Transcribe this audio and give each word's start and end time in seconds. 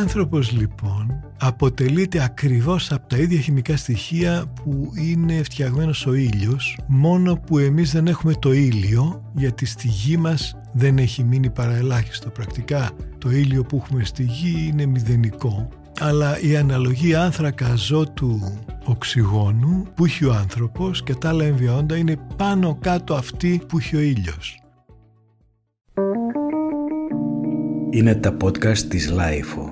άνθρωπος 0.00 0.52
λοιπόν 0.52 1.24
αποτελείται 1.38 2.22
ακριβώς 2.22 2.92
από 2.92 3.08
τα 3.08 3.16
ίδια 3.16 3.40
χημικά 3.40 3.76
στοιχεία 3.76 4.52
που 4.54 4.92
είναι 4.94 5.42
φτιαγμένος 5.42 6.06
ο 6.06 6.14
ήλιος 6.14 6.78
μόνο 6.86 7.34
που 7.34 7.58
εμείς 7.58 7.92
δεν 7.92 8.06
έχουμε 8.06 8.34
το 8.38 8.52
ήλιο 8.52 9.30
γιατί 9.34 9.66
στη 9.66 9.88
γη 9.88 10.16
μας 10.16 10.56
δεν 10.72 10.98
έχει 10.98 11.24
μείνει 11.24 11.50
παραελάχιστο 11.50 12.30
πρακτικά 12.30 12.90
το 13.18 13.30
ήλιο 13.30 13.62
που 13.62 13.82
έχουμε 13.84 14.04
στη 14.04 14.22
γη 14.22 14.68
είναι 14.72 14.86
μηδενικό 14.86 15.68
αλλά 16.00 16.40
η 16.40 16.56
αναλογία 16.56 17.22
άνθρακα 17.22 17.66
αζότου 17.66 18.40
οξυγόνου 18.84 19.86
που 19.94 20.04
έχει 20.04 20.24
ο 20.24 20.32
άνθρωπος 20.32 21.02
και 21.02 21.14
τα 21.14 21.28
άλλα 21.28 21.44
εμβιόντα 21.44 21.96
είναι 21.96 22.16
πάνω 22.36 22.78
κάτω 22.80 23.14
αυτή 23.14 23.60
που 23.68 23.78
έχει 23.78 23.96
ο 23.96 24.00
ήλιος. 24.00 24.60
Είναι 27.90 28.14
τα 28.14 28.36
podcast 28.42 28.78
της 28.78 29.12
Lifeo. 29.12 29.69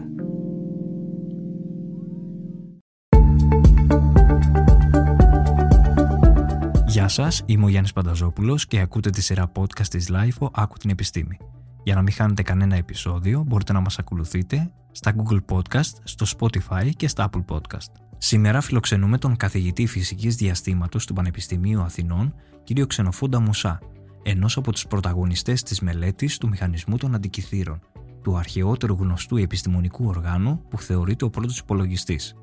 Γεια 7.09 7.25
σας, 7.25 7.43
είμαι 7.47 7.65
ο 7.65 7.69
Γιάννης 7.69 7.93
Πανταζόπουλος 7.93 8.67
και 8.67 8.80
ακούτε 8.80 9.11
τη 9.11 9.23
σειρά 9.23 9.53
podcast 9.55 9.87
της 9.87 10.11
Lifeo 10.12 10.48
«Άκου 10.53 10.77
την 10.77 10.91
επιστήμη». 10.91 11.37
Για 11.83 11.95
να 11.95 12.03
μην 12.03 12.12
χάνετε 12.12 12.43
κανένα 12.43 12.77
επεισόδιο 12.77 13.45
μπορείτε 13.47 13.73
να 13.73 13.81
μας 13.81 13.98
ακολουθείτε 13.98 14.73
στα 14.91 15.15
Google 15.17 15.39
Podcast, 15.48 15.93
στο 16.05 16.27
Spotify 16.39 16.91
και 16.97 17.09
στα 17.09 17.31
Apple 17.31 17.45
Podcast. 17.55 17.93
Σήμερα 18.19 18.61
φιλοξενούμε 18.61 19.19
τον 19.19 19.37
καθηγητή 19.37 19.87
φυσικής 19.87 20.37
διαστήματος 20.37 21.07
του 21.07 21.12
Πανεπιστημίου 21.12 21.81
Αθηνών, 21.81 22.34
κύριο 22.65 22.87
Ξενοφόντα 22.87 23.41
Μουσά, 23.41 23.79
ενός 24.23 24.56
από 24.56 24.73
τους 24.73 24.87
πρωταγωνιστές 24.87 25.62
της 25.62 25.81
μελέτης 25.81 26.39
του 26.39 26.48
μηχανισμού 26.48 26.97
των 26.97 27.15
αντικυθύρων, 27.15 27.81
του 28.23 28.37
αρχαιότερου 28.37 28.95
γνωστού 28.95 29.37
επιστημονικού 29.37 30.06
οργάνου 30.06 30.62
που 30.69 30.78
θεωρείται 30.78 31.25
ο 31.25 31.31
πρώτος 31.31 31.59
υπολογιστής. 31.59 32.34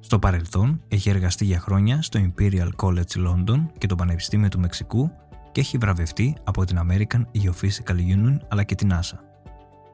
Στο 0.00 0.18
παρελθόν 0.18 0.82
έχει 0.88 1.10
εργαστεί 1.10 1.44
για 1.44 1.60
χρόνια 1.60 2.02
στο 2.02 2.20
Imperial 2.20 2.68
College 2.76 3.28
London 3.28 3.66
και 3.78 3.86
το 3.86 3.94
Πανεπιστήμιο 3.94 4.48
του 4.48 4.60
Μεξικού 4.60 5.10
και 5.52 5.60
έχει 5.60 5.78
βραβευτεί 5.78 6.36
από 6.44 6.64
την 6.64 6.78
American 6.80 7.22
Geophysical 7.34 7.96
Union 7.96 8.36
αλλά 8.48 8.62
και 8.62 8.74
την 8.74 8.90
NASA. 8.92 9.18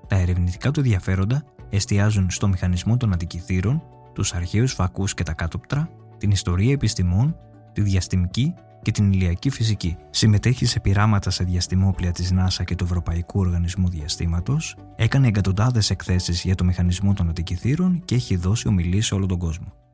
Τα 0.06 0.16
ερευνητικά 0.16 0.70
του 0.70 0.80
ενδιαφέροντα 0.80 1.44
εστιάζουν 1.70 2.30
στο 2.30 2.48
μηχανισμό 2.48 2.96
των 2.96 3.12
αντικυθύρων, 3.12 3.82
τους 4.12 4.34
αρχαίους 4.34 4.72
φακούς 4.72 5.14
και 5.14 5.22
τα 5.22 5.32
κάτωπτρα, 5.32 5.88
την 6.18 6.30
ιστορία 6.30 6.72
επιστημών, 6.72 7.36
τη 7.72 7.80
διαστημική 7.80 8.54
και 8.82 8.90
την 8.90 9.12
ηλιακή 9.12 9.50
φυσική. 9.50 9.96
Συμμετέχει 10.10 10.66
σε 10.66 10.80
πειράματα 10.80 11.30
σε 11.30 11.44
διαστημόπλια 11.44 12.12
της 12.12 12.32
NASA 12.34 12.64
και 12.64 12.74
του 12.74 12.84
Ευρωπαϊκού 12.84 13.40
Οργανισμού 13.40 13.88
Διαστήματος, 13.88 14.76
έκανε 14.96 15.28
εκατοντάδες 15.28 15.90
εκθέσεις 15.90 16.42
για 16.42 16.54
το 16.54 16.64
μηχανισμό 16.64 17.12
των 17.12 17.28
αντικειθήρων 17.28 18.02
και 18.04 18.14
έχει 18.14 18.36
δώσει 18.36 18.68
ομιλίες 18.68 19.06
σε 19.06 19.14
όλο 19.14 19.26
τον 19.26 19.38
κόσμο. 19.38 19.85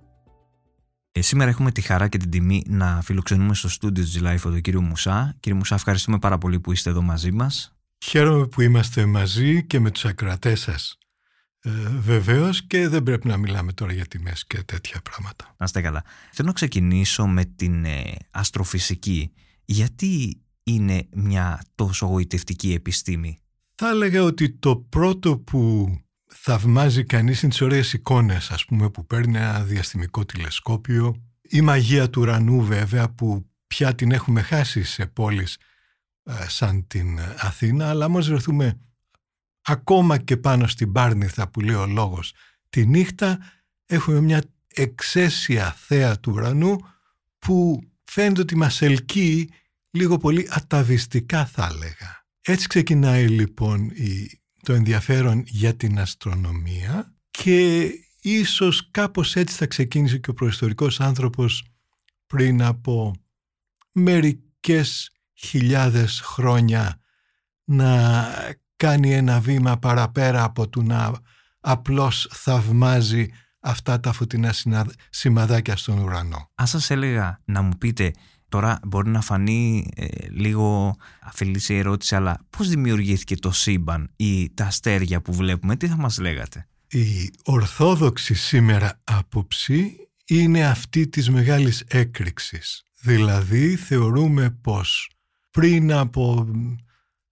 Ε, 1.15 1.21
σήμερα 1.21 1.51
έχουμε 1.51 1.73
τη 1.73 1.81
χαρά 1.81 2.09
και 2.09 2.19
την 2.19 2.31
τιμή 2.31 2.63
να 2.67 3.01
φιλοξενούμε 3.03 3.55
στο 3.55 3.69
στούντιο 3.69 4.05
της 4.05 4.21
Life 4.23 4.39
τον 4.43 4.61
κύριο 4.61 4.81
Μουσά. 4.81 5.37
Κύριε 5.41 5.59
Μουσά, 5.59 5.75
ευχαριστούμε 5.75 6.19
πάρα 6.19 6.39
πολύ 6.39 6.61
που 6.61 6.73
είστε 6.73 6.91
εδώ 6.91 7.03
μαζί 7.03 7.33
μας. 7.33 7.77
Χαίρομαι 8.05 8.47
που 8.47 8.61
είμαστε 8.61 9.07
μαζί 9.07 9.65
και 9.67 9.81
με 9.81 9.91
τους 9.91 10.05
ακροατές 10.05 10.61
σας. 10.61 10.99
Ε, 11.61 11.71
Βεβαίως 12.01 12.67
και 12.67 12.89
δεν 12.89 13.03
πρέπει 13.03 13.27
να 13.27 13.37
μιλάμε 13.37 13.73
τώρα 13.73 13.93
για 13.93 14.07
τιμές 14.07 14.47
και 14.47 14.63
τέτοια 14.63 15.01
πράγματα. 15.03 15.55
Να 15.57 15.65
είστε 15.65 15.81
καλά. 15.81 16.05
Θέλω 16.33 16.49
να 16.49 16.55
ξεκινήσω 16.55 17.27
με 17.27 17.45
την 17.45 17.85
ε, 17.85 18.15
αστροφυσική. 18.31 19.33
Γιατί 19.65 20.43
είναι 20.63 21.09
μια 21.15 21.65
τόσο 21.75 22.07
γοητευτική 22.07 22.73
επιστήμη; 22.73 23.39
Θα 23.75 23.89
έλεγα 23.89 24.23
ότι 24.23 24.51
το 24.51 24.77
πρώτο 24.77 25.39
που 25.39 25.91
θαυμάζει 26.35 27.05
κανείς 27.05 27.43
είναι 27.43 27.51
τις 27.51 27.61
ωραίες 27.61 27.93
εικόνες 27.93 28.51
ας 28.51 28.65
πούμε 28.65 28.91
που 28.91 29.07
παίρνει 29.07 29.37
ένα 29.37 29.63
διαστημικό 29.63 30.25
τηλεσκόπιο 30.25 31.23
η 31.43 31.61
μαγεία 31.61 32.11
του 32.11 32.21
ουρανού 32.21 32.65
βέβαια 32.65 33.11
που 33.11 33.51
πια 33.67 33.95
την 33.95 34.13
έχουμε 34.13 34.43
χάσει 34.43 34.83
σε 34.83 35.07
πόλεις 35.07 35.59
ε, 36.23 36.49
σαν 36.49 36.87
την 36.87 37.19
Αθήνα 37.39 37.89
αλλά 37.89 38.07
όμως 38.07 38.29
βρεθούμε 38.29 38.81
ακόμα 39.63 40.19
και 40.19 40.37
πάνω 40.37 40.67
στην 40.67 40.93
Πάρνηθα 40.93 41.49
που 41.49 41.61
λέει 41.61 41.75
ο 41.75 41.87
λόγος 41.87 42.35
τη 42.69 42.87
νύχτα 42.87 43.39
έχουμε 43.87 44.21
μια 44.21 44.43
εξαίσια 44.75 45.73
θέα 45.73 46.21
του 46.21 46.33
ουρανού 46.33 46.79
που 47.39 47.81
φαίνεται 48.05 48.41
ότι 48.41 48.57
μας 48.57 48.83
ελκύει 48.83 49.51
λίγο 49.91 50.19
πολύ 50.19 50.49
αταβιστικά 50.51 51.47
θα 51.47 51.71
έλεγα. 51.73 52.27
Έτσι 52.41 52.67
ξεκινάει 52.67 53.27
λοιπόν 53.27 53.91
το 54.63 54.73
ενδιαφέρον 54.73 55.43
για 55.47 55.77
την 55.77 55.99
αστρονομία 55.99 57.15
και 57.31 57.91
ίσως 58.21 58.91
κάπως 58.91 59.37
έτσι 59.37 59.57
θα 59.57 59.67
ξεκίνησε 59.67 60.19
και 60.19 60.31
ο 60.31 60.35
προϊστορικός 60.35 61.01
άνθρωπος 61.01 61.65
πριν 62.27 62.63
από 62.63 63.15
μερικές 63.93 65.11
χιλιάδες 65.35 66.21
χρόνια 66.21 67.01
να 67.65 68.25
κάνει 68.77 69.13
ένα 69.13 69.41
βήμα 69.41 69.79
παραπέρα 69.79 70.45
από 70.45 70.69
το 70.69 70.83
να 70.83 71.13
απλώς 71.61 72.29
θαυμάζει 72.33 73.29
αυτά 73.61 74.01
τα 74.01 74.13
φωτεινά 74.13 74.55
σημαδάκια 75.11 75.77
στον 75.77 75.99
ουρανό. 75.99 76.51
Αν 76.55 76.67
σας 76.67 76.91
έλεγα 76.91 77.41
να 77.45 77.63
μου 77.63 77.77
πείτε, 77.79 78.13
τώρα 78.53 78.81
μπορεί 78.87 79.11
να 79.11 79.21
φανεί 79.21 79.91
ε, 79.97 80.07
λίγο 80.31 80.97
αφιλής 81.21 81.69
η 81.69 81.77
ερώτηση, 81.77 82.15
αλλά 82.15 82.39
πώς 82.51 82.69
δημιουργήθηκε 82.69 83.37
το 83.37 83.51
σύμπαν 83.51 84.11
ή 84.17 84.51
τα 84.55 84.65
αστέρια 84.65 85.23
που 85.23 85.33
βλέπουμε, 85.33 85.77
τι 85.77 85.89
θα 85.89 85.97
μας 85.97 86.19
λέγατε; 86.19 86.69
Η 86.91 87.33
ορθόδοξη 87.45 88.35
σήμερα 88.35 89.01
άποψη 89.05 89.97
είναι 90.27 90.67
αυτή 90.67 91.09
της 91.09 91.31
μεγάλης 91.31 91.85
έκρηξης. 91.89 92.83
Δηλαδή 93.01 93.77
θεωρούμε 93.77 94.51
πως 94.51 95.11
πριν 95.51 95.93
από 95.93 96.49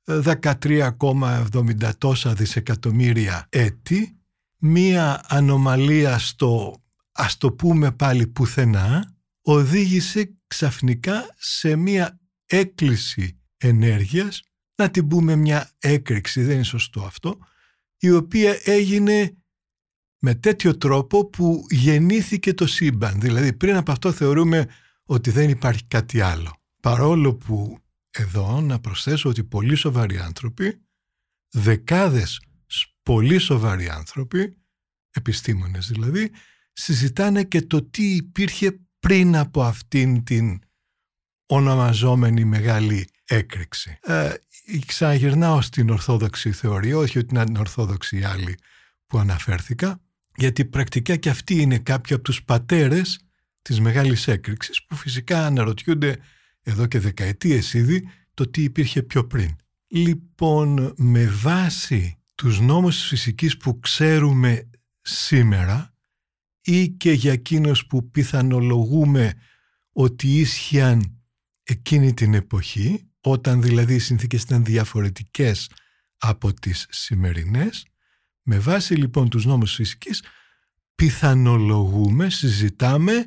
13,70 0.05 1.91
τόσα 1.99 2.35
δισεκατομμύρια 2.35 3.47
έτη 3.49 4.17
μία 4.59 5.25
ανομαλία 5.29 6.19
στο 6.19 6.83
ας 7.13 7.37
το 7.37 7.53
πούμε 7.53 7.93
πάλι 7.93 8.27
πουθενά 8.27 9.15
οδήγησε 9.43 10.35
ξαφνικά 10.51 11.35
σε 11.39 11.77
μία 11.77 12.21
έκκληση 12.47 13.41
ενέργειας 13.57 14.43
να 14.75 14.91
την 14.91 15.09
πούμε 15.09 15.37
μια 15.37 15.71
έκρηξη, 15.79 16.43
δεν 16.43 16.55
είναι 16.55 16.63
σωστό 16.63 17.03
αυτό 17.03 17.39
η 17.97 18.11
οποία 18.11 18.61
έγινε 18.65 19.37
με 20.19 20.35
τέτοιο 20.35 20.77
τρόπο 20.77 21.27
που 21.27 21.67
γεννήθηκε 21.71 22.55
το 22.55 22.67
σύμπαν. 22.67 23.21
Δηλαδή 23.21 23.53
πριν 23.53 23.77
από 23.77 23.93
αυτό 23.93 24.13
θεωρούμε 24.13 24.69
ότι 25.05 25.31
δεν 25.31 25.51
υπάρχει 25.51 25.85
κάτι 25.85 26.21
άλλο. 26.21 26.63
Παρόλο 26.83 27.35
που 27.35 27.79
εδώ 28.11 28.61
να 28.61 28.81
προσθέσω 28.81 29.29
ότι 29.29 29.45
πολύ 29.45 29.75
σοβαροί 29.75 30.19
άνθρωποι, 30.19 30.81
δεκάδες 31.49 32.41
πολύ 33.03 33.39
σοβαροί 33.39 33.89
άνθρωποι, 33.89 34.57
επιστήμονες 35.11 35.89
δηλαδή, 35.89 36.31
συζητάνε 36.73 37.45
και 37.45 37.63
το 37.63 37.83
τι 37.83 38.15
υπήρχε 38.15 38.81
πριν 39.01 39.37
από 39.37 39.63
αυτήν 39.63 40.25
την 40.25 40.61
ονομαζόμενη 41.47 42.45
μεγάλη 42.45 43.09
έκρηξη. 43.25 43.99
Ε, 44.03 44.33
ξαναγυρνάω 44.87 45.61
στην 45.61 45.91
ορθόδοξη 45.91 46.53
θεωρία, 46.53 46.97
όχι 46.97 47.19
ότι 47.19 47.35
είναι 47.35 47.59
ορθόδοξη 47.59 48.19
η 48.19 48.25
άλλη 48.25 48.59
που 49.07 49.19
αναφέρθηκα, 49.19 50.01
γιατί 50.37 50.65
πρακτικά 50.65 51.17
και 51.17 51.29
αυτοί 51.29 51.55
είναι 51.61 51.79
κάποιοι 51.79 52.15
από 52.15 52.25
τους 52.25 52.43
πατέρες 52.43 53.21
της 53.63 53.81
μεγάλης 53.81 54.29
έκρηξης 54.29 54.85
που 54.85 54.95
φυσικά 54.95 55.47
αναρωτιούνται 55.47 56.19
εδώ 56.63 56.87
και 56.87 56.99
δεκαετίες 56.99 57.75
ήδη 57.75 58.09
το 58.35 58.51
τι 58.51 58.63
υπήρχε 58.63 59.03
πιο 59.03 59.27
πριν. 59.27 59.57
Λοιπόν, 59.87 60.95
με 60.97 61.27
βάση 61.27 62.19
τους 62.35 62.61
νόμους 62.61 62.97
της 62.97 63.07
φυσικής 63.07 63.57
που 63.57 63.79
ξέρουμε 63.79 64.71
σήμερα 65.01 65.95
ή 66.61 66.89
και 66.89 67.13
για 67.13 67.33
εκείνους 67.33 67.87
που 67.87 68.11
πιθανολογούμε 68.11 69.35
ότι 69.93 70.39
ίσχυαν 70.39 71.21
εκείνη 71.63 72.15
την 72.15 72.35
εποχή, 72.35 73.11
όταν 73.21 73.63
δηλαδή 73.63 73.95
οι 73.95 73.99
συνθήκες 73.99 74.43
ήταν 74.43 74.65
διαφορετικές 74.65 75.71
από 76.19 76.53
τις 76.55 76.87
σημερινές, 76.91 77.87
με 78.43 78.59
βάση 78.59 78.95
λοιπόν 78.95 79.29
τους 79.29 79.45
νόμους 79.45 79.69
της 79.69 79.77
φυσικής, 79.77 80.23
πιθανολογούμε, 80.95 82.31
συζητάμε 82.31 83.27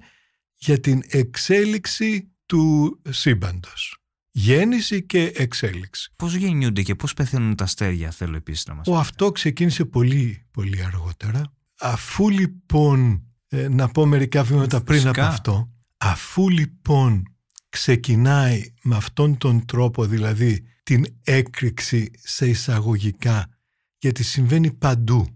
για 0.55 0.79
την 0.79 1.01
εξέλιξη 1.07 2.31
του 2.45 3.01
σύμπαντος. 3.09 3.97
Γέννηση 4.31 5.03
και 5.03 5.31
εξέλιξη. 5.35 6.11
Πώς 6.15 6.33
γεννιούνται 6.35 6.81
και 6.81 6.95
πώς 6.95 7.13
πεθαίνουν 7.13 7.55
τα 7.55 7.63
αστέρια, 7.63 8.11
θέλω 8.11 8.35
επίσης 8.35 8.65
να 8.65 8.73
μας 8.73 8.87
Ο 8.87 8.97
αυτό 8.97 9.31
ξεκίνησε 9.31 9.85
πολύ, 9.85 10.45
πολύ 10.51 10.83
αργότερα. 10.83 11.53
Αφού 11.79 12.29
λοιπόν, 12.29 13.23
ε, 13.47 13.67
να 13.67 13.87
πω 13.87 14.05
μερικά 14.05 14.43
βήματα 14.43 14.81
πριν 14.81 15.07
από 15.07 15.21
αυτό, 15.21 15.71
αφού 15.97 16.49
λοιπόν 16.49 17.23
ξεκινάει 17.69 18.73
με 18.81 18.95
αυτόν 18.95 19.37
τον 19.37 19.65
τρόπο, 19.65 20.05
δηλαδή 20.05 20.65
την 20.83 21.05
έκρηξη 21.23 22.11
σε 22.23 22.47
εισαγωγικά, 22.47 23.49
γιατί 23.97 24.23
συμβαίνει 24.23 24.71
παντού. 24.71 25.27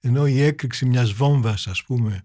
ενώ 0.00 0.26
η 0.26 0.42
έκρηξη 0.42 0.86
μιας 0.86 1.12
βόμβας 1.12 1.66
ας 1.66 1.82
πούμε 1.82 2.22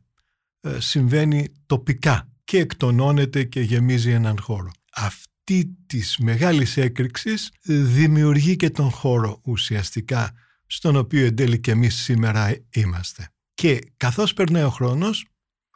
ε, 0.62 0.80
συμβαίνει 0.80 1.48
τοπικά 1.65 2.30
και 2.44 2.57
εκτονώνεται 2.57 3.44
και 3.44 3.62
γεμίζει 3.62 4.12
έναν 4.12 4.39
χώρο. 4.39 4.72
Αυτή 4.92 5.77
της 5.86 6.18
μεγάλης 6.18 6.77
έκρηξης 6.77 7.51
δημιουργεί 7.63 8.56
και 8.56 8.69
τον 8.69 8.89
χώρο 8.89 9.39
ουσιαστικά 9.44 10.31
στον 10.65 10.95
οποίο 10.95 11.25
εν 11.25 11.36
τέλει 11.36 11.60
και 11.60 11.72
εμείς 11.72 11.95
σήμερα 11.95 12.56
είμαστε. 12.69 13.31
Και 13.59 13.79
καθώς 13.97 14.33
περνάει 14.33 14.63
ο 14.63 14.69
χρόνος, 14.69 15.25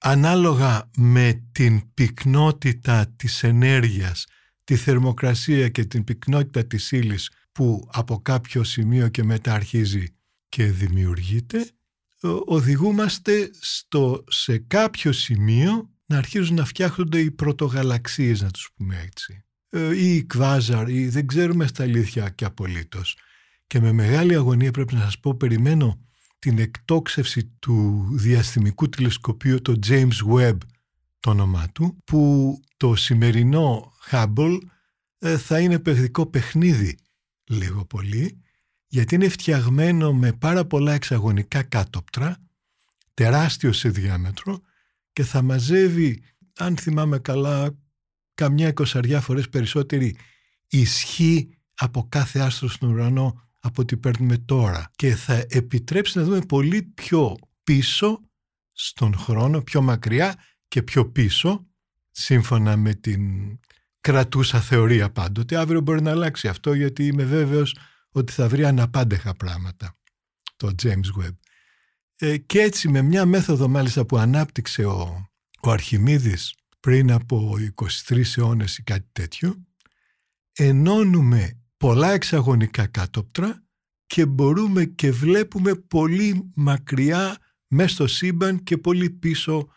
ανάλογα 0.01 0.89
με 0.97 1.43
την 1.51 1.93
πυκνότητα 1.93 3.13
της 3.15 3.43
ενέργειας, 3.43 4.25
τη 4.63 4.75
θερμοκρασία 4.75 5.69
και 5.69 5.85
την 5.85 6.03
πυκνότητα 6.03 6.65
της 6.65 6.91
ύλη 6.91 7.19
που 7.51 7.89
από 7.91 8.21
κάποιο 8.21 8.63
σημείο 8.63 9.07
και 9.07 9.23
μετά 9.23 9.53
αρχίζει 9.53 10.15
και 10.49 10.65
δημιουργείται, 10.65 11.69
οδηγούμαστε 12.45 13.51
στο, 13.59 14.23
σε 14.27 14.57
κάποιο 14.57 15.11
σημείο 15.11 15.89
να 16.05 16.17
αρχίζουν 16.17 16.55
να 16.55 16.65
φτιάχνονται 16.65 17.19
οι 17.19 17.31
πρωτογαλαξίες, 17.31 18.41
να 18.41 18.51
τους 18.51 18.69
πούμε 18.75 19.01
έτσι. 19.05 19.43
Ε, 19.69 19.95
ή 19.95 20.15
οι 20.15 20.23
κβάζαρ, 20.23 20.89
ή 20.89 21.07
δεν 21.07 21.27
ξέρουμε 21.27 21.67
στα 21.67 21.83
αλήθεια 21.83 22.29
και 22.29 22.45
απολύτως. 22.45 23.17
Και 23.67 23.79
με 23.79 23.91
μεγάλη 23.91 24.35
αγωνία 24.35 24.71
πρέπει 24.71 24.93
να 24.93 25.01
σας 25.01 25.19
πω, 25.19 25.35
περιμένω 25.35 26.03
την 26.43 26.59
εκτόξευση 26.59 27.51
του 27.59 28.07
διαστημικού 28.11 28.89
τηλεσκοπείου, 28.89 29.61
το 29.61 29.79
James 29.87 30.33
Webb 30.33 30.57
το 31.19 31.29
όνομά 31.29 31.69
του, 31.69 31.97
που 32.03 32.59
το 32.77 32.95
σημερινό 32.95 33.93
Hubble 34.11 34.57
ε, 35.17 35.37
θα 35.37 35.59
είναι 35.59 35.79
παιχτικό 35.79 36.25
παιχνίδι 36.25 36.97
λίγο 37.43 37.85
πολύ, 37.85 38.41
γιατί 38.87 39.15
είναι 39.15 39.29
φτιαγμένο 39.29 40.13
με 40.13 40.33
πάρα 40.33 40.65
πολλά 40.65 40.93
εξαγωνικά 40.93 41.63
κάτωπτρα, 41.63 42.37
τεράστιο 43.13 43.71
σε 43.73 43.89
διάμετρο 43.89 44.61
και 45.13 45.23
θα 45.23 45.41
μαζεύει, 45.41 46.23
αν 46.57 46.77
θυμάμαι 46.77 47.19
καλά, 47.19 47.77
καμιά 48.33 48.67
εικοσαριά 48.67 49.21
φορές 49.21 49.49
περισσότερη 49.49 50.15
ισχύ 50.67 51.57
από 51.73 52.05
κάθε 52.09 52.39
άστρο 52.39 52.67
στον 52.67 52.89
ουρανό 52.89 53.42
από 53.65 53.81
ό,τι 53.81 53.97
παίρνουμε 53.97 54.37
τώρα 54.37 54.91
και 54.95 55.15
θα 55.15 55.45
επιτρέψει 55.49 56.17
να 56.17 56.23
δούμε 56.23 56.39
πολύ 56.39 56.81
πιο 56.83 57.35
πίσω 57.63 58.19
στον 58.71 59.17
χρόνο, 59.17 59.61
πιο 59.61 59.81
μακριά 59.81 60.35
και 60.67 60.83
πιο 60.83 61.11
πίσω, 61.11 61.67
σύμφωνα 62.11 62.77
με 62.77 62.93
την 62.93 63.21
κρατούσα 64.01 64.61
θεωρία 64.61 65.11
πάντοτε. 65.11 65.55
Αύριο 65.55 65.81
μπορεί 65.81 66.01
να 66.01 66.11
αλλάξει 66.11 66.47
αυτό 66.47 66.73
γιατί 66.73 67.05
είμαι 67.05 67.23
βέβαιος 67.23 67.77
ότι 68.09 68.31
θα 68.31 68.47
βρει 68.47 68.65
αναπάντεχα 68.65 69.33
πράγματα 69.33 69.97
το 70.55 70.71
James 70.83 71.21
Webb. 71.21 71.37
Ε, 72.15 72.37
και 72.37 72.61
έτσι 72.61 72.89
με 72.89 73.01
μια 73.01 73.25
μέθοδο 73.25 73.67
μάλιστα 73.67 74.05
που 74.05 74.17
ανάπτυξε 74.17 74.85
ο, 74.85 75.29
ο 75.61 75.71
Αρχιμίδης 75.71 76.55
πριν 76.79 77.11
από 77.11 77.55
23 78.07 78.21
αιώνες 78.37 78.77
ή 78.77 78.83
κάτι 78.83 79.09
τέτοιο, 79.11 79.65
ενώνουμε 80.53 81.62
πολλά 81.83 82.11
εξαγωνικά 82.11 82.87
κάτωπτρα 82.87 83.63
και 84.05 84.25
μπορούμε 84.25 84.85
και 84.85 85.11
βλέπουμε 85.11 85.75
πολύ 85.75 86.51
μακριά 86.55 87.37
μέσα 87.67 87.93
στο 87.93 88.07
σύμπαν 88.07 88.63
και 88.63 88.77
πολύ 88.77 89.09
πίσω 89.09 89.67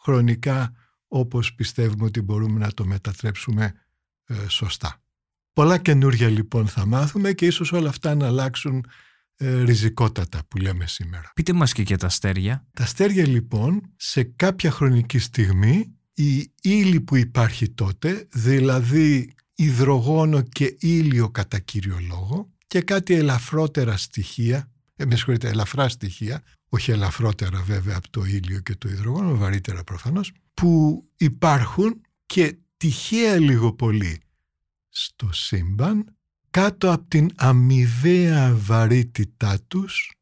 χρονικά 0.00 0.72
όπως 1.08 1.54
πιστεύουμε 1.54 2.04
ότι 2.04 2.20
μπορούμε 2.20 2.58
να 2.58 2.72
το 2.72 2.84
μετατρέψουμε 2.84 3.72
ε, 4.26 4.34
σωστά. 4.48 5.02
Πολλά 5.52 5.78
καινούργια 5.78 6.28
λοιπόν 6.28 6.68
θα 6.68 6.86
μάθουμε 6.86 7.32
και 7.32 7.46
ίσως 7.46 7.72
όλα 7.72 7.88
αυτά 7.88 8.14
να 8.14 8.26
αλλάξουν 8.26 8.86
ε, 9.36 9.62
ριζικότατα 9.62 10.44
που 10.48 10.56
λέμε 10.56 10.86
σήμερα. 10.86 11.30
Πείτε 11.34 11.52
μας 11.52 11.72
και 11.72 11.82
για 11.82 11.98
τα 11.98 12.06
αστέρια. 12.06 12.66
Τα 12.72 12.82
αστέρια 12.82 13.26
λοιπόν 13.26 13.92
σε 13.96 14.22
κάποια 14.22 14.70
χρονική 14.70 15.18
στιγμή 15.18 15.96
η 16.14 16.52
ύλη 16.60 17.00
που 17.00 17.16
υπάρχει 17.16 17.68
τότε, 17.70 18.28
δηλαδή 18.32 19.35
υδρογόνο 19.56 20.42
και 20.42 20.76
ήλιο 20.80 21.30
κατά 21.30 21.58
κύριο 21.58 21.98
λόγο 22.08 22.50
και 22.66 22.80
κάτι 22.80 23.14
ελαφρότερα 23.14 23.96
στοιχεία, 23.96 24.70
ε, 24.96 25.04
με 25.04 25.16
συγχωρείτε, 25.16 25.48
ελαφρά 25.48 25.88
στοιχεία, 25.88 26.42
όχι 26.68 26.90
ελαφρότερα 26.90 27.62
βέβαια 27.62 27.96
από 27.96 28.10
το 28.10 28.24
ήλιο 28.24 28.60
και 28.60 28.74
το 28.74 28.88
υδρογόνο, 28.88 29.36
βαρύτερα 29.36 29.84
προφανώς, 29.84 30.32
που 30.54 31.04
υπάρχουν 31.16 32.00
και 32.26 32.56
τυχαία 32.76 33.38
λίγο 33.38 33.72
πολύ 33.72 34.20
στο 34.88 35.32
σύμπαν, 35.32 36.16
κάτω 36.50 36.92
από 36.92 37.04
την 37.08 37.30
αμοιβαία 37.36 38.54
βαρύτητά 38.54 39.60
τους, 39.68 40.12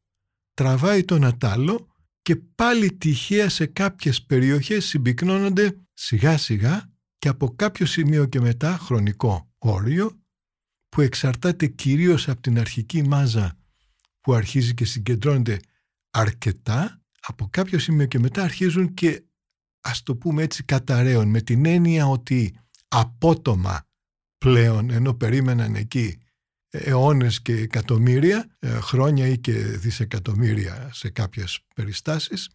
τραβάει 0.55 1.05
τον 1.05 1.25
ατάλο 1.25 1.89
και 2.23 2.37
πάλι 2.37 2.93
τυχαία 2.93 3.49
σε 3.49 3.67
κάποιες 3.67 4.23
περιοχές 4.23 4.85
συμπυκνώνονται 4.85 5.77
σιγά 5.93 6.39
σιγά 6.39 6.94
και 7.19 7.29
από 7.29 7.55
κάποιο 7.57 7.87
σημείο 7.87 8.27
και 8.27 8.41
μετά 8.41 8.79
χρονικό 8.79 9.53
όριο 9.59 10.23
που 10.89 11.01
εξαρτάται 11.01 11.67
κυρίως 11.67 12.29
από 12.29 12.41
την 12.41 12.59
αρχική 12.59 13.03
μάζα 13.03 13.57
που 14.21 14.35
αρχίζει 14.35 14.75
και 14.75 14.85
συγκεντρώνεται 14.85 15.61
αρκετά 16.11 17.03
από 17.21 17.49
κάποιο 17.51 17.79
σημείο 17.79 18.07
και 18.07 18.19
μετά 18.19 18.43
αρχίζουν 18.43 18.95
και 18.95 19.25
ας 19.81 20.03
το 20.03 20.17
πούμε 20.17 20.43
έτσι 20.43 20.65
καταραίων 20.65 21.29
με 21.29 21.41
την 21.41 21.67
έννοια 21.67 22.07
ότι 22.07 22.57
απότομα 22.89 23.87
πλέον 24.39 24.91
ενώ 24.91 25.15
περίμεναν 25.15 25.75
εκεί 25.75 26.19
αιώνες 26.71 27.43
και 27.43 27.53
εκατομμύρια 27.53 28.57
ε, 28.59 28.69
χρόνια 28.69 29.27
ή 29.27 29.39
και 29.39 29.53
δισεκατομμύρια 29.53 30.91
σε 30.93 31.11
κάποιες 31.11 31.61
περιστάσεις 31.75 32.51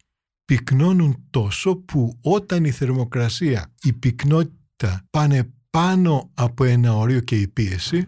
πυκνώνουν 0.50 1.26
τόσο 1.30 1.76
που 1.76 2.18
όταν 2.20 2.64
η 2.64 2.70
θερμοκρασία, 2.70 3.72
η 3.82 3.92
πυκνότητα 3.92 5.06
πάνε 5.10 5.52
πάνω 5.70 6.30
από 6.34 6.64
ένα 6.64 6.96
όριο 6.96 7.20
και 7.20 7.40
η 7.40 7.48
πίεση, 7.48 8.06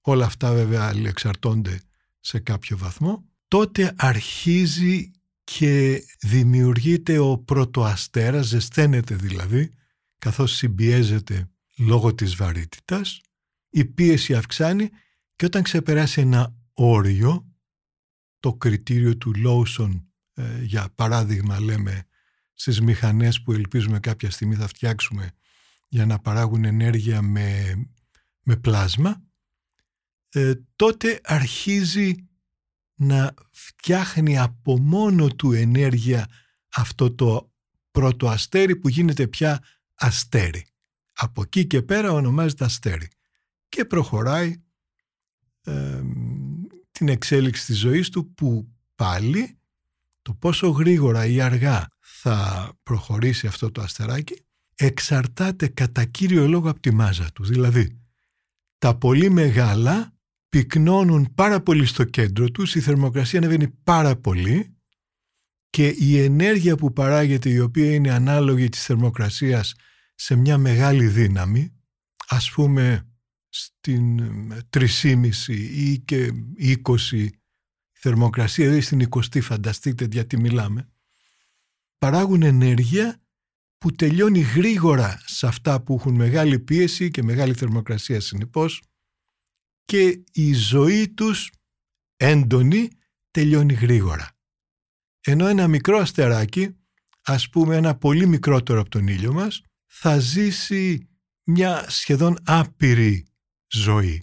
όλα 0.00 0.24
αυτά 0.24 0.52
βέβαια 0.52 0.92
εξαρτώνται 1.04 1.80
σε 2.20 2.38
κάποιο 2.38 2.78
βαθμό, 2.78 3.24
τότε 3.48 3.94
αρχίζει 3.96 5.10
και 5.44 6.02
δημιουργείται 6.20 7.18
ο 7.18 7.38
πρωτοαστέρας, 7.38 8.46
ζεσταίνεται 8.46 9.14
δηλαδή, 9.14 9.72
καθώς 10.18 10.52
συμπιέζεται 10.52 11.50
λόγω 11.78 12.14
της 12.14 12.34
βαρύτητας, 12.34 13.20
η 13.70 13.84
πίεση 13.84 14.34
αυξάνει 14.34 14.88
και 15.36 15.44
όταν 15.44 15.62
ξεπεράσει 15.62 16.20
ένα 16.20 16.54
όριο, 16.72 17.46
το 18.40 18.54
κριτήριο 18.54 19.16
του 19.16 19.32
Lawson 19.44 20.00
ε, 20.38 20.62
για 20.62 20.88
παράδειγμα 20.94 21.60
λέμε 21.60 22.06
στις 22.54 22.80
μηχανές 22.80 23.42
που 23.42 23.52
ελπίζουμε 23.52 24.00
κάποια 24.00 24.30
στιγμή 24.30 24.54
θα 24.54 24.66
φτιάξουμε 24.66 25.30
για 25.88 26.06
να 26.06 26.18
παράγουν 26.18 26.64
ενέργεια 26.64 27.22
με, 27.22 27.74
με 28.42 28.56
πλάσμα, 28.56 29.22
ε, 30.28 30.52
τότε 30.76 31.20
αρχίζει 31.24 32.28
να 32.94 33.34
φτιάχνει 33.50 34.38
από 34.38 34.78
μόνο 34.78 35.28
του 35.28 35.52
ενέργεια 35.52 36.28
αυτό 36.74 37.14
το 37.14 37.52
πρώτο 37.90 38.28
αστέρι 38.28 38.76
που 38.76 38.88
γίνεται 38.88 39.26
πια 39.26 39.62
αστέρι. 39.94 40.66
Από 41.12 41.42
εκεί 41.42 41.66
και 41.66 41.82
πέρα 41.82 42.12
ονομάζεται 42.12 42.64
αστέρι. 42.64 43.08
Και 43.68 43.84
προχωράει 43.84 44.62
ε, 45.62 46.02
την 46.90 47.08
εξέλιξη 47.08 47.66
της 47.66 47.78
ζωής 47.78 48.08
του 48.08 48.34
που 48.34 48.72
πάλι 48.94 49.58
το 50.26 50.34
πόσο 50.34 50.68
γρήγορα 50.68 51.26
ή 51.26 51.40
αργά 51.40 51.88
θα 52.00 52.72
προχωρήσει 52.82 53.46
αυτό 53.46 53.70
το 53.70 53.82
αστεράκι 53.82 54.46
εξαρτάται 54.74 55.68
κατά 55.68 56.04
κύριο 56.04 56.48
λόγο 56.48 56.70
από 56.70 56.80
τη 56.80 56.94
μάζα 56.94 57.32
του. 57.34 57.44
Δηλαδή, 57.44 58.00
τα 58.78 58.96
πολύ 58.98 59.30
μεγάλα 59.30 60.14
πυκνώνουν 60.48 61.32
πάρα 61.34 61.60
πολύ 61.60 61.86
στο 61.86 62.04
κέντρο 62.04 62.50
τους, 62.50 62.74
η 62.74 62.80
θερμοκρασία 62.80 63.38
ανεβαίνει 63.38 63.68
πάρα 63.68 64.16
πολύ 64.16 64.76
και 65.70 65.88
η 65.88 66.18
ενέργεια 66.18 66.76
που 66.76 66.92
παράγεται 66.92 67.50
η 67.50 67.58
οποία 67.58 67.94
είναι 67.94 68.10
ανάλογη 68.10 68.68
της 68.68 68.84
θερμοκρασίας 68.84 69.74
σε 70.14 70.36
μια 70.36 70.58
μεγάλη 70.58 71.06
δύναμη, 71.06 71.72
ας 72.28 72.50
πούμε 72.50 73.08
στην 73.48 74.20
3,5 74.70 75.28
ή 75.70 75.98
και 75.98 76.32
20 76.58 77.28
θερμοκρασία, 77.98 78.64
δηλαδή 78.64 78.82
στην 78.82 79.08
20 79.10 79.40
φανταστείτε 79.42 80.08
γιατί 80.10 80.40
μιλάμε, 80.40 80.88
παράγουν 81.98 82.42
ενέργεια 82.42 83.20
που 83.78 83.92
τελειώνει 83.92 84.40
γρήγορα 84.40 85.22
σε 85.24 85.46
αυτά 85.46 85.82
που 85.82 85.94
έχουν 85.94 86.14
μεγάλη 86.14 86.58
πίεση 86.58 87.10
και 87.10 87.22
μεγάλη 87.22 87.54
θερμοκρασία 87.54 88.20
συνεπώς 88.20 88.82
και 89.84 90.22
η 90.32 90.52
ζωή 90.52 91.08
τους 91.08 91.50
έντονη 92.16 92.88
τελειώνει 93.30 93.74
γρήγορα. 93.74 94.30
Ενώ 95.20 95.46
ένα 95.46 95.68
μικρό 95.68 95.98
αστεράκι, 95.98 96.76
ας 97.22 97.48
πούμε 97.48 97.76
ένα 97.76 97.96
πολύ 97.96 98.26
μικρότερο 98.26 98.80
από 98.80 98.90
τον 98.90 99.06
ήλιο 99.06 99.32
μας, 99.32 99.62
θα 99.86 100.18
ζήσει 100.18 101.08
μια 101.44 101.90
σχεδόν 101.90 102.38
άπειρη 102.44 103.26
ζωή. 103.66 104.22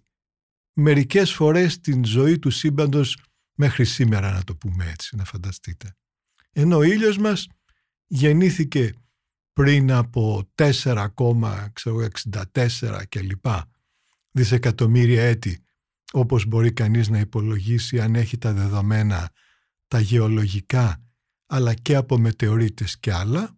Μερικές 0.74 1.34
φορές 1.34 1.80
την 1.80 2.06
ζωή 2.06 2.40
του 2.40 2.50
σύμπαντος 2.50 3.18
μέχρι 3.56 3.86
σήμερα 3.86 4.32
να 4.32 4.44
το 4.44 4.56
πούμε 4.56 4.90
έτσι, 4.90 5.16
να 5.16 5.24
φανταστείτε. 5.24 5.96
Ενώ 6.52 6.78
ο 6.78 6.84
ήλιος 6.84 7.18
μας 7.18 7.48
γεννήθηκε 8.08 8.94
πριν 9.54 9.92
από 9.92 10.52
4,64 10.56 13.04
κλπ. 13.10 13.46
δισεκατομμύρια 14.32 15.24
έτη, 15.24 15.64
όπως 16.12 16.46
μπορεί 16.46 16.74
κανείς 16.74 17.10
να 17.10 17.20
υπολογίσει 17.20 18.02
αν 18.02 18.16
έχει 18.16 18.38
τα 18.38 18.54
δεδομένα 18.54 19.32
τα 19.88 20.00
γεωλογικά, 20.00 21.04
αλλά 21.46 21.74
και 21.74 21.96
από 21.96 22.18
μετεωρίτες 22.18 23.00
και 23.00 23.14
άλλα. 23.14 23.58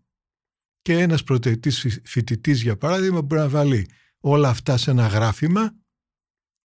Και 0.81 0.99
ένας 0.99 1.23
πρωτοετής 1.23 1.99
φοιτητής, 2.03 2.61
για 2.61 2.77
παράδειγμα, 2.77 3.21
μπορεί 3.21 3.41
να 3.41 3.49
βάλει 3.49 3.89
όλα 4.19 4.49
αυτά 4.49 4.77
σε 4.77 4.91
ένα 4.91 5.07
γράφημα 5.07 5.75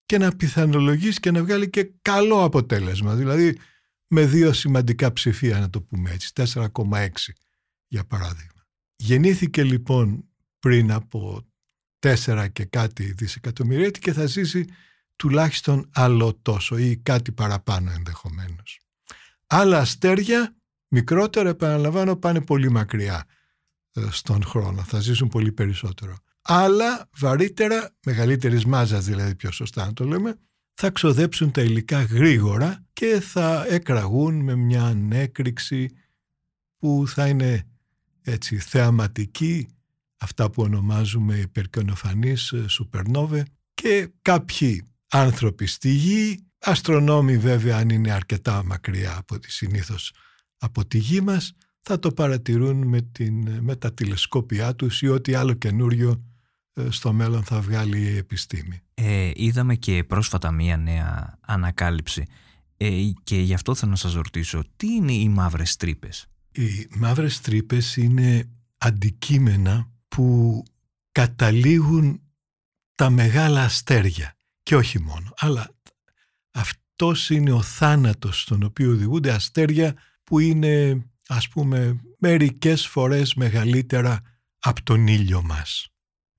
και 0.09 0.19
να 0.19 0.37
πιθανολογήσει 0.37 1.21
και 1.21 1.31
να 1.31 1.43
βγάλει 1.43 1.71
και 1.71 1.93
καλό 2.03 2.43
αποτέλεσμα. 2.43 3.15
Δηλαδή 3.15 3.59
με 4.07 4.27
δύο 4.27 4.53
σημαντικά 4.53 5.12
ψηφία 5.12 5.61
να 5.61 5.71
το 5.71 5.81
πούμε 5.83 6.11
έτσι, 6.11 6.33
4,6 6.35 7.09
για 7.88 8.05
παράδειγμα. 8.05 8.67
Γεννήθηκε 8.97 9.65
λοιπόν 9.65 10.29
πριν 10.59 10.93
από 10.93 11.47
4 11.99 12.47
και 12.53 12.65
κάτι 12.65 13.12
δισεκατομμύρια 13.12 13.91
και 13.91 14.12
θα 14.12 14.27
ζήσει 14.27 14.65
τουλάχιστον 15.17 15.91
άλλο 15.95 16.35
τόσο 16.35 16.79
ή 16.79 16.97
κάτι 16.97 17.33
παραπάνω 17.33 17.91
ενδεχομένως. 17.91 18.81
Άλλα 19.47 19.79
αστέρια, 19.79 20.57
μικρότερα 20.88 21.49
επαναλαμβάνω, 21.49 22.17
πάνε 22.17 22.41
πολύ 22.41 22.71
μακριά 22.71 23.25
ε, 23.93 24.00
στον 24.11 24.45
χρόνο, 24.45 24.83
θα 24.83 25.00
ζήσουν 25.00 25.29
πολύ 25.29 25.53
περισσότερο 25.53 26.17
αλλά 26.50 27.09
βαρύτερα, 27.19 27.97
μεγαλύτερης 28.05 28.64
μάζας 28.64 29.05
δηλαδή 29.05 29.35
πιο 29.35 29.50
σωστά 29.50 29.87
να 29.87 29.93
το 29.93 30.05
λέμε, 30.05 30.38
θα 30.75 30.90
ξοδέψουν 30.90 31.50
τα 31.50 31.62
υλικά 31.62 32.02
γρήγορα 32.02 32.85
και 32.93 33.21
θα 33.21 33.67
εκραγούν 33.69 34.40
με 34.40 34.55
μια 34.55 34.83
ανέκρηξη 34.83 35.88
που 36.78 37.05
θα 37.07 37.28
είναι 37.28 37.67
έτσι 38.23 38.59
θεαματική, 38.59 39.69
αυτά 40.19 40.50
που 40.50 40.62
ονομάζουμε 40.62 41.37
υπερκονοφανής 41.37 42.52
ε, 42.52 42.69
σουπερνόβε 42.69 43.47
και 43.75 44.09
κάποιοι 44.23 44.88
άνθρωποι 45.11 45.67
στη 45.67 45.88
γη, 45.88 46.47
αστρονόμοι 46.59 47.38
βέβαια 47.38 47.76
αν 47.76 47.88
είναι 47.88 48.12
αρκετά 48.12 48.64
μακριά 48.64 49.17
από 49.17 49.38
τη 49.38 49.52
συνήθως 49.52 50.12
από 50.59 50.87
τη 50.87 50.99
γη 50.99 51.21
μας, 51.21 51.52
θα 51.81 51.99
το 51.99 52.12
παρατηρούν 52.12 52.87
με, 52.87 53.02
την, 53.02 53.49
με 53.61 53.76
τα 53.76 53.95
τηλεσκόπια 53.95 54.75
τους 54.75 55.02
ή 55.02 55.09
ό,τι 55.09 55.35
άλλο 55.35 55.52
καινούριο 55.52 56.11
ε, 56.11 56.27
στο 56.88 57.12
μέλλον 57.12 57.44
θα 57.44 57.61
βγάλει 57.61 58.00
η 58.00 58.16
επιστήμη. 58.16 58.80
Ε, 58.94 59.30
είδαμε 59.35 59.75
και 59.75 60.04
πρόσφατα 60.04 60.50
μία 60.50 60.76
νέα 60.76 61.38
ανακάλυψη 61.40 62.26
ε, 62.76 63.11
και 63.25 63.40
γι' 63.40 63.54
αυτό 63.54 63.75
θέλω 63.75 63.90
να 63.90 63.97
σας 63.97 64.14
ρωτήσω 64.14 64.64
τι 64.76 64.87
είναι 64.87 65.12
οι 65.12 65.28
μαύρες 65.28 65.76
τρύπες; 65.76 66.26
Οι 66.52 66.88
μαύρες 66.97 67.40
τρύπες 67.40 67.97
είναι 67.97 68.50
αντικείμενα 68.78 69.90
που 70.08 70.62
καταλήγουν 71.12 72.20
τα 72.94 73.11
μεγάλα 73.11 73.62
αστέρια 73.62 74.37
και 74.62 74.76
όχι 74.76 75.00
μόνο, 75.00 75.32
αλλά 75.37 75.75
αυτός 76.50 77.30
είναι 77.30 77.52
ο 77.52 77.62
θάνατος 77.62 78.40
στον 78.40 78.62
οποίο 78.62 78.90
οδηγούνται 78.90 79.32
αστέρια 79.32 79.94
που 80.25 80.38
είναι 80.38 81.04
ας 81.28 81.49
πούμε 81.49 82.00
μερικές 82.18 82.87
φορές 82.87 83.35
μεγαλύτερα 83.35 84.20
από 84.58 84.82
τον 84.82 85.06
ήλιο 85.06 85.42
μας 85.42 85.88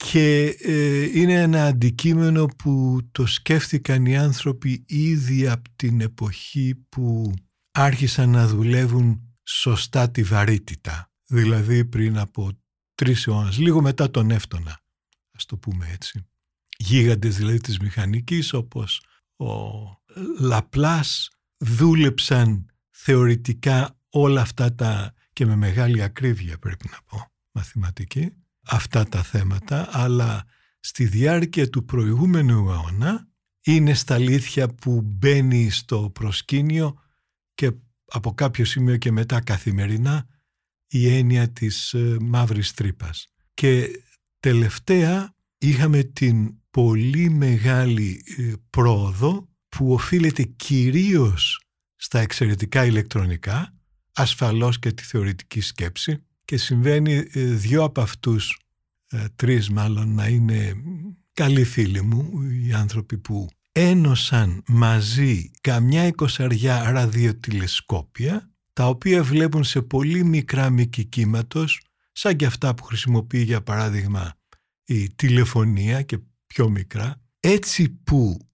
και 0.06 0.56
ε, 0.62 1.20
είναι 1.20 1.34
ένα 1.34 1.66
αντικείμενο 1.66 2.46
που 2.46 3.00
το 3.12 3.26
σκέφτηκαν 3.26 4.06
οι 4.06 4.18
άνθρωποι 4.18 4.84
ήδη 4.88 5.48
από 5.48 5.70
την 5.76 6.02
εποχή 6.02 6.76
που 6.90 7.34
άρχισαν 7.72 8.30
να 8.30 8.48
δουλεύουν 8.48 9.38
σωστά 9.44 10.12
τη 10.12 10.24
βαρύτητα. 10.24 11.12
Δηλαδή 11.26 11.86
πριν 11.86 12.18
από 12.18 12.50
τρεις 12.96 13.28
αιώνες, 13.28 13.58
λίγο 13.58 13.82
μετά 13.82 14.12
τον 14.12 14.32
Εύτονα, 14.32 14.80
ας 15.32 15.46
το 15.46 15.58
πούμε 15.58 15.90
έτσι. 15.92 16.28
Γίγαντες 16.78 17.38
δηλαδή 17.38 17.60
της 17.60 17.80
μηχανικής 17.80 18.54
όπως 18.54 19.04
ο 19.36 19.46
Λαπλάς 20.40 21.30
δούλεψαν 21.58 22.66
θεωρητικά 22.90 24.00
όλα 24.10 24.42
αυτά 24.42 24.76
τα 24.76 25.14
και 25.34 25.46
με 25.46 25.56
μεγάλη 25.56 26.02
ακρίβεια 26.02 26.58
πρέπει 26.58 26.90
να 26.92 26.98
πω 27.06 27.32
μαθηματική 27.52 28.34
αυτά 28.70 29.04
τα 29.04 29.24
θέματα, 29.24 29.90
αλλά 29.92 30.46
στη 30.80 31.06
διάρκεια 31.06 31.70
του 31.70 31.86
προηγούμενου 31.86 32.70
αιώνα 32.70 33.28
είναι 33.62 33.94
στα 33.94 34.14
αλήθεια 34.14 34.68
που 34.68 35.02
μπαίνει 35.02 35.70
στο 35.70 36.10
προσκήνιο 36.14 37.02
και 37.54 37.72
από 38.06 38.34
κάποιο 38.34 38.66
σημείο 38.66 38.98
και 38.98 39.12
μετά 39.12 39.42
καθημερινά 39.42 40.28
η 40.88 41.16
έννοια 41.16 41.50
της 41.50 41.94
ε, 41.94 42.18
μαύρης 42.22 42.74
τρύπας. 42.74 43.28
Και 43.54 43.90
τελευταία 44.40 45.36
είχαμε 45.58 46.04
την 46.04 46.54
πολύ 46.72 47.30
μεγάλη 47.30 48.24
ε, 48.38 48.54
πρόοδο 48.70 49.50
που 49.70 49.94
οφείλεται 49.94 50.44
κυρίως 50.44 51.62
στα 51.96 52.20
εξαιρετικά 52.20 52.86
ηλεκτρονικά, 52.86 53.74
ασφαλώς 54.14 54.80
και 54.80 54.92
τη 54.92 55.04
θεωρητική 55.04 55.62
σκέψη, 55.62 56.24
και 56.50 56.58
συμβαίνει 56.58 57.14
ε, 57.14 57.44
δυο 57.44 57.84
από 57.84 58.02
αυτούς, 58.02 58.60
ε, 59.10 59.26
τρεις 59.36 59.70
μάλλον, 59.70 60.14
να 60.14 60.28
είναι 60.28 60.74
καλοί 61.34 61.64
φίλοι 61.64 62.02
μου, 62.02 62.42
οι 62.42 62.74
άνθρωποι 62.74 63.18
που 63.18 63.48
ένωσαν 63.72 64.64
μαζί 64.68 65.52
καμιά 65.62 66.06
εικοσαριά 66.06 66.92
ραδιοτηλεσκόπια, 66.92 68.52
τα 68.74 68.88
οποία 68.88 69.24
βλέπουν 69.24 69.64
σε 69.64 69.82
πολύ 69.82 70.24
μικρά 70.24 70.70
μήκη 70.70 71.06
κύματος, 71.06 71.82
σαν 72.12 72.36
και 72.36 72.46
αυτά 72.46 72.74
που 72.74 72.84
χρησιμοποιεί 72.84 73.42
για 73.42 73.62
παράδειγμα 73.62 74.34
η 74.86 75.10
τηλεφωνία 75.10 76.02
και 76.02 76.20
πιο 76.48 76.70
μικρά, 76.70 77.22
έτσι 77.40 77.90
που 77.90 78.49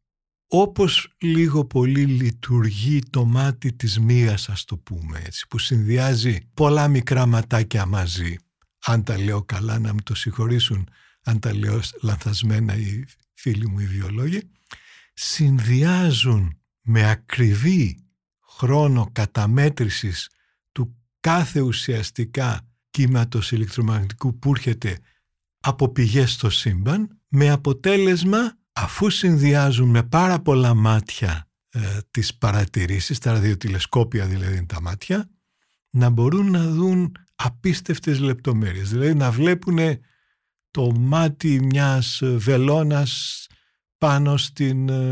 όπως 0.62 1.16
λίγο 1.18 1.66
πολύ 1.66 2.06
λειτουργεί 2.06 3.02
το 3.10 3.26
μάτι 3.26 3.74
της 3.74 4.00
μοίρας 4.00 4.50
ας 4.50 4.64
το 4.66 4.78
πούμε 4.78 5.22
έτσι 5.26 5.48
που 5.48 5.58
συνδυάζει 5.58 6.50
πολλά 6.54 6.88
μικρά 6.88 7.26
ματάκια 7.26 7.86
μαζί. 7.86 8.36
Αν 8.86 9.04
τα 9.04 9.18
λέω 9.20 9.44
καλά 9.44 9.80
να 9.80 9.94
μου 9.94 10.02
το 10.04 10.16
συγχωρήσουν 10.16 10.90
αν 11.24 11.40
τα 11.40 11.56
λέω 11.56 11.80
λανθασμένα 12.02 12.76
οι 12.76 13.06
φίλοι 13.34 13.68
μου 13.68 13.80
οι 13.80 13.86
βιολόγοι 13.86 14.42
συνδυάζουν 15.14 16.58
με 16.82 17.10
ακριβή 17.10 17.98
χρόνο 18.48 19.10
καταμέτρησης 19.12 20.30
του 20.72 20.96
κάθε 21.20 21.60
ουσιαστικά 21.62 22.68
κύματος 22.90 23.52
ηλεκτρομαγνητικού 23.52 24.40
που 24.40 24.50
έρχεται 24.50 25.00
από 25.60 25.90
πηγές 25.90 26.32
στο 26.32 26.50
σύμπαν 26.50 27.20
με 27.28 27.50
αποτέλεσμα 27.50 28.58
αφού 28.76 29.10
συνδυάζουν 29.10 29.90
με 29.90 30.04
πάρα 30.04 30.40
πολλά 30.40 30.74
μάτια 30.74 31.48
ε, 31.70 31.80
τις 32.12 32.36
παρατηρήσεις, 32.36 33.20
τα 33.20 33.32
ραδιοτηλεσκόπια 33.32 34.26
δηλαδή 34.26 34.66
τα 34.66 34.82
μάτια, 34.82 35.30
να 35.90 36.10
μπορούν 36.10 36.52
να 36.52 36.68
δουν 36.68 37.16
απίστευτες 37.36 38.20
λεπτομέρειες. 38.20 38.90
Δηλαδή 38.90 39.14
να 39.14 39.32
βλέπουν 39.32 39.78
το 40.72 40.92
μάτι 40.92 41.60
μιας 41.66 42.22
βελόνας 42.24 43.46
πάνω 43.98 44.38
στην 44.38 44.90
ε, 44.90 45.12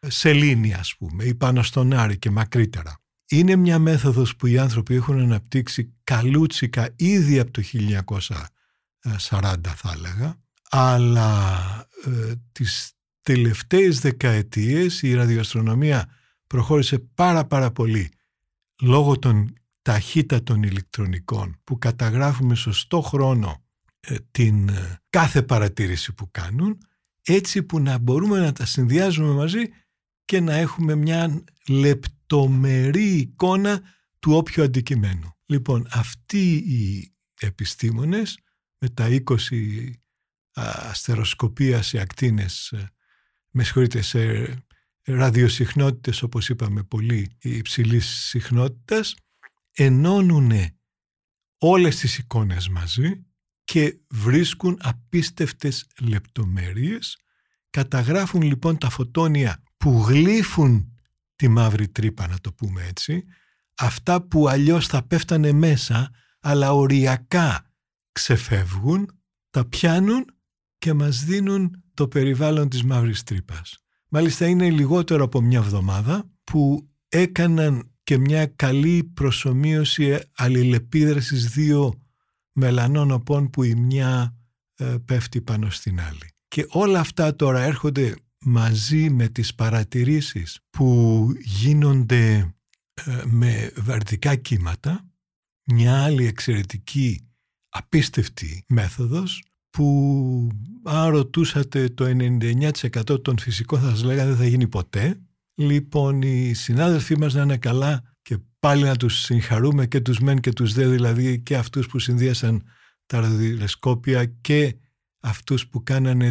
ε, 0.00 0.10
σελήνη 0.10 0.74
ας 0.74 0.96
πούμε 0.96 1.24
ή 1.24 1.34
πάνω 1.34 1.62
στον 1.62 1.92
Άρη 1.92 2.18
και 2.18 2.30
μακρύτερα. 2.30 2.98
Είναι 3.28 3.56
μια 3.56 3.78
μέθοδος 3.78 4.36
που 4.36 4.46
οι 4.46 4.58
άνθρωποι 4.58 4.94
έχουν 4.94 5.20
αναπτύξει 5.20 5.94
καλούτσικα 6.04 6.88
ήδη 6.96 7.38
από 7.38 7.50
το 7.50 7.62
1940 7.72 9.54
θα 9.76 9.92
έλεγα 9.94 10.36
αλλά 10.70 11.66
ε, 12.04 12.32
τις 12.52 12.92
τελευταίες 13.22 14.00
δεκαετίες 14.00 15.02
η 15.02 15.14
ραδιοαστρονομία 15.14 16.08
προχώρησε 16.46 16.98
πάρα 16.98 17.46
πάρα 17.46 17.70
πολύ 17.70 18.12
λόγω 18.82 19.18
των 19.18 19.52
ταχύτατων 19.82 20.62
ηλεκτρονικών 20.62 21.60
που 21.64 21.78
καταγράφουμε 21.78 22.54
σωστό 22.54 23.00
χρόνο 23.00 23.64
ε, 24.00 24.16
την 24.30 24.68
ε, 24.68 25.00
κάθε 25.10 25.42
παρατήρηση 25.42 26.14
που 26.14 26.30
κάνουν 26.30 26.78
έτσι 27.22 27.62
που 27.62 27.80
να 27.80 27.98
μπορούμε 27.98 28.38
να 28.38 28.52
τα 28.52 28.66
συνδυάζουμε 28.66 29.32
μαζί 29.32 29.62
και 30.24 30.40
να 30.40 30.54
έχουμε 30.54 30.94
μια 30.94 31.44
λεπτομερή 31.68 33.16
εικόνα 33.16 33.82
του 34.18 34.32
όποιου 34.32 34.62
αντικειμένου. 34.62 35.36
Λοιπόν, 35.46 35.86
αυτοί 35.90 36.52
οι 36.52 37.12
επιστήμονες 37.40 38.38
με 38.78 38.88
τα 38.88 39.08
20 39.08 39.34
αστεροσκοπίας 40.54 41.86
σε 41.86 41.98
ακτίνες, 41.98 42.70
ε, 42.70 42.90
με 43.50 43.64
συγχωρείτε, 43.64 44.00
σε 44.00 44.20
ραδιοσυχνότητες 45.02 46.22
όπως 46.22 46.48
είπαμε 46.48 46.82
πολύ 46.82 47.36
υψηλής 47.38 48.06
συχνότητας, 48.06 49.14
ενώνουν 49.72 50.52
όλες 51.58 51.96
τις 51.96 52.18
εικόνες 52.18 52.68
μαζί 52.68 53.24
και 53.64 53.98
βρίσκουν 54.08 54.78
απίστευτες 54.80 55.86
λεπτομέρειες, 56.00 57.18
καταγράφουν 57.70 58.42
λοιπόν 58.42 58.78
τα 58.78 58.90
φωτόνια 58.90 59.62
που 59.76 59.90
γλύφουν 59.90 60.94
τη 61.36 61.48
μαύρη 61.48 61.88
τρύπα 61.88 62.28
να 62.28 62.38
το 62.40 62.52
πούμε 62.52 62.86
έτσι, 62.86 63.24
αυτά 63.74 64.22
που 64.22 64.48
αλλιώς 64.48 64.86
θα 64.86 65.06
πέφτανε 65.06 65.52
μέσα 65.52 66.10
αλλά 66.40 66.72
οριακά 66.72 67.72
ξεφεύγουν, 68.12 69.20
τα 69.50 69.64
πιάνουν 69.64 70.24
και 70.80 70.92
μας 70.92 71.24
δίνουν 71.24 71.82
το 71.94 72.08
περιβάλλον 72.08 72.68
της 72.68 72.84
μαύρης 72.84 73.22
τρύπας. 73.22 73.78
Μάλιστα 74.08 74.46
είναι 74.46 74.70
λιγότερο 74.70 75.24
από 75.24 75.40
μια 75.40 75.58
εβδομάδα 75.58 76.30
που 76.44 76.88
έκαναν 77.08 77.90
και 78.02 78.18
μια 78.18 78.46
καλή 78.46 79.04
προσωμείωση 79.04 80.18
αλληλεπίδρασης 80.36 81.46
δύο 81.48 82.02
μελανών 82.52 83.10
οπών 83.10 83.50
που 83.50 83.62
η 83.62 83.74
μια 83.74 84.36
ε, 84.74 84.96
πέφτει 85.04 85.40
πάνω 85.40 85.70
στην 85.70 86.00
άλλη. 86.00 86.34
Και 86.48 86.66
όλα 86.68 87.00
αυτά 87.00 87.36
τώρα 87.36 87.60
έρχονται 87.60 88.14
μαζί 88.38 89.10
με 89.10 89.28
τις 89.28 89.54
παρατηρήσεις 89.54 90.58
που 90.70 91.26
γίνονται 91.40 92.54
ε, 92.94 93.22
με 93.24 93.72
βαρτικά 93.76 94.36
κύματα, 94.36 95.10
μια 95.64 96.02
άλλη 96.02 96.26
εξαιρετική 96.26 97.28
απίστευτη 97.68 98.64
μέθοδος 98.68 99.42
που 99.70 100.48
αν 100.84 101.10
ρωτούσατε 101.10 101.88
το 101.88 102.04
99% 102.04 103.22
των 103.22 103.38
φυσικών 103.38 103.80
θα 103.80 103.88
σας 103.88 104.02
λέγανε 104.02 104.28
δεν 104.28 104.38
θα 104.38 104.46
γίνει 104.46 104.68
ποτέ. 104.68 105.20
Λοιπόν, 105.54 106.22
οι 106.22 106.54
συνάδελφοί 106.54 107.18
μας 107.18 107.34
να 107.34 107.42
είναι 107.42 107.56
καλά 107.56 108.16
και 108.22 108.38
πάλι 108.60 108.82
να 108.82 108.96
τους 108.96 109.20
συγχαρούμε 109.20 109.86
και 109.86 110.00
τους 110.00 110.18
μεν 110.18 110.40
και 110.40 110.52
τους 110.52 110.72
δε, 110.72 110.86
δηλαδή 110.86 111.40
και 111.40 111.56
αυτούς 111.56 111.86
που 111.86 111.98
συνδύασαν 111.98 112.62
τα 113.06 113.20
ραδιοτηλεσκόπια 113.20 114.24
και 114.24 114.76
αυτούς 115.20 115.68
που 115.68 115.82
κάνανε 115.82 116.30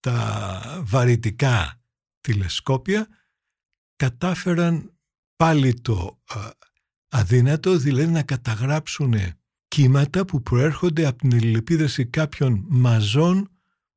τα 0.00 0.82
βαρυτικά 0.84 1.82
τηλεσκόπια, 2.20 3.08
κατάφεραν 3.96 4.94
πάλι 5.36 5.80
το 5.80 6.22
αδύνατο, 7.08 7.76
δηλαδή 7.76 8.12
να 8.12 8.22
καταγράψουν 8.22 9.14
κύματα 9.70 10.24
που 10.24 10.42
προέρχονται 10.42 11.06
από 11.06 11.18
την 11.18 11.32
ελληνεπίδραση 11.32 12.06
κάποιων 12.06 12.64
μαζών 12.68 13.50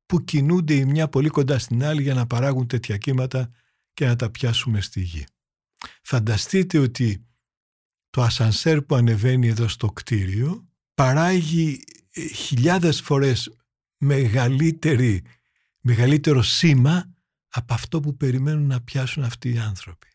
που 0.06 0.24
κινούνται 0.24 0.74
η 0.74 0.84
μια 0.84 1.08
πολύ 1.08 1.28
κοντά 1.28 1.58
στην 1.58 1.84
άλλη 1.84 2.02
για 2.02 2.14
να 2.14 2.26
παράγουν 2.26 2.66
τέτοια 2.66 2.96
κύματα 2.96 3.50
και 3.94 4.06
να 4.06 4.16
τα 4.16 4.30
πιάσουμε 4.30 4.80
στη 4.80 5.00
γη. 5.00 5.24
Φανταστείτε 6.02 6.78
ότι 6.78 7.26
το 8.10 8.22
ασανσέρ 8.22 8.82
που 8.82 8.94
ανεβαίνει 8.94 9.48
εδώ 9.48 9.68
στο 9.68 9.92
κτίριο 9.92 10.68
παράγει 10.94 11.84
ε, 12.10 12.26
χιλιάδες 12.26 13.00
φορές 13.00 13.56
μεγαλύτερη, 13.96 15.22
μεγαλύτερο 15.80 16.42
σήμα 16.42 17.14
από 17.48 17.74
αυτό 17.74 18.00
που 18.00 18.16
περιμένουν 18.16 18.66
να 18.66 18.80
πιάσουν 18.80 19.22
αυτοί 19.22 19.52
οι 19.52 19.58
άνθρωποι. 19.58 20.08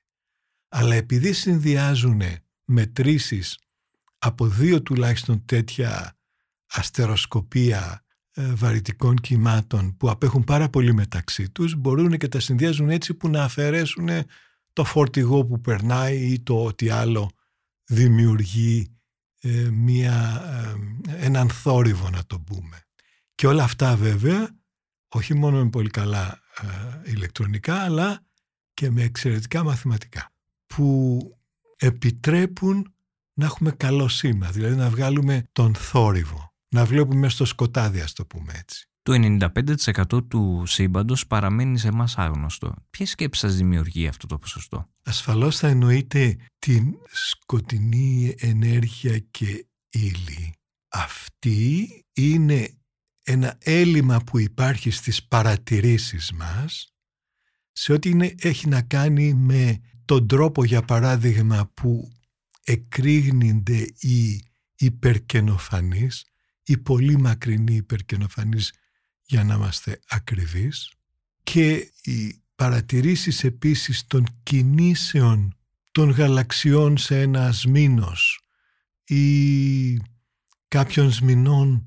Αλλά 0.70 0.96
επειδή 0.96 1.34
συνδυάζουν 1.34 2.22
μετρήσεις 2.66 3.58
από 4.20 4.48
δύο 4.48 4.82
τουλάχιστον 4.82 5.46
τέτοια 5.46 6.18
αστεροσκοπία 6.66 8.04
ε, 8.32 8.54
βαρυτικών 8.54 9.16
κυμάτων 9.16 9.98
που 9.98 10.10
απέχουν 10.10 10.44
πάρα 10.44 10.70
πολύ 10.70 10.94
μεταξύ 10.94 11.50
τους 11.50 11.76
μπορούν 11.76 12.18
και 12.18 12.28
τα 12.28 12.40
συνδυάζουν 12.40 12.90
έτσι 12.90 13.14
που 13.14 13.30
να 13.30 13.44
αφαιρέσουν 13.44 14.10
το 14.74 14.84
φορτηγό 14.84 15.46
που 15.46 15.62
περνάει 15.62 16.18
ή 16.18 16.42
το 16.42 16.64
ότι 16.64 16.90
άλλο 16.90 17.32
δημιουργεί 17.86 18.98
ε, 19.42 19.70
μια, 19.72 20.42
ε, 21.10 21.26
έναν 21.26 21.50
θόρυβο 21.50 22.10
να 22.10 22.26
το 22.26 22.40
πούμε. 22.40 22.84
Και 23.36 23.48
όλα 23.48 23.64
αυτά 23.64 23.96
βέβαια 23.96 24.58
όχι 25.08 25.34
μόνο 25.34 25.64
με 25.64 25.70
πολύ 25.70 25.90
καλά 25.90 26.40
ηλεκτρονικά 27.04 27.76
αλλά 27.76 28.26
και 28.74 28.90
με 28.92 29.04
εξαιρετικά 29.04 29.64
μαθηματικά 29.64 30.32
που 30.66 31.20
επιτρέπουν 31.78 32.94
να 33.40 33.46
έχουμε 33.46 33.72
καλό 33.72 34.08
σήμα, 34.08 34.50
δηλαδή 34.50 34.76
να 34.76 34.90
βγάλουμε 34.90 35.44
τον 35.52 35.76
θόρυβο, 35.76 36.54
να 36.70 36.86
βλέπουμε 36.86 37.30
στο 37.30 37.46
σκοτάδι, 37.46 38.02
ας 38.02 38.14
το 38.14 38.26
πούμε 38.26 38.54
έτσι. 38.56 38.90
Το 39.02 39.14
95% 40.14 40.28
του 40.28 40.64
σύμπαντος 40.66 41.28
παραμένει 41.28 41.78
σε 41.78 41.88
εμάς 41.88 42.18
άγνωστο. 42.18 42.74
Ποιες 42.90 43.10
σκέψεις 43.10 43.50
σας 43.50 43.58
δημιουργεί 43.58 44.08
αυτό 44.08 44.28
το 44.28 44.38
ποσοστό, 44.38 44.90
Ασφαλώς 45.04 45.58
θα 45.58 45.68
εννοείται 45.68 46.38
την 46.60 46.94
σκοτεινή 47.12 48.36
ενέργεια 48.40 49.20
και 49.20 49.66
ύλη. 49.90 50.54
Αυτή 50.90 51.90
είναι 52.14 52.78
ένα 53.24 53.58
έλλειμμα 53.64 54.20
που 54.20 54.40
υπάρχει 54.40 54.92
στις 54.92 55.24
παρατηρήσεις 55.24 56.32
μας 56.32 56.94
σε 57.72 57.94
ό,τι 57.94 58.18
έχει 58.40 58.68
να 58.68 58.82
κάνει 58.82 59.34
με 59.34 59.80
τον 60.06 60.28
τρόπο 60.28 60.64
για 60.64 60.82
παράδειγμα 60.82 61.72
που 61.74 62.12
εκρήγνυνται 62.70 63.88
οι 64.00 64.44
υπερκενοφανείς, 64.76 66.26
οι 66.64 66.78
πολύ 66.78 67.18
μακρινοί 67.18 67.76
υπερκενοφανείς 67.76 68.74
για 69.26 69.44
να 69.44 69.54
είμαστε 69.54 70.00
ακριβείς 70.10 70.94
και 71.44 71.92
οι 72.04 72.42
παρατηρήσεις 72.56 73.44
επίσης 73.44 74.08
των 74.08 74.26
κινήσεων 74.44 75.58
των 75.92 76.10
γαλαξιών 76.10 76.98
σε 76.98 77.22
ένα 77.22 77.52
σμήνος 77.52 78.42
ή 79.04 80.02
κάποιων 80.68 81.12
σμηνών 81.12 81.84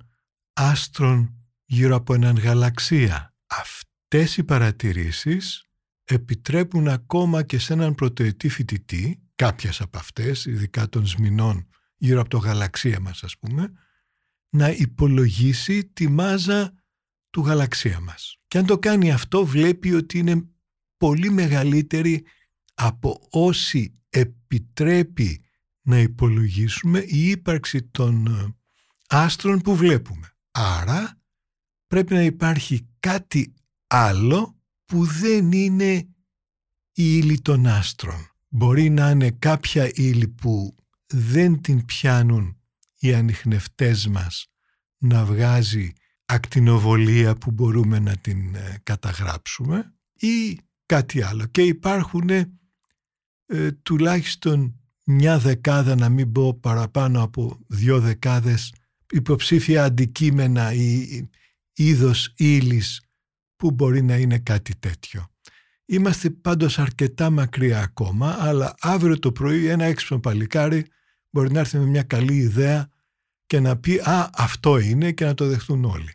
άστρων 0.52 1.34
γύρω 1.64 1.96
από 1.96 2.14
έναν 2.14 2.38
γαλαξία. 2.38 3.34
Αυτές 3.46 4.36
οι 4.36 4.44
παρατηρήσεις 4.44 5.66
επιτρέπουν 6.04 6.88
ακόμα 6.88 7.42
και 7.42 7.58
σε 7.58 7.72
έναν 7.72 7.94
πρωτοετή 7.94 8.48
φοιτητή 8.48 9.21
κάποιες 9.42 9.80
από 9.80 9.98
αυτές, 9.98 10.44
ειδικά 10.44 10.88
των 10.88 11.06
σμηνών 11.06 11.68
γύρω 11.96 12.20
από 12.20 12.28
το 12.28 12.38
γαλαξία 12.38 13.00
μας 13.00 13.22
ας 13.22 13.38
πούμε, 13.38 13.72
να 14.48 14.70
υπολογίσει 14.70 15.84
τη 15.84 16.08
μάζα 16.08 16.72
του 17.30 17.40
γαλαξία 17.40 18.00
μας. 18.00 18.36
Και 18.48 18.58
αν 18.58 18.66
το 18.66 18.78
κάνει 18.78 19.12
αυτό 19.12 19.46
βλέπει 19.46 19.92
ότι 19.92 20.18
είναι 20.18 20.48
πολύ 20.96 21.30
μεγαλύτερη 21.30 22.24
από 22.74 23.28
όση 23.30 24.00
επιτρέπει 24.08 25.44
να 25.82 25.98
υπολογίσουμε 25.98 26.98
η 26.98 27.28
ύπαρξη 27.28 27.82
των 27.82 28.26
ε, 28.26 28.54
άστρων 29.08 29.60
που 29.60 29.76
βλέπουμε. 29.76 30.36
Άρα 30.50 31.20
πρέπει 31.86 32.14
να 32.14 32.22
υπάρχει 32.22 32.88
κάτι 33.00 33.54
άλλο 33.86 34.60
που 34.84 35.04
δεν 35.04 35.52
είναι 35.52 35.92
η 36.92 37.16
ύλη 37.16 37.40
των 37.40 37.66
άστρων 37.66 38.31
μπορεί 38.54 38.90
να 38.90 39.10
είναι 39.10 39.30
κάποια 39.30 39.90
ύλη 39.94 40.28
που 40.28 40.74
δεν 41.06 41.60
την 41.60 41.84
πιάνουν 41.84 42.56
οι 42.98 43.14
ανιχνευτές 43.14 44.06
μας 44.06 44.46
να 44.98 45.24
βγάζει 45.24 45.92
ακτινοβολία 46.24 47.36
που 47.36 47.50
μπορούμε 47.50 47.98
να 47.98 48.16
την 48.16 48.54
ε, 48.54 48.80
καταγράψουμε 48.82 49.94
ή 50.12 50.58
κάτι 50.86 51.22
άλλο. 51.22 51.46
Και 51.46 51.62
υπάρχουν 51.62 52.28
ε, 52.30 53.72
τουλάχιστον 53.82 54.80
μια 55.04 55.38
δεκάδα, 55.38 55.94
να 55.94 56.08
μην 56.08 56.32
πω 56.32 56.54
παραπάνω 56.54 57.22
από 57.22 57.58
δυο 57.66 58.00
δεκάδες 58.00 58.74
υποψήφια 59.12 59.84
αντικείμενα 59.84 60.72
ή 60.72 61.28
είδος 61.72 62.32
ύλης 62.36 63.02
που 63.56 63.70
μπορεί 63.70 64.02
να 64.02 64.16
είναι 64.16 64.38
κάτι 64.38 64.76
τέτοιο. 64.76 65.31
Είμαστε 65.86 66.30
πάντως 66.30 66.78
αρκετά 66.78 67.30
μακριά 67.30 67.80
ακόμα, 67.82 68.36
αλλά 68.40 68.74
αύριο 68.80 69.18
το 69.18 69.32
πρωί 69.32 69.66
ένα 69.66 69.84
έξυπνο 69.84 70.20
παλικάρι 70.20 70.86
μπορεί 71.30 71.52
να 71.52 71.58
έρθει 71.58 71.78
με 71.78 71.84
μια 71.84 72.02
καλή 72.02 72.36
ιδέα 72.36 72.90
και 73.46 73.60
να 73.60 73.76
πει 73.76 73.98
«Α, 73.98 74.30
αυτό 74.34 74.78
είναι» 74.78 75.12
και 75.12 75.24
να 75.24 75.34
το 75.34 75.46
δεχτούν 75.46 75.84
όλοι. 75.84 76.14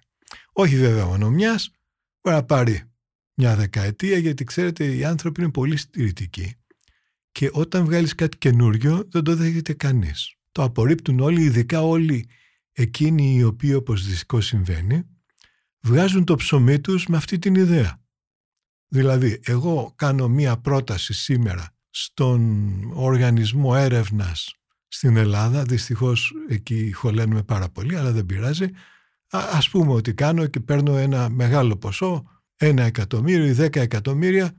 Όχι 0.51 0.77
βέβαια 0.77 1.05
μόνο 1.05 1.29
μιας, 1.29 1.71
μπορεί 2.21 2.35
να 2.35 2.43
πάρει 2.43 2.83
μια 3.33 3.55
δεκαετία, 3.55 4.17
γιατί 4.17 4.43
ξέρετε 4.43 4.95
οι 4.95 5.05
άνθρωποι 5.05 5.41
είναι 5.41 5.51
πολύ 5.51 5.77
στηρητικοί 5.77 6.55
και 7.37 7.49
όταν 7.53 7.85
βγάλεις 7.85 8.15
κάτι 8.15 8.37
καινούριο 8.37 9.07
δεν 9.09 9.23
το 9.23 9.35
δέχεται 9.35 9.73
κανείς. 9.73 10.35
Το 10.51 10.63
απορρίπτουν 10.63 11.19
όλοι, 11.19 11.43
ειδικά 11.43 11.81
όλοι 11.81 12.29
εκείνοι 12.71 13.35
οι 13.35 13.43
οποίοι 13.43 13.73
όπως 13.75 14.05
δυστυχώς 14.05 14.45
συμβαίνει, 14.45 15.03
βγάζουν 15.81 16.23
το 16.23 16.35
ψωμί 16.35 16.79
τους 16.79 17.07
με 17.07 17.17
αυτή 17.17 17.39
την 17.39 17.55
ιδέα. 17.55 18.01
Δηλαδή, 18.87 19.39
εγώ 19.43 19.93
κάνω 19.95 20.27
μία 20.27 20.57
πρόταση 20.57 21.13
σήμερα 21.13 21.75
στον 21.89 22.81
οργανισμό 22.93 23.73
έρευνας 23.75 24.55
στην 24.87 25.17
Ελλάδα, 25.17 25.63
δυστυχώς 25.63 26.33
εκεί 26.47 26.91
χωλένουμε 26.91 27.43
πάρα 27.43 27.69
πολύ, 27.69 27.95
αλλά 27.95 28.11
δεν 28.11 28.25
πειράζει. 28.25 28.65
Α, 29.29 29.39
ας 29.51 29.69
πούμε 29.69 29.91
ότι 29.91 30.13
κάνω 30.13 30.47
και 30.47 30.59
παίρνω 30.59 30.97
ένα 30.97 31.29
μεγάλο 31.29 31.77
ποσό, 31.77 32.23
ένα 32.55 32.83
εκατομμύριο 32.83 33.45
ή 33.45 33.51
δέκα 33.51 33.81
εκατομμύρια 33.81 34.55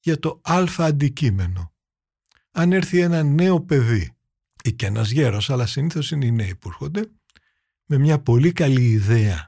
για 0.00 0.18
το 0.18 0.40
α 0.42 0.64
αντικείμενο. 0.76 1.72
Αν 2.50 2.72
έρθει 2.72 3.00
ένα 3.00 3.22
νέο 3.22 3.60
παιδί 3.60 4.16
ή 4.64 4.72
και 4.72 4.86
ένας 4.86 5.10
γέρος, 5.10 5.50
αλλά 5.50 5.66
συνήθως 5.66 6.10
είναι 6.10 6.26
οι 6.26 6.32
νέοι 6.32 6.54
που 6.54 6.68
έρχονται, 6.68 7.10
με 7.84 7.98
μια 7.98 8.18
πολύ 8.18 8.52
καλή 8.52 8.84
ιδέα 8.84 9.47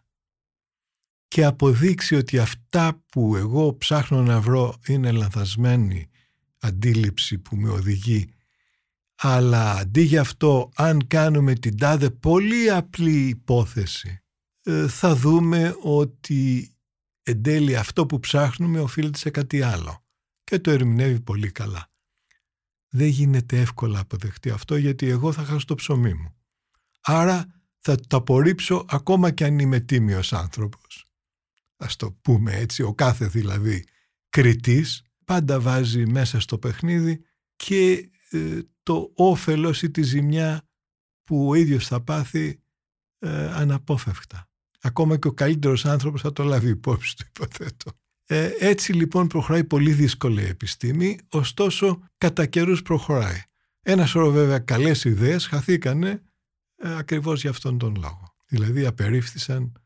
και 1.30 1.44
αποδείξει 1.44 2.14
ότι 2.14 2.38
αυτά 2.38 3.02
που 3.10 3.36
εγώ 3.36 3.76
ψάχνω 3.76 4.22
να 4.22 4.40
βρω 4.40 4.78
είναι 4.86 5.10
λανθασμένη 5.10 6.10
αντίληψη 6.58 7.38
που 7.38 7.56
με 7.56 7.68
οδηγεί 7.68 8.34
αλλά 9.16 9.72
αντί 9.72 10.00
για 10.02 10.20
αυτό 10.20 10.70
αν 10.74 11.06
κάνουμε 11.06 11.54
την 11.54 11.76
τάδε 11.78 12.10
πολύ 12.10 12.70
απλή 12.70 13.28
υπόθεση 13.28 14.22
ε, 14.62 14.88
θα 14.88 15.14
δούμε 15.14 15.76
ότι 15.82 16.74
εν 17.22 17.42
τέλει 17.42 17.76
αυτό 17.76 18.06
που 18.06 18.20
ψάχνουμε 18.20 18.80
οφείλεται 18.80 19.18
σε 19.18 19.30
κάτι 19.30 19.62
άλλο 19.62 20.04
και 20.44 20.58
το 20.58 20.70
ερμηνεύει 20.70 21.20
πολύ 21.20 21.50
καλά. 21.50 21.90
Δεν 22.88 23.06
γίνεται 23.06 23.60
εύκολα 23.60 23.98
αποδεχτεί 23.98 24.50
αυτό 24.50 24.76
γιατί 24.76 25.08
εγώ 25.08 25.32
θα 25.32 25.44
χάσω 25.44 25.64
το 25.66 25.74
ψωμί 25.74 26.14
μου. 26.14 26.34
Άρα 27.00 27.62
θα 27.78 27.96
το 27.96 28.16
απορρίψω 28.16 28.84
ακόμα 28.88 29.30
και 29.30 29.44
αν 29.44 29.58
είμαι 29.58 29.80
τίμιος 29.80 30.32
άνθρωπος. 30.32 31.09
Ας 31.80 31.96
το 31.96 32.12
πούμε 32.22 32.52
έτσι, 32.52 32.82
ο 32.82 32.94
κάθε 32.94 33.26
δηλαδή 33.26 33.84
κριτής 34.28 35.02
πάντα 35.24 35.60
βάζει 35.60 36.06
μέσα 36.06 36.40
στο 36.40 36.58
παιχνίδι 36.58 37.24
και 37.56 38.10
ε, 38.30 38.58
το 38.82 39.12
όφελος 39.14 39.82
ή 39.82 39.90
τη 39.90 40.02
ζημιά 40.02 40.68
που 41.24 41.48
ο 41.48 41.54
ίδιος 41.54 41.86
θα 41.86 42.00
πάθει 42.00 42.60
ε, 43.18 43.50
αναπόφευκτα. 43.52 44.48
Ακόμα 44.80 45.16
και 45.18 45.28
ο 45.28 45.32
καλύτερος 45.32 45.84
άνθρωπος 45.84 46.20
θα 46.20 46.32
το 46.32 46.44
λάβει 46.44 46.68
υπόψη 46.68 47.16
του 47.16 47.24
υποθέτω. 47.28 47.92
Ε, 48.26 48.50
έτσι 48.58 48.92
λοιπόν 48.92 49.26
προχωράει 49.26 49.64
πολύ 49.64 49.92
δύσκολη 49.92 50.44
επιστήμη, 50.44 51.18
ωστόσο 51.28 52.02
κατά 52.18 52.46
καιρούς 52.46 52.82
προχωράει. 52.82 53.42
Ένα 53.80 54.06
σωρό 54.06 54.30
βέβαια 54.30 54.58
καλές 54.58 55.04
ιδέες 55.04 55.46
χαθήκανε 55.46 56.22
ε, 56.76 56.96
ακριβώς 56.96 57.40
για 57.40 57.50
αυτόν 57.50 57.78
τον 57.78 57.96
λόγο. 58.00 58.34
Δηλαδή 58.46 58.86
απερίφθησαν 58.86 59.62
ε, 59.62 59.79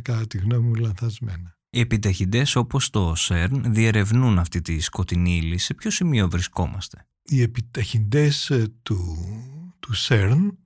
κατά 0.00 0.26
τη 0.26 0.38
γνώμη 0.38 0.68
μου 0.68 0.74
λανθασμένα. 0.74 1.58
Οι 1.70 1.80
επιταχυντές 1.80 2.56
όπως 2.56 2.90
το 2.90 3.14
ΣΕΡΝ 3.14 3.72
διερευνούν 3.72 4.38
αυτή 4.38 4.60
τη 4.60 4.80
σκοτεινή 4.80 5.36
ύλη. 5.36 5.58
Σε 5.58 5.74
ποιο 5.74 5.90
σημείο 5.90 6.28
βρισκόμαστε; 6.30 7.06
Οι 7.22 7.42
επιταχυντές 7.42 8.50
ε, 8.50 8.72
του, 8.82 9.16
του 9.80 9.92
ΣΕΡΝ 9.92 10.58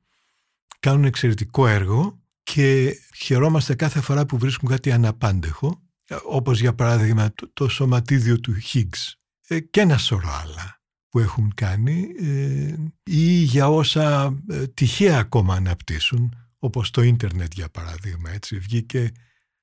κάνουν 0.80 1.04
εξαιρετικό 1.04 1.66
έργο 1.66 2.22
και 2.42 2.94
χαιρόμαστε 3.16 3.74
κάθε 3.74 4.00
φορά 4.00 4.26
που 4.26 4.38
βρίσκουν 4.38 4.68
κάτι 4.68 4.92
αναπάντεχο 4.92 5.82
όπως 6.24 6.60
για 6.60 6.74
παράδειγμα 6.74 7.32
το, 7.34 7.50
το 7.52 7.68
σωματίδιο 7.68 8.40
του 8.40 8.54
Higgs 8.72 9.12
ε, 9.48 9.60
και 9.60 9.80
ένα 9.80 9.98
σωρό 9.98 10.30
άλλα 10.42 10.80
που 11.08 11.18
έχουν 11.18 11.52
κάνει 11.54 12.06
ε, 12.20 12.74
ή 13.04 13.30
για 13.30 13.68
όσα 13.68 14.38
ε, 14.48 14.66
τυχαία 14.66 15.18
ακόμα 15.18 15.54
αναπτύσσουν 15.54 16.34
όπως 16.58 16.90
το 16.90 17.02
ίντερνετ 17.02 17.52
για 17.52 17.68
παράδειγμα 17.68 18.30
έτσι 18.30 18.58
βγήκε 18.58 19.12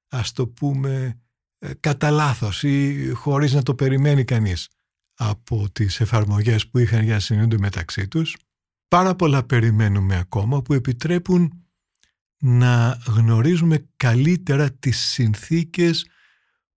ας 0.07 0.31
το 0.31 0.47
πούμε 0.47 1.19
ε, 1.59 1.73
κατά 1.79 2.09
λάθος 2.09 2.63
ή 2.63 3.09
χωρίς 3.13 3.53
να 3.53 3.63
το 3.63 3.75
περιμένει 3.75 4.23
κανείς 4.23 4.69
από 5.13 5.69
τις 5.71 5.99
εφαρμογές 5.99 6.67
που 6.67 6.77
είχαν 6.77 7.03
για 7.03 7.13
να 7.13 7.19
συνεχούνται 7.19 7.57
μεταξύ 7.57 8.07
τους 8.07 8.35
πάρα 8.87 9.15
πολλά 9.15 9.43
περιμένουμε 9.43 10.17
ακόμα 10.17 10.61
που 10.61 10.73
επιτρέπουν 10.73 11.65
να 12.37 13.01
γνωρίζουμε 13.07 13.89
καλύτερα 13.97 14.71
τις 14.71 14.99
συνθήκες 14.99 16.07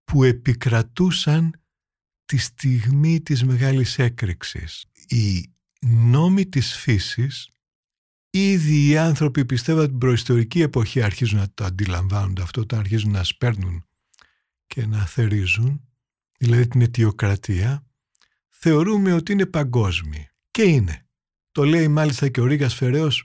που 0.04 0.24
επικρατούσαν 0.24 1.62
τη 2.24 2.37
στιγμή 2.37 3.20
της 3.20 3.44
μεγάλης 3.44 3.98
έκρηξης. 3.98 4.85
Οι 5.09 5.52
νόμοι 5.87 6.46
της 6.46 6.76
φύσης, 6.76 7.50
ήδη 8.46 8.88
οι 8.88 8.96
άνθρωποι 8.96 9.44
πιστεύω 9.44 9.81
ότι 9.81 9.88
την 9.88 9.98
προϊστορική 9.98 10.61
εποχή 10.61 11.03
αρχίζουν 11.03 11.38
να 11.38 11.48
το 11.55 11.64
αντιλαμβάνονται 11.64 12.42
αυτό, 12.42 12.61
όταν 12.61 12.79
αρχίζουν 12.79 13.11
να 13.11 13.24
σπέρνουν 13.24 13.85
και 14.66 14.87
να 14.87 15.07
θερίζουν, 15.07 15.88
δηλαδή 16.38 16.68
την 16.68 16.81
αιτιοκρατία, 16.81 17.87
θεωρούμε 18.48 19.12
ότι 19.12 19.33
είναι 19.33 19.46
παγκόσμιοι. 19.46 20.29
Και 20.51 20.62
είναι. 20.62 21.07
Το 21.53 21.64
λέει 21.64 21.88
μάλιστα 21.88 22.29
και 22.29 22.40
ο 22.40 22.44
Ρίγας 22.44 22.74
Φεραίος 22.74 23.24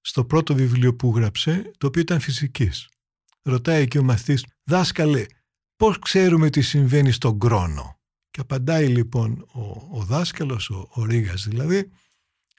στο 0.00 0.24
πρώτο 0.24 0.54
βιβλίο 0.54 0.94
που 0.94 1.12
γράψε, 1.16 1.70
το 1.78 1.86
οποίο 1.86 2.00
ήταν 2.00 2.20
φυσικής. 2.20 2.88
Ρωτάει 3.42 3.88
και 3.88 3.98
ο 3.98 4.02
μαθητής, 4.02 4.46
δάσκαλε, 4.64 5.26
πώς 5.76 5.98
ξέρουμε 5.98 6.50
τι 6.50 6.60
συμβαίνει 6.60 7.10
στον 7.10 7.38
κρόνο; 7.38 8.00
Και 8.30 8.40
απαντάει 8.40 8.86
λοιπόν 8.88 9.46
ο, 9.52 9.98
ο 9.98 10.04
δάσκαλος, 10.04 10.70
ο, 10.70 10.88
ο 10.90 11.04
Ρήγας 11.04 11.48
δηλαδή, 11.48 11.90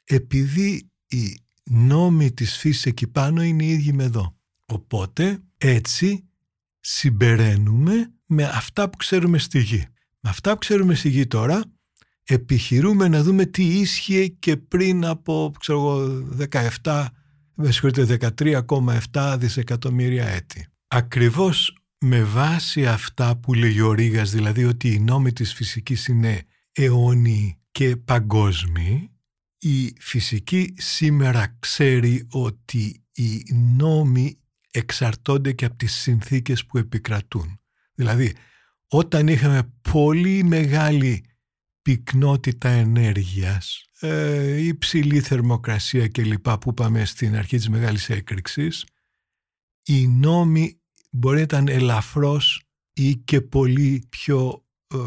επειδή 0.04 0.92
οι 1.08 1.45
νόμοι 1.70 2.32
της 2.32 2.58
φύσης 2.58 2.86
εκεί 2.86 3.08
πάνω 3.08 3.44
είναι 3.44 3.64
οι 3.64 3.70
ίδιοι 3.70 3.94
με 3.94 4.04
εδώ. 4.04 4.36
Οπότε 4.66 5.40
έτσι 5.58 6.30
συμπεραίνουμε 6.80 8.14
με 8.26 8.44
αυτά 8.44 8.90
που 8.90 8.98
ξέρουμε 8.98 9.38
στη 9.38 9.60
γη. 9.60 9.86
Με 10.20 10.30
αυτά 10.30 10.52
που 10.52 10.58
ξέρουμε 10.58 10.96
στη 10.96 11.10
γη 11.10 11.28
τώρα 11.28 11.64
επιχειρούμε 12.24 13.08
να 13.08 13.24
δούμε 13.24 13.46
τι 13.46 13.80
ίσχυε 13.80 14.28
και 14.28 14.58
πριν 14.58 15.06
από 15.06 15.52
ξέρω 15.60 16.08
17, 16.84 17.06
13,7 17.56 19.36
δισεκατομμύρια 19.40 20.28
έτη. 20.28 20.68
Ακριβώς 20.88 21.78
με 21.98 22.24
βάση 22.24 22.88
αυτά 22.88 23.38
που 23.38 23.54
λέει 23.54 23.80
ο 23.80 23.92
Ρήγας, 23.92 24.32
δηλαδή 24.32 24.66
ότι 24.66 24.94
οι 24.94 25.00
νόμοι 25.00 25.34
της 25.34 25.54
φυσικής 25.54 26.08
είναι 26.08 26.44
αιώνιοι 26.72 27.58
και 27.72 27.96
παγκόσμιοι, 27.96 29.10
η 29.68 29.94
φυσική 30.00 30.74
σήμερα 30.78 31.56
ξέρει 31.60 32.28
ότι 32.32 33.04
οι 33.14 33.44
νόμοι 33.78 34.40
εξαρτώνται 34.72 35.52
και 35.52 35.66
από 35.66 35.76
τις 35.76 35.94
συνθήκες 35.94 36.66
που 36.66 36.78
επικρατούν. 36.78 37.60
Δηλαδή, 37.94 38.36
όταν 38.88 39.28
είχαμε 39.28 39.74
πολύ 39.92 40.44
μεγάλη 40.44 41.26
πυκνότητα 41.82 42.70
ενέργειας, 42.70 43.90
ε, 44.00 44.66
υψηλή 44.66 45.20
θερμοκρασία 45.20 46.08
κλπ. 46.08 46.50
που 46.50 46.70
είπαμε 46.70 47.06
στην 47.06 47.36
αρχή 47.36 47.58
της 47.58 47.70
μεγάλης 47.70 48.10
έκρηξης, 48.10 48.86
οι 49.86 50.08
νόμοι 50.08 50.82
μπορεί 51.12 51.36
να 51.36 51.42
ήταν 51.42 51.68
ελαφρώς 51.68 52.64
ή 52.94 53.16
και 53.16 53.42
πολύ 53.42 54.06
πιο 54.10 54.66
ε, 54.88 54.98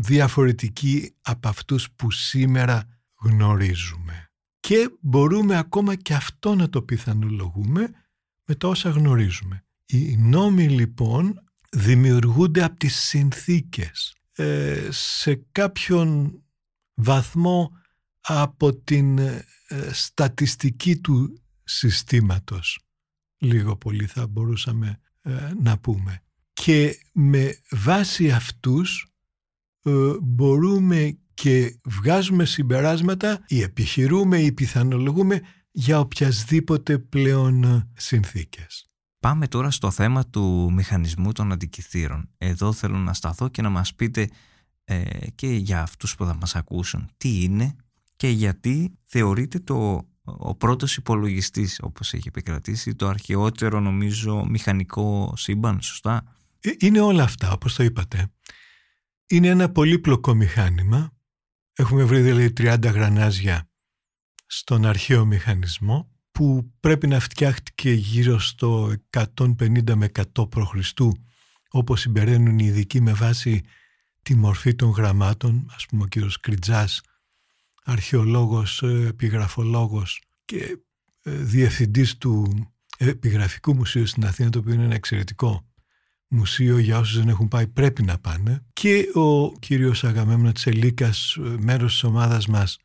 διαφορετικοί 0.00 1.14
από 1.20 1.48
αυτούς 1.48 1.90
που 1.90 2.10
σήμερα 2.10 2.99
γνωρίζουμε. 3.22 4.30
Και 4.60 4.90
μπορούμε 5.00 5.56
ακόμα 5.56 5.94
και 5.94 6.14
αυτό 6.14 6.54
να 6.54 6.68
το 6.68 6.82
πιθανολογούμε 6.82 7.90
με 8.44 8.54
τα 8.54 8.68
όσα 8.68 8.90
γνωρίζουμε. 8.90 9.64
Οι 9.86 10.16
νόμοι 10.16 10.68
λοιπόν 10.68 11.44
δημιουργούνται 11.70 12.62
από 12.62 12.76
τις 12.76 12.96
συνθήκες 12.96 14.16
ε, 14.32 14.88
σε 14.90 15.34
κάποιον 15.52 16.40
βαθμό 16.94 17.70
από 18.20 18.74
την 18.74 19.18
ε, 19.18 19.44
στατιστική 19.92 20.96
του 20.98 21.42
συστήματος. 21.64 22.80
Λίγο 23.38 23.76
πολύ 23.76 24.06
θα 24.06 24.26
μπορούσαμε 24.26 25.00
ε, 25.22 25.52
να 25.62 25.78
πούμε. 25.78 26.22
Και 26.52 26.98
με 27.12 27.60
βάση 27.70 28.30
αυτούς 28.30 29.12
ε, 29.82 30.12
μπορούμε 30.22 31.18
και 31.42 31.78
βγάζουμε 31.84 32.44
συμπεράσματα 32.44 33.44
ή 33.46 33.62
επιχειρούμε 33.62 34.38
ή 34.38 34.52
πιθανολογούμε 34.52 35.40
για 35.70 36.00
οποιασδήποτε 36.00 36.98
πλέον 36.98 37.64
ε, 37.64 37.88
συνθήκες. 37.96 38.90
Πάμε 39.20 39.48
τώρα 39.48 39.70
στο 39.70 39.90
θέμα 39.90 40.26
του 40.26 40.72
μηχανισμού 40.72 41.32
των 41.32 41.52
αντικειθήρων. 41.52 42.30
Εδώ 42.38 42.72
θέλω 42.72 42.98
να 42.98 43.12
σταθώ 43.12 43.48
και 43.48 43.62
να 43.62 43.68
μας 43.68 43.94
πείτε 43.94 44.28
και 45.34 45.46
για 45.46 45.82
αυτούς 45.82 46.14
που 46.14 46.24
θα 46.24 46.34
μας 46.34 46.56
ακούσουν 46.56 47.10
τι 47.16 47.42
είναι 47.42 47.76
και 48.16 48.28
γιατί 48.28 48.98
θεωρείτε 49.04 49.58
το 49.58 50.08
ο 50.22 50.54
πρώτος 50.54 50.96
υπολογιστής 50.96 51.80
όπως 51.82 52.12
έχει 52.12 52.28
επικρατήσει 52.28 52.94
το 52.94 53.08
αρχαιότερο 53.08 53.80
νομίζω 53.80 54.44
μηχανικό 54.48 55.32
σύμπαν, 55.36 55.82
σωστά; 55.82 56.24
Ε, 56.60 56.70
είναι 56.78 57.00
όλα 57.00 57.22
αυτά 57.22 57.52
όπως 57.52 57.74
το 57.74 57.82
είπατε. 57.82 58.32
Είναι 59.26 59.48
ένα 59.48 59.70
πολύπλοκο 59.70 60.34
μηχάνημα. 60.34 61.12
Έχουμε 61.80 62.04
βρει 62.04 62.20
δηλαδή 62.20 62.52
30 62.56 62.78
γρανάζια 62.82 63.68
στον 64.46 64.86
αρχαίο 64.86 65.24
μηχανισμό 65.24 66.10
που 66.30 66.72
πρέπει 66.80 67.06
να 67.06 67.20
φτιάχτηκε 67.20 67.90
γύρω 67.90 68.38
στο 68.38 68.92
150 69.10 69.94
με 69.94 70.10
100 70.34 70.48
π.Χ. 70.50 71.00
όπως 71.70 72.00
συμπεραίνουν 72.00 72.58
οι 72.58 72.64
ειδικοί 72.64 73.00
με 73.00 73.12
βάση 73.12 73.62
τη 74.22 74.34
μορφή 74.34 74.74
των 74.74 74.90
γραμμάτων, 74.90 75.70
ας 75.74 75.86
πούμε 75.86 76.02
ο 76.02 76.06
κύριος 76.06 76.40
Κριτζάς 76.40 77.00
αρχαιολόγος, 77.84 78.82
ε, 78.82 79.06
επιγραφολόγος 79.06 80.22
και 80.44 80.78
ε, 81.22 81.30
διευθυντής 81.30 82.18
του 82.18 82.66
Επιγραφικού 82.96 83.74
Μουσείου 83.74 84.06
στην 84.06 84.26
Αθήνα, 84.26 84.50
το 84.50 84.58
οποίο 84.58 84.74
είναι 84.74 84.84
ένα 84.84 84.94
εξαιρετικό 84.94 85.69
μουσείο 86.30 86.78
για 86.78 86.98
όσους 86.98 87.18
δεν 87.18 87.28
έχουν 87.28 87.48
πάει 87.48 87.66
πρέπει 87.66 88.02
να 88.02 88.18
πάνε 88.18 88.64
και 88.72 89.08
ο 89.14 89.58
κύριος 89.58 90.04
Αγαμέμνο 90.04 90.52
Τσελίκας, 90.52 91.36
ε, 91.36 91.40
μέρος 91.40 91.92
της 91.92 92.04
ομάδας 92.04 92.46
μας 92.46 92.78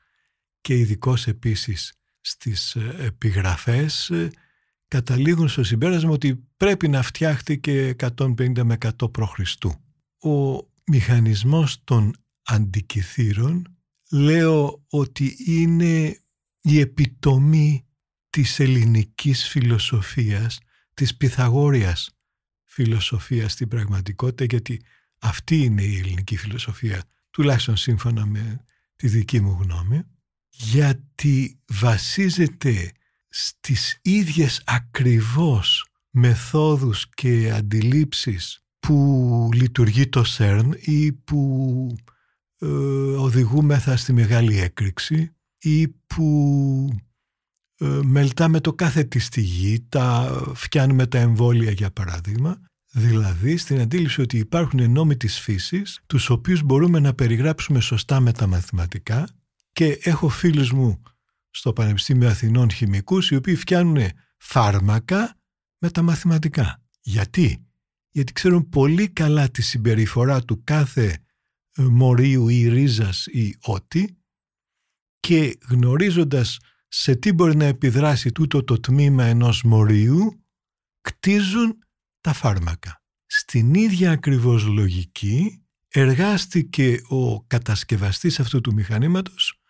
και 0.62 0.78
ειδικό 0.78 1.14
επίσης 1.26 1.94
στις 2.22 2.76
επιγραφές 2.98 4.12
καταλήγουν 4.88 5.48
στο 5.48 5.64
συμπέρασμα 5.64 6.10
ότι 6.10 6.48
πρέπει 6.58 6.88
να 6.88 7.02
φτιάχτηκε 7.02 7.96
150 8.18 8.64
με 8.64 8.78
100 9.00 9.12
π.Χ. 9.12 9.66
Ο 10.30 10.68
μηχανισμός 10.86 11.84
των 11.84 12.16
αντικειθήρων 12.44 13.78
λέω 14.12 14.86
ότι 14.90 15.36
είναι 15.46 16.20
η 16.62 16.80
επιτομή 16.80 17.86
της 18.30 18.60
ελληνικής 18.60 19.48
φιλοσοφίας, 19.48 20.60
της 20.94 21.18
Pythagóriας 21.20 22.06
φιλοσοφίας 22.76 23.52
στην 23.52 23.68
πραγματικότητα, 23.68 24.44
γιατί 24.44 24.82
αυτή 25.20 25.58
είναι 25.58 25.82
η 25.82 25.98
ελληνική 25.98 26.38
φιλοσοφία, 26.38 27.04
τουλάχιστον 27.30 27.78
σύμφωνα 27.78 28.26
με 28.26 28.66
τη 28.96 29.08
δική 29.08 29.42
μου 29.42 29.58
γνώμη, 29.62 30.02
γιατί 30.50 31.60
βασίζεται 31.68 32.92
στις 33.30 34.00
ίδιες 34.02 34.62
ακριβώς 34.66 35.88
μεθόδους 36.10 37.10
και 37.10 37.52
αντιλήψεις 37.52 38.64
που 38.80 39.50
λειτουργεί 39.54 40.08
το 40.08 40.24
ΣΕΡΝ 40.24 40.76
ή 40.80 41.12
που 41.12 41.96
ε, 42.60 42.66
οδηγούμεθα 43.18 43.98
στη 43.98 44.14
μεγάλη 44.14 44.60
έκρηξη 44.60 45.36
ή 45.60 45.88
που 45.88 46.90
ε, 46.92 46.96
μελτάμε 48.04 48.60
το 48.60 48.74
κάθε 48.74 49.04
τη 49.04 49.20
στη 49.20 49.42
γη, 49.42 49.86
τα 49.90 50.32
φτιάνουμε 50.56 51.08
τα 51.08 51.18
εμβόλια 51.18 51.72
για 51.72 51.92
παράδειγμα, 51.92 52.60
δηλαδή 52.92 53.58
στην 53.58 53.80
αντίληψη 53.80 54.22
ότι 54.22 54.38
υπάρχουν 54.38 54.92
νόμοι 54.92 55.18
της 55.18 55.40
φύσης, 55.40 56.02
τους 56.08 56.30
οποίους 56.30 56.62
μπορούμε 56.62 57.00
να 57.00 57.14
περιγράψουμε 57.14 57.80
σωστά 57.80 58.20
με 58.20 58.32
τα 58.32 58.48
μαθηματικά. 58.48 59.28
Και 59.72 60.00
έχω 60.02 60.30
φίλους 60.30 60.72
μου 60.72 61.02
στο 61.50 61.74
Πανεπιστήμιο 61.74 62.30
Αθηνών 62.30 62.72
χημικούς 62.72 63.32
οι 63.32 63.36
οποίοι 63.36 63.56
φτιάνουν 63.56 63.98
φάρμακα 64.38 65.36
με 65.78 65.90
τα 65.90 66.02
μαθηματικά. 66.02 66.84
Γιατί; 67.02 67.66
Γιατί 68.12 68.34
ξέρουν 68.34 68.70
πολύ 68.70 69.10
καλά 69.10 69.50
τη 69.50 69.62
συμπεριφορά 69.62 70.42
του 70.42 70.62
κάθε 70.64 71.18
ε, 71.76 71.84
μορίου 71.84 72.48
ή 72.48 72.68
ρίζας 72.68 73.26
ή 73.26 73.56
ό,τι. 73.62 74.06
Και 75.20 75.58
γνωρίζοντας 75.70 76.58
σε 76.98 77.16
τι 77.16 77.34
μπορεί 77.34 77.56
να 77.56 77.66
επιδράσει 77.66 78.32
τούτο 78.32 78.64
το 78.64 78.80
τμήμα 78.80 79.24
ενός 79.24 79.64
μορίου 79.64 80.44
κτίζουν 81.02 81.78
τα 82.22 82.34
φάρμακα. 82.34 83.04
Στην 83.26 83.74
ίδια 83.74 84.12
ακριβώς 84.12 84.66
λογική 84.66 85.66
εργάστηκε 85.88 87.02
ο 87.08 87.44
κατασκευαστής 87.44 88.40
αυτού 88.40 88.62
του 88.62 88.74
μηχανήματος 88.74 89.62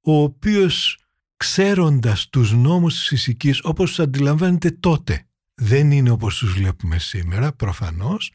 ο 0.00 0.22
οποίος 0.22 0.98
ξέροντας 1.36 2.28
τους 2.28 2.52
νόμους 2.52 2.94
της 2.94 3.06
φυσικής 3.06 3.60
όπως 3.62 3.88
τους 3.88 4.00
αντιλαμβάνεται 4.00 4.70
τότε 4.70 5.26
δεν 5.54 5.90
είναι 5.90 6.10
όπως 6.10 6.38
τους 6.38 6.52
βλέπουμε 6.52 6.98
σήμερα 6.98 7.52
προφανώς 7.52 8.32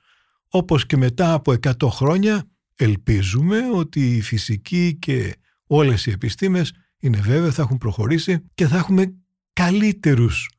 όπως 0.47 0.85
και 0.85 0.97
μετά 0.97 1.33
από 1.33 1.51
100 1.51 1.87
χρόνια 1.89 2.49
ελπίζουμε 2.75 3.69
ότι 3.73 4.15
η 4.15 4.21
φυσική 4.21 4.97
και 4.99 5.35
όλες 5.67 6.05
οι 6.05 6.11
επιστήμες 6.11 6.73
είναι 6.99 7.21
βέβαια 7.21 7.51
θα 7.51 7.61
έχουν 7.61 7.77
προχωρήσει 7.77 8.45
και 8.53 8.67
θα 8.67 8.77
έχουμε 8.77 9.15
καλύτερους 9.53 10.49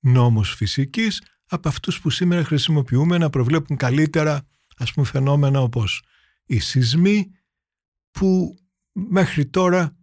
νόμους 0.00 0.54
φυσικής 0.54 1.22
από 1.46 1.68
αυτούς 1.68 2.00
που 2.00 2.10
σήμερα 2.10 2.44
χρησιμοποιούμε 2.44 3.18
να 3.18 3.30
προβλέπουν 3.30 3.76
καλύτερα 3.76 4.46
ας 4.76 4.92
πούμε 4.92 5.06
φαινόμενα 5.06 5.60
όπως 5.60 6.02
οι 6.44 6.58
σεισμοί 6.58 7.30
που 8.10 8.56
μέχρι 8.92 9.46
τώρα 9.46 9.96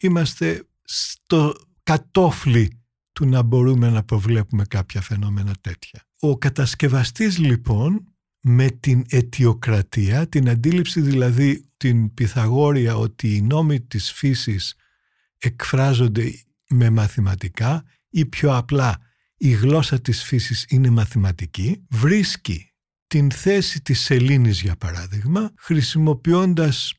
είμαστε 0.00 0.68
στο 0.82 1.54
κατόφλι 1.82 2.82
του 3.12 3.26
να 3.26 3.42
μπορούμε 3.42 3.90
να 3.90 4.02
προβλέπουμε 4.04 4.64
κάποια 4.64 5.00
φαινόμενα 5.00 5.54
τέτοια. 5.60 6.02
Ο 6.20 6.38
κατασκευαστής 6.38 7.38
λοιπόν 7.38 8.12
με 8.40 8.70
την 8.70 9.04
αιτιοκρατία, 9.08 10.28
την 10.28 10.48
αντίληψη 10.48 11.00
δηλαδή 11.00 11.70
την 11.76 12.14
Πυθαγόρια 12.14 12.96
ότι 12.96 13.36
οι 13.36 13.42
νόμοι 13.42 13.80
της 13.80 14.12
φύσης 14.12 14.74
εκφράζονται 15.38 16.32
με 16.68 16.90
μαθηματικά 16.90 17.84
ή 18.10 18.26
πιο 18.26 18.56
απλά 18.56 18.98
η 19.36 19.50
γλώσσα 19.50 20.00
της 20.00 20.22
φύσης 20.22 20.66
είναι 20.68 20.90
μαθηματική, 20.90 21.86
βρίσκει 21.90 22.72
την 23.06 23.30
θέση 23.30 23.82
της 23.82 24.00
σελήνης 24.00 24.60
για 24.60 24.76
παράδειγμα 24.76 25.52
χρησιμοποιώντας 25.56 26.94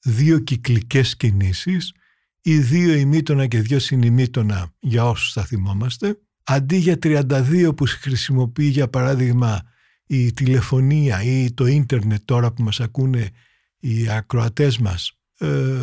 δύο 0.00 0.38
κυκλικές 0.38 1.16
κινήσεις 1.16 1.92
ή 2.40 2.58
δύο 2.58 2.94
ημίτονα 2.94 3.46
και 3.46 3.60
δύο 3.60 3.78
συνημίτονα 3.78 4.72
για 4.78 5.08
όσους 5.08 5.32
θα 5.32 5.44
θυμόμαστε 5.44 6.18
αντί 6.44 6.76
για 6.76 6.98
32 7.02 7.72
που 7.76 7.84
χρησιμοποιεί 7.86 8.66
για 8.66 8.88
παράδειγμα 8.88 9.62
η 10.06 10.32
τηλεφωνία 10.32 11.22
ή 11.22 11.52
το 11.52 11.66
ίντερνετ 11.66 12.20
τώρα 12.24 12.52
που 12.52 12.62
μας 12.62 12.80
ακούνε 12.80 13.30
οι 13.78 14.08
ακροατές 14.08 14.78
μας 14.78 15.08
ε, 15.08 15.23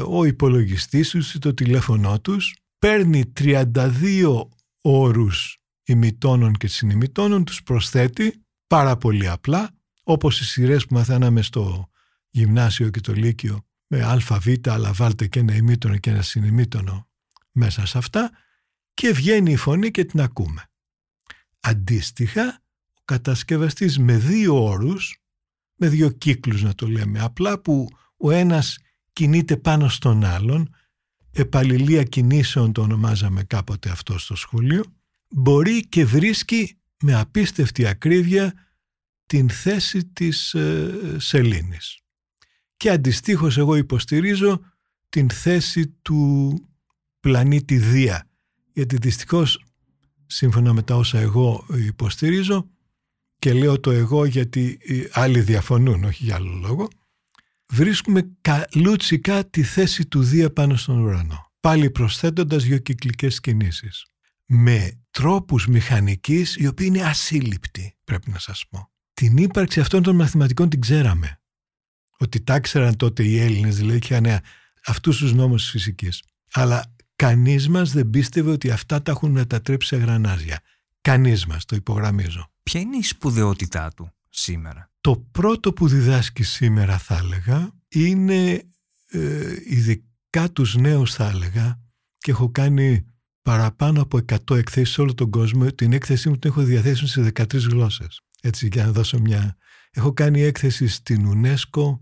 ο 0.08 0.26
υπολογιστής 0.26 1.10
τους 1.10 1.34
ή 1.34 1.40
το 1.40 1.54
τηλέφωνό 1.54 2.22
τους 2.22 2.56
παίρνει 2.80 3.32
32 3.40 4.48
όρους 4.82 5.58
ημιτόνων 5.84 6.54
και 6.54 6.68
συνημιτόνων 6.68 7.44
τους 7.44 7.64
προσθέτει 7.64 8.44
πάρα 8.68 8.98
πολύ 8.98 9.28
απλά 9.28 9.70
όπως 10.04 10.40
οι 10.40 10.46
σειρές 10.46 10.86
που 10.86 10.94
μαθαίναμε 10.94 11.42
στο 11.42 11.90
γυμνάσιο 12.30 12.90
και 12.90 13.00
το 13.00 13.14
λύκειο 13.14 13.66
με 13.88 14.04
αβ 14.04 14.48
αλλά 14.68 14.94
βάλτε 14.94 15.28
και 15.28 15.40
ένα 15.40 15.56
ημίτονο 15.56 15.98
και 15.98 16.10
ένα 16.10 16.22
συνημίτονο 16.22 17.10
μέσα 17.52 17.86
σε 17.86 17.98
αυτά 17.98 18.32
και 18.94 19.12
βγαίνει 19.12 19.52
η 19.52 19.56
φωνή 19.56 19.92
και 19.92 20.06
την 20.06 20.22
ακούμε. 20.22 20.70
Αντίστοιχα, 21.60 22.64
ο 22.94 23.02
κατασκευαστής 23.06 24.00
με 24.00 24.18
δύο 24.18 24.64
όρους, 24.64 25.18
με 25.76 25.88
δύο 25.88 26.10
κύκλους 26.10 26.64
να 26.64 26.76
το 26.76 26.88
λέμε 26.88 27.20
απλά, 27.20 27.60
που 27.60 27.88
ο 28.18 28.32
ένας 28.32 28.78
κινείται 29.14 29.58
πάνω 29.58 29.90
στον 29.90 30.24
άλλον, 30.24 30.76
επαλληλία 31.32 32.04
κινήσεων 32.04 32.72
το 32.72 32.82
ονομάζαμε 32.82 33.44
κάποτε 33.44 33.90
αυτό 33.90 34.18
στο 34.18 34.36
σχολείο, 34.36 34.84
μπορεί 35.30 35.88
και 35.88 36.06
βρίσκει 36.06 36.78
με 37.04 37.14
απίστευτη 37.14 37.86
ακρίβεια 37.86 38.54
την 39.26 39.50
θέση 39.50 40.06
της 40.06 40.54
ε, 40.54 41.16
σελήνης. 41.18 42.00
Και 42.78 42.90
αντιστοίχως 42.90 43.58
εγώ 43.58 43.76
υποστηρίζω 43.76 44.62
την 45.10 45.30
θέση 45.30 45.88
του 45.88 46.54
πλανήτη 47.20 47.78
Δία, 47.78 48.30
γιατί 48.74 48.98
δυστυχώς 48.98 49.66
σύμφωνα 50.26 50.74
με 50.74 50.84
τα 50.84 50.96
όσα 50.96 51.20
εγώ 51.20 51.66
υποστηρίζω 51.78 52.70
και 53.40 53.54
λέω 53.54 53.80
το 53.80 53.92
εγώ 53.92 54.26
γιατί 54.26 54.80
άλλοι 55.12 55.42
διαφωνούν, 55.42 56.04
όχι 56.04 56.24
για 56.24 56.36
άλλο 56.36 56.54
λόγο, 56.54 56.88
βρίσκουμε 57.72 58.32
καλούτσικα 58.42 59.50
τη 59.50 59.64
θέση 59.64 60.06
του 60.06 60.24
Δία 60.24 60.54
πάνω 60.54 60.76
στον 60.76 61.00
ουρανό. 61.00 61.52
Πάλι 61.60 61.90
προσθέτοντας 61.90 62.64
δύο 62.64 62.78
κυκλικές 62.78 63.40
κινήσεις. 63.40 64.06
Με 64.46 65.02
τρόπους 65.12 65.68
μηχανικής 65.68 66.56
οι 66.56 66.68
οποίοι 66.68 66.88
είναι 66.90 67.04
ασύλληπτοι, 67.04 67.98
πρέπει 68.04 68.30
να 68.30 68.40
σας 68.40 68.66
πω. 68.70 68.92
Την 69.14 69.38
ύπαρξη 69.38 69.80
αυτών 69.80 70.04
των 70.04 70.16
μαθηματικών 70.16 70.70
την 70.70 70.82
ξέραμε. 70.82 71.42
Ότι 72.18 72.42
τα 72.42 72.60
ξέραν 72.60 72.96
τότε 72.96 73.24
οι 73.24 73.40
Έλληνες, 73.40 73.76
δηλαδή 73.76 74.00
είχαν 74.04 74.42
αυτούς 74.86 75.18
τους 75.18 75.34
νόμους 75.34 75.62
της 75.62 75.72
φυσικής. 75.72 76.24
Αλλά 76.52 76.96
κανείς 77.16 77.70
μας 77.70 77.92
δεν 77.92 78.10
πίστευε 78.10 78.52
ότι 78.52 78.72
αυτά 78.72 79.02
τα 79.02 79.12
έχουν 79.12 79.32
μετατρέψει 79.32 79.88
σε 79.88 79.96
γρανάζια. 79.96 80.60
Κανείς 81.02 81.46
μας, 81.46 81.66
το 81.66 81.76
υπογραμμίζω. 81.76 82.52
Ποια 82.64 82.80
είναι 82.80 82.98
η 82.98 83.04
σπουδαιότητά 83.04 83.92
του 83.96 84.14
σήμερα; 84.30 84.91
Το 85.02 85.18
πρώτο 85.32 85.74
που 85.74 85.88
διδάσκει 85.88 86.44
σήμερα 86.44 86.98
θα 86.98 87.18
έλεγα 87.18 87.72
είναι 87.88 88.64
ε, 89.08 89.56
ειδικά 89.66 90.52
τους 90.54 90.76
νέους 90.76 91.14
θα 91.14 91.28
έλεγα 91.28 91.80
και 92.18 92.32
έχω 92.32 92.52
κάνει 92.52 93.06
παραπάνω 93.42 94.02
από 94.02 94.20
100 94.48 94.56
εκθέσεις 94.58 94.94
σε 94.94 95.02
όλο 95.02 95.14
τον 95.14 95.30
κόσμο. 95.30 95.72
Την 95.72 95.94
έκθεσή 95.94 96.30
μου 96.30 96.38
την 96.38 96.50
έχω 96.50 96.62
διαθέσει 96.62 97.08
σε 97.08 97.32
13 97.34 97.54
γλώσσες. 97.54 98.22
Έτσι 98.42 98.70
για 98.72 98.86
να 98.86 98.92
δώσω 98.92 99.20
μια... 99.20 99.58
Έχω 99.92 100.14
κάνει 100.14 100.42
έκθεση 100.42 100.88
στην 100.88 101.46
UNESCO, 101.46 102.00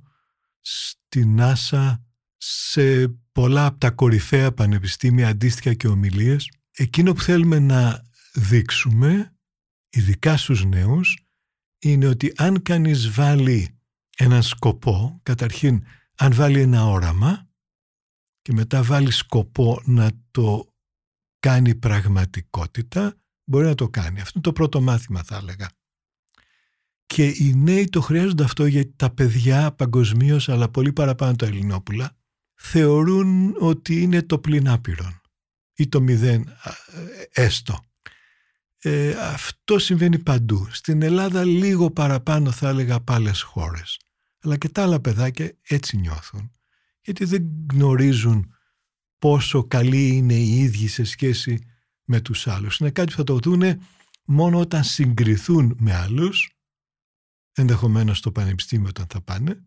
στην 0.61 1.37
NASA, 1.39 1.95
σε 2.37 3.07
πολλά 3.31 3.65
από 3.65 3.77
τα 3.77 3.91
κορυφαία 3.91 4.51
πανεπιστήμια 4.51 5.27
αντίστοιχα 5.27 5.73
και 5.73 5.87
ομιλίες. 5.87 6.51
Εκείνο 6.71 7.13
που 7.13 7.21
θέλουμε 7.21 7.59
να 7.59 8.01
δείξουμε, 8.33 9.33
ειδικά 9.89 10.37
στους 10.37 10.65
νέους, 10.65 11.28
είναι 11.79 12.07
ότι 12.07 12.33
αν 12.37 12.61
κανείς 12.61 13.11
βάλει 13.11 13.79
έναν 14.17 14.43
σκοπό, 14.43 15.19
καταρχήν 15.23 15.83
αν 16.15 16.33
βάλει 16.33 16.61
ένα 16.61 16.85
όραμα 16.85 17.47
και 18.41 18.53
μετά 18.53 18.83
βάλει 18.83 19.11
σκοπό 19.11 19.81
να 19.85 20.11
το 20.31 20.73
κάνει 21.39 21.75
πραγματικότητα, 21.75 23.15
μπορεί 23.43 23.65
να 23.65 23.75
το 23.75 23.89
κάνει. 23.89 24.19
Αυτό 24.19 24.31
είναι 24.35 24.43
το 24.43 24.53
πρώτο 24.53 24.81
μάθημα 24.81 25.23
θα 25.23 25.35
έλεγα. 25.37 25.69
Και 27.05 27.27
οι 27.27 27.53
νέοι 27.55 27.85
το 27.85 28.01
χρειάζονται 28.01 28.43
αυτό 28.43 28.65
γιατί 28.65 28.93
τα 28.95 29.09
παιδιά 29.09 29.71
παγκοσμίως, 29.71 30.49
αλλά 30.49 30.69
πολύ 30.69 30.93
παραπάνω 30.93 31.35
τα 31.35 31.45
Ελληνόπουλα, 31.45 32.17
θεωρούν 32.55 33.55
ότι 33.59 34.01
είναι 34.01 34.21
το 34.21 34.39
πλην 34.39 34.69
άπειρον 34.69 35.21
ή 35.75 35.87
το 35.87 36.01
μηδέν 36.01 36.49
έστω. 37.31 37.83
Ε, 38.81 39.11
αυτό 39.11 39.79
συμβαίνει 39.79 40.19
παντού. 40.19 40.67
Στην 40.71 41.01
Ελλάδα 41.01 41.43
λίγο 41.43 41.91
παραπάνω 41.91 42.51
θα 42.51 42.69
έλεγα 42.69 42.95
από 42.95 43.13
άλλες 43.13 43.41
χώρες. 43.41 43.99
Αλλά 44.41 44.57
και 44.57 44.69
τα 44.69 44.83
άλλα 44.83 44.99
παιδάκια 44.99 45.57
έτσι 45.61 45.97
νιώθουν. 45.97 46.51
Γιατί 47.01 47.25
δεν 47.25 47.47
γνωρίζουν 47.73 48.53
πόσο 49.17 49.63
καλοί 49.63 50.07
είναι 50.07 50.33
οι 50.33 50.59
ίδιοι 50.59 50.87
σε 50.87 51.03
σχέση 51.03 51.59
με 52.03 52.21
τους 52.21 52.47
άλλους. 52.47 52.77
Είναι 52.77 52.91
κάτι 52.91 53.11
που 53.11 53.17
θα 53.17 53.23
το 53.23 53.37
δούνε 53.37 53.79
μόνο 54.25 54.59
όταν 54.59 54.83
συγκριθούν 54.83 55.75
με 55.79 55.95
άλλους, 55.95 56.57
ενδεχομένως 57.51 58.17
στο 58.17 58.31
πανεπιστήμιο 58.31 58.89
όταν 58.89 59.05
θα 59.09 59.21
πάνε, 59.21 59.63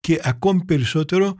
και 0.00 0.20
ακόμη 0.22 0.64
περισσότερο 0.64 1.36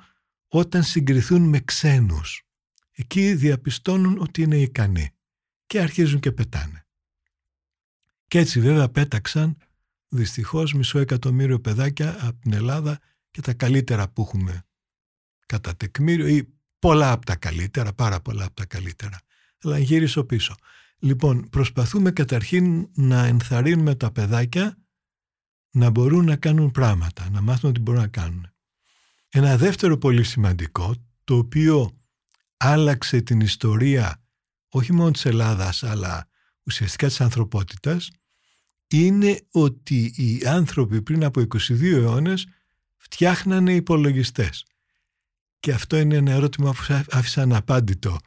όταν 0.48 0.82
συγκριθούν 0.82 1.42
με 1.42 1.60
ξένους. 1.60 2.46
Εκεί 2.92 3.34
διαπιστώνουν 3.34 4.18
ότι 4.18 4.42
είναι 4.42 4.56
ικανοί 4.56 5.10
και 5.72 5.80
αρχίζουν 5.80 6.20
και 6.20 6.32
πετάνε. 6.32 6.86
Και 8.28 8.38
έτσι 8.38 8.60
βέβαια 8.60 8.88
πέταξαν 8.88 9.56
δυστυχώς 10.08 10.72
μισό 10.72 10.98
εκατομμύριο 10.98 11.60
παιδάκια 11.60 12.26
από 12.26 12.40
την 12.40 12.52
Ελλάδα 12.52 12.98
και 13.30 13.40
τα 13.40 13.54
καλύτερα 13.54 14.08
που 14.08 14.22
έχουμε 14.22 14.62
κατά 15.46 15.76
τεκμήριο 15.76 16.26
ή 16.26 16.54
πολλά 16.78 17.12
από 17.12 17.26
τα 17.26 17.36
καλύτερα, 17.36 17.92
πάρα 17.92 18.20
πολλά 18.20 18.44
από 18.44 18.54
τα 18.54 18.66
καλύτερα. 18.66 19.20
Αλλά 19.62 19.78
γύρισω 19.78 20.24
πίσω. 20.24 20.54
Λοιπόν, 20.98 21.48
προσπαθούμε 21.48 22.10
καταρχήν 22.10 22.88
να 22.94 23.24
ενθαρρύνουμε 23.24 23.94
τα 23.94 24.10
παιδάκια 24.10 24.78
να 25.70 25.90
μπορούν 25.90 26.24
να 26.24 26.36
κάνουν 26.36 26.70
πράγματα, 26.70 27.30
να 27.30 27.40
μάθουν 27.40 27.70
ότι 27.70 27.80
μπορούν 27.80 28.00
να 28.00 28.08
κάνουν. 28.08 28.46
Ένα 29.28 29.56
δεύτερο 29.56 29.98
πολύ 29.98 30.22
σημαντικό, 30.24 30.94
το 31.24 31.36
οποίο 31.36 32.00
άλλαξε 32.56 33.20
την 33.20 33.40
ιστορία 33.40 34.21
όχι 34.72 34.92
μόνο 34.92 35.10
της 35.10 35.24
Ελλάδας, 35.24 35.82
αλλά 35.82 36.28
ουσιαστικά 36.62 37.06
της 37.06 37.20
ανθρωπότητας, 37.20 38.10
είναι 38.88 39.40
ότι 39.50 40.12
οι 40.16 40.42
άνθρωποι 40.46 41.02
πριν 41.02 41.24
από 41.24 41.40
22 41.40 41.96
αιώνες 41.96 42.46
φτιάχνανε 42.96 43.74
υπολογιστές. 43.74 44.66
Και 45.60 45.72
αυτό 45.72 45.96
είναι 45.96 46.16
ένα 46.16 46.32
ερώτημα 46.32 46.72
που 46.72 47.04
άφησα 47.10 47.42
αναπάντητο 47.42 48.18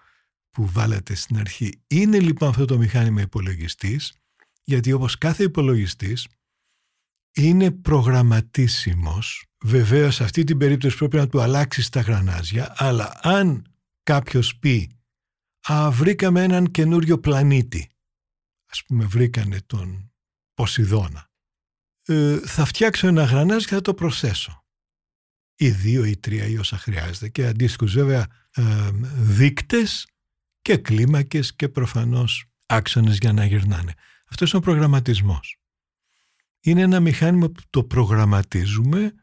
που 0.51 0.69
βάλατε 0.71 1.15
στην 1.15 1.38
αρχή. 1.38 1.81
Είναι 1.88 2.19
λοιπόν 2.19 2.49
αυτό 2.49 2.65
το 2.65 2.77
μηχάνημα 2.77 3.21
υπολογιστής, 3.21 4.13
γιατί 4.63 4.91
όπως 4.91 5.17
κάθε 5.17 5.43
υπολογιστής 5.43 6.27
είναι 7.34 7.71
προγραμματίσιμος. 7.71 9.45
Βεβαίως 9.63 10.15
σε 10.15 10.23
αυτή 10.23 10.43
την 10.43 10.58
περίπτωση 10.58 10.97
πρέπει 10.97 11.15
να 11.15 11.27
του 11.27 11.41
αλλάξεις 11.41 11.89
τα 11.89 12.01
γρανάζια, 12.01 12.73
αλλά 12.77 13.19
αν 13.21 13.65
κάποιος 14.03 14.58
πει 14.58 14.94
«Α, 15.71 15.91
βρήκαμε 15.91 16.43
έναν 16.43 16.71
καινούριο 16.71 17.19
πλανήτη», 17.19 17.91
ας 18.71 18.84
πούμε 18.84 19.06
βρήκανε 19.06 19.62
τον 19.62 20.13
Ποσειδώνα, 20.54 21.30
ε, 22.06 22.39
θα 22.39 22.65
φτιάξω 22.65 23.08
ένα 23.08 23.23
γρανάζι 23.23 23.65
και 23.65 23.73
θα 23.73 23.82
το 23.82 23.93
προσθέσω. 23.93 24.65
Ή 25.56 25.69
δύο 25.69 26.06
ή 26.06 26.17
τρία 26.17 26.45
ή 26.45 26.58
όσα 26.58 26.78
χρειάζεται 26.78 27.30
και 27.30 27.45
αντίστοιχους 27.45 27.93
βέβαια 27.93 28.28
ε, 28.51 28.89
δείκτες 29.15 30.08
και 30.62 30.78
κλίμακες 30.78 31.56
και 31.56 31.69
προφανώς 31.69 32.45
άξονες 32.65 33.17
για 33.17 33.34
να 33.34 33.45
γυρνάνε. 33.45 33.93
Αυτός 34.30 34.49
είναι 34.49 34.62
ο 34.62 34.65
προγραμματισμός. 34.65 35.60
Είναι 36.60 36.82
ένα 36.82 36.99
μηχάνημα 36.99 37.49
που 37.49 37.62
το 37.69 37.84
προγραμματίζουμε 37.84 39.13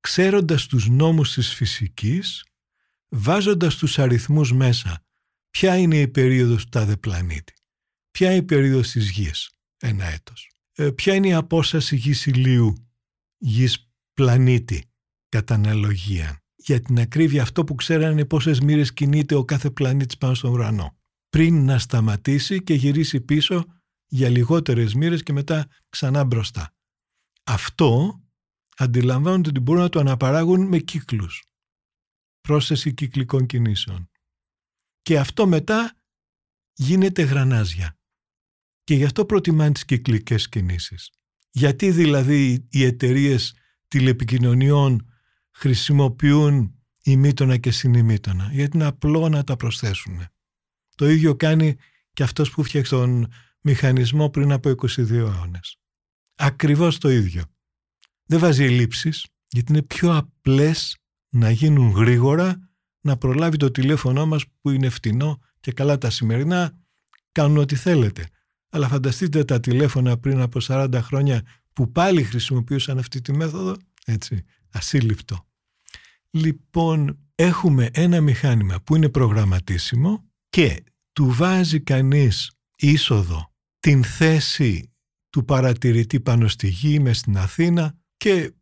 ξέροντας 0.00 0.66
τους 0.66 0.88
νόμους 0.88 1.32
της 1.32 1.54
φυσικής, 1.54 2.44
βάζοντας 3.08 3.76
τους 3.76 3.98
αριθμούς 3.98 4.52
μέσα. 4.52 5.06
Ποια 5.50 5.76
είναι 5.76 6.00
η 6.00 6.08
περίοδος 6.08 6.62
του 6.62 6.68
τάδε 6.68 6.96
πλανήτη, 6.96 7.52
ποια 8.10 8.28
είναι 8.28 8.38
η 8.38 8.42
περίοδος 8.42 8.90
της 8.90 9.10
γης, 9.10 9.50
ένα 9.76 10.04
έτος, 10.04 10.50
ε, 10.72 10.90
ποια 10.90 11.14
είναι 11.14 11.28
η 11.28 11.32
απόσταση 11.32 11.96
γης 11.96 12.26
ηλίου, 12.26 12.88
γης 13.38 13.90
πλανήτη, 14.14 14.90
κατά 15.28 15.54
αναλογία; 15.54 16.42
Για 16.56 16.80
την 16.80 16.98
ακρίβεια 16.98 17.42
αυτό 17.42 17.64
που 17.64 17.74
ξέρανε 17.74 18.24
πόσες 18.24 18.60
μοίρες 18.60 18.92
κινείται 18.92 19.34
ο 19.34 19.44
κάθε 19.44 19.70
πλανήτης 19.70 20.18
πάνω 20.18 20.34
στον 20.34 20.52
ουρανό. 20.52 20.98
Πριν 21.28 21.64
να 21.64 21.78
σταματήσει 21.78 22.62
και 22.62 22.74
γυρίσει 22.74 23.20
πίσω 23.20 23.64
για 24.06 24.28
λιγότερες 24.28 24.94
μοίρες 24.94 25.22
και 25.22 25.32
μετά 25.32 25.68
ξανά 25.88 26.24
μπροστά. 26.24 26.74
Αυτό 27.44 28.20
αντιλαμβάνονται 28.76 29.48
ότι 29.48 29.60
μπορούν 29.60 29.82
να 29.82 29.88
το 29.88 30.00
αναπαράγουν 30.00 30.66
με 30.66 30.78
κύκλους. 30.78 31.44
Πρόσθεση 32.40 32.94
κυκλικών 32.94 33.46
κινήσεων. 33.46 34.10
Και 35.08 35.18
αυτό 35.18 35.46
μετά 35.46 35.96
γίνεται 36.72 37.22
γρανάζια. 37.22 37.98
Και 38.84 38.94
γι' 38.94 39.04
αυτό 39.04 39.24
προτιμάνε 39.24 39.72
τις 39.72 39.84
κυκλικές 39.84 40.48
κινήσεις. 40.48 41.10
Γιατί 41.50 41.90
δηλαδή 41.90 42.66
οι 42.70 42.84
εταιρείες 42.84 43.54
τηλεπικοινωνιών 43.88 45.12
χρησιμοποιούν 45.50 46.74
ημίτονα 47.02 47.56
και 47.56 47.70
συνημίτονα; 47.70 48.50
Γιατί 48.52 48.76
είναι 48.76 48.86
απλό 48.86 49.28
να 49.28 49.44
τα 49.44 49.56
προσθέσουν. 49.56 50.26
Το 50.94 51.08
ίδιο 51.08 51.36
κάνει 51.36 51.76
και 52.12 52.22
αυτός 52.22 52.50
που 52.50 52.62
φτιάξει 52.62 52.90
τον 52.90 53.32
μηχανισμό 53.60 54.30
πριν 54.30 54.52
από 54.52 54.68
22 54.70 55.10
αιώνες. 55.10 55.80
Ακριβώς 56.34 56.98
το 56.98 57.10
ίδιο. 57.10 57.44
Δεν 58.24 58.38
βάζει 58.38 58.64
ελλείψεις, 58.64 59.26
γιατί 59.48 59.72
είναι 59.72 59.82
πιο 59.82 60.16
απλές 60.16 60.96
να 61.28 61.50
γίνουν 61.50 61.90
γρήγορα, 61.90 62.67
να 63.08 63.16
προλάβει 63.16 63.56
το 63.56 63.70
τηλέφωνο 63.70 64.26
μας 64.26 64.44
που 64.60 64.70
είναι 64.70 64.88
φτηνό 64.88 65.40
και 65.60 65.72
καλά 65.72 65.98
τα 65.98 66.10
σημερινά 66.10 66.78
κάνουν 67.32 67.56
ό,τι 67.56 67.76
θέλετε. 67.76 68.28
Αλλά 68.68 68.88
φανταστείτε 68.88 69.44
τα 69.44 69.60
τηλέφωνα 69.60 70.18
πριν 70.18 70.40
από 70.40 70.58
40 70.62 70.88
χρόνια 71.02 71.42
που 71.72 71.92
πάλι 71.92 72.22
χρησιμοποιούσαν 72.22 72.98
αυτή 72.98 73.20
τη 73.20 73.32
μέθοδο, 73.32 73.76
έτσι, 74.04 74.44
ασύλληπτο. 74.70 75.46
Λοιπόν, 76.30 77.18
έχουμε 77.34 77.90
ένα 77.92 78.20
μηχάνημα 78.20 78.80
που 78.80 78.96
είναι 78.96 79.08
προγραμματίσιμο 79.08 80.24
και 80.48 80.84
του 81.12 81.32
βάζει 81.32 81.80
κανείς 81.80 82.52
είσοδο 82.76 83.52
την 83.80 84.04
θέση 84.04 84.92
του 85.30 85.44
παρατηρητή 85.44 86.20
πάνω 86.20 86.48
στη 86.48 86.68
γη, 86.68 86.98
μες 86.98 87.18
στην 87.18 87.38
Αθήνα 87.38 87.94
και 88.16 88.52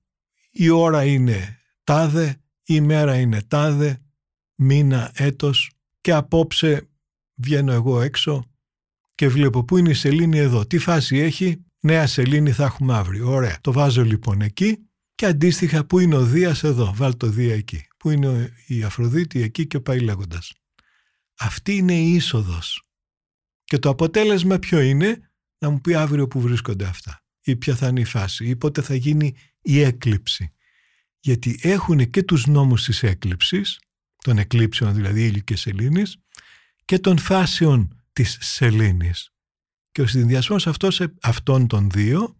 η 0.50 0.68
ώρα 0.68 1.04
είναι 1.04 1.58
τάδε, 1.84 2.40
η 2.62 2.80
μέρα 2.80 3.16
είναι 3.16 3.42
τάδε, 3.42 4.00
μήνα, 4.56 5.10
έτος 5.14 5.70
και 6.00 6.12
απόψε 6.12 6.88
βγαίνω 7.34 7.72
εγώ 7.72 8.00
έξω 8.00 8.50
και 9.14 9.28
βλέπω 9.28 9.64
πού 9.64 9.76
είναι 9.76 9.90
η 9.90 9.94
σελήνη 9.94 10.38
εδώ, 10.38 10.66
τι 10.66 10.78
φάση 10.78 11.16
έχει, 11.16 11.64
νέα 11.80 12.06
σελήνη 12.06 12.52
θα 12.52 12.64
έχουμε 12.64 12.94
αύριο. 12.94 13.30
Ωραία, 13.30 13.58
το 13.60 13.72
βάζω 13.72 14.04
λοιπόν 14.04 14.40
εκεί 14.40 14.78
και 15.14 15.26
αντίστοιχα 15.26 15.84
πού 15.84 15.98
είναι 15.98 16.16
ο 16.16 16.24
Δίας 16.24 16.64
εδώ, 16.64 16.92
βάλ 16.94 17.16
το 17.16 17.26
Δία 17.26 17.54
εκεί, 17.54 17.86
πού 17.96 18.10
είναι 18.10 18.52
η 18.66 18.82
Αφροδίτη 18.82 19.42
εκεί 19.42 19.66
και 19.66 19.80
πάει 19.80 20.00
λέγοντας. 20.00 20.52
Αυτή 21.38 21.76
είναι 21.76 21.94
η 21.94 22.12
είσοδος. 22.12 22.82
Και 23.64 23.78
το 23.78 23.88
αποτέλεσμα 23.88 24.58
ποιο 24.58 24.80
είναι, 24.80 25.30
να 25.58 25.70
μου 25.70 25.80
πει 25.80 25.94
αύριο 25.94 26.28
που 26.28 26.40
βρίσκονται 26.40 26.84
αυτά 26.84 27.24
ή 27.44 27.56
ποια 27.56 27.76
θα 27.76 27.88
είναι 27.88 28.00
η 28.00 28.04
φάση 28.04 28.48
ή 28.48 28.56
πότε 28.56 28.82
θα 28.82 28.94
γίνει 28.94 29.34
η 29.60 29.80
έκλειψη. 29.80 30.52
Γιατί 31.20 31.58
έχουν 31.62 32.10
και 32.10 32.22
τους 32.22 32.46
νόμους 32.46 32.84
της 32.84 33.02
έκλειψης, 33.02 33.80
των 34.26 34.38
εκλήψεων 34.38 34.94
δηλαδή 34.94 35.24
ήλιου 35.24 35.44
και 35.44 35.56
σελήνης 35.56 36.16
και 36.84 36.98
των 36.98 37.18
φάσεων 37.18 38.02
της 38.12 38.38
σελήνης. 38.40 39.30
Και 39.92 40.02
ο 40.02 40.06
συνδυασμός 40.06 40.66
αυτός, 40.66 41.00
αυτών 41.22 41.66
των 41.66 41.90
δύο 41.90 42.36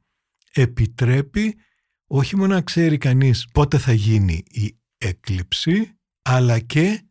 επιτρέπει 0.53 1.57
όχι 2.07 2.37
μόνο 2.37 2.55
να 2.55 2.61
ξέρει 2.61 2.99
κανείς 2.99 3.49
πότε 3.53 3.79
θα 3.79 3.93
γίνει 3.93 4.43
η 4.47 4.79
έκλειψη, 4.99 5.99
αλλά 6.23 6.59
και, 6.59 7.03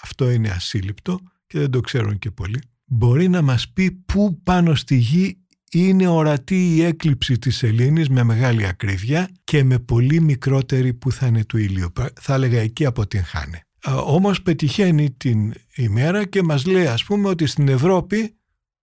αυτό 0.00 0.30
είναι 0.30 0.48
ασύλληπτο 0.48 1.20
και 1.46 1.58
δεν 1.58 1.70
το 1.70 1.80
ξέρουν 1.80 2.18
και 2.18 2.30
πολλοί, 2.30 2.62
μπορεί 2.84 3.28
να 3.28 3.42
μας 3.42 3.68
πει 3.72 3.90
πού 3.90 4.42
πάνω 4.42 4.74
στη 4.74 4.96
γη 4.96 5.46
είναι 5.70 6.06
ορατή 6.06 6.76
η 6.76 6.82
έκλειψη 6.82 7.38
της 7.38 7.56
σελήνης 7.56 8.08
με 8.08 8.22
μεγάλη 8.22 8.66
ακρίβεια 8.66 9.30
και 9.44 9.64
με 9.64 9.78
πολύ 9.78 10.20
μικρότερη 10.20 10.94
που 10.94 11.12
θα 11.12 11.26
είναι 11.26 11.44
του 11.44 11.56
ήλιου. 11.56 11.92
Θα 12.20 12.34
έλεγα 12.34 12.60
εκεί 12.60 12.84
αποτυγχάνε. 12.84 13.67
Όμως 13.96 14.42
πετυχαίνει 14.42 15.10
την 15.10 15.54
ημέρα 15.74 16.24
και 16.24 16.42
μας 16.42 16.66
λέει 16.66 16.86
ας 16.86 17.04
πούμε 17.04 17.28
ότι 17.28 17.46
στην 17.46 17.68
Ευρώπη 17.68 18.36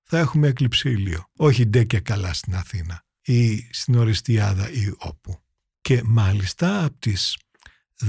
θα 0.04 0.18
έχουμε 0.18 0.48
έκλειψη 0.48 0.90
ήλιο. 0.90 1.30
Όχι 1.38 1.66
ντε 1.66 1.84
και 1.84 2.00
καλά 2.00 2.34
στην 2.34 2.56
Αθήνα 2.56 3.04
ή 3.22 3.68
στην 3.72 3.96
Οριστιάδα 3.96 4.72
ή 4.72 4.94
όπου. 4.98 5.40
Και 5.82 6.02
μάλιστα 6.06 6.84
από 6.84 7.00
τις 7.00 7.38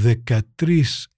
13 0.05 0.39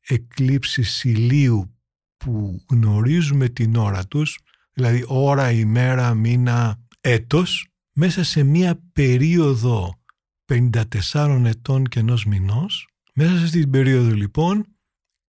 εκλήψεις 0.01 1.05
ηλίου 1.05 1.75
που 2.17 2.65
γνωρίζουμε 2.71 3.49
την 3.49 3.77
ώρα 3.77 4.07
τους, 4.07 4.39
δηλαδή 4.73 5.05
ώρα, 5.07 5.51
ημέρα, 5.51 6.15
μήνα, 6.15 6.79
έτος, 7.01 7.69
μέσα 7.93 8.25
σε 8.25 8.43
μία 8.43 8.81
περίοδο 8.93 10.03
54 10.45 11.45
ετών 11.45 11.85
και 11.85 11.99
ενός 11.99 12.25
μηνός, 12.25 12.89
μέσα 13.15 13.37
σε 13.37 13.45
αυτή 13.45 13.61
την 13.61 13.71
περίοδο 13.71 14.15
λοιπόν, 14.15 14.67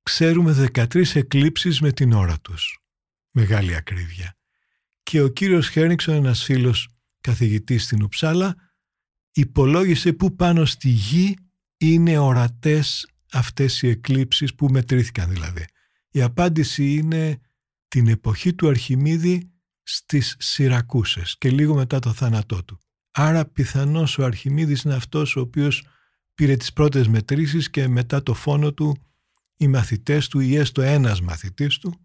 ξέρουμε 0.09 0.71
13 0.73 1.15
εκλήψεις 1.15 1.81
με 1.81 1.91
την 1.91 2.13
ώρα 2.13 2.39
τους. 2.39 2.79
Μεγάλη 3.31 3.75
ακρίβεια. 3.75 4.37
Και 5.03 5.21
ο 5.21 5.27
κύριος 5.27 5.69
Χέρνιξον, 5.69 6.15
ένας 6.15 6.43
φίλος 6.43 6.89
καθηγητής 7.21 7.83
στην 7.83 8.03
Ουψάλα, 8.03 8.55
υπολόγισε 9.31 10.13
που 10.13 10.35
πάνω 10.35 10.65
στη 10.65 10.89
γη 10.89 11.35
είναι 11.77 12.17
ορατές 12.17 13.09
αυτές 13.31 13.81
οι 13.81 13.87
εκλήψεις 13.87 14.55
που 14.55 14.67
μετρήθηκαν 14.67 15.29
δηλαδή. 15.29 15.65
Η 16.09 16.21
απάντηση 16.21 16.93
είναι 16.93 17.39
την 17.87 18.07
εποχή 18.07 18.53
του 18.53 18.67
Αρχιμίδη 18.67 19.51
στις 19.83 20.35
Σιρακούσες 20.39 21.37
και 21.37 21.51
λίγο 21.51 21.75
μετά 21.75 21.99
το 21.99 22.13
θάνατό 22.13 22.63
του. 22.63 22.79
Άρα 23.11 23.45
πιθανώς 23.45 24.17
ο 24.17 24.23
Αρχιμίδης 24.23 24.81
είναι 24.81 24.95
αυτός 24.95 25.35
ο 25.35 25.39
οποίος 25.39 25.83
πήρε 26.33 26.55
τις 26.55 26.73
πρώτες 26.73 27.07
μετρήσεις 27.07 27.69
και 27.69 27.87
μετά 27.87 28.23
το 28.23 28.33
φόνο 28.33 28.73
του 28.73 29.08
οι 29.61 29.67
μαθητές 29.67 30.27
του 30.27 30.39
ή 30.39 30.55
έστω 30.55 30.81
ένας 30.81 31.21
μαθητής 31.21 31.77
του 31.77 31.99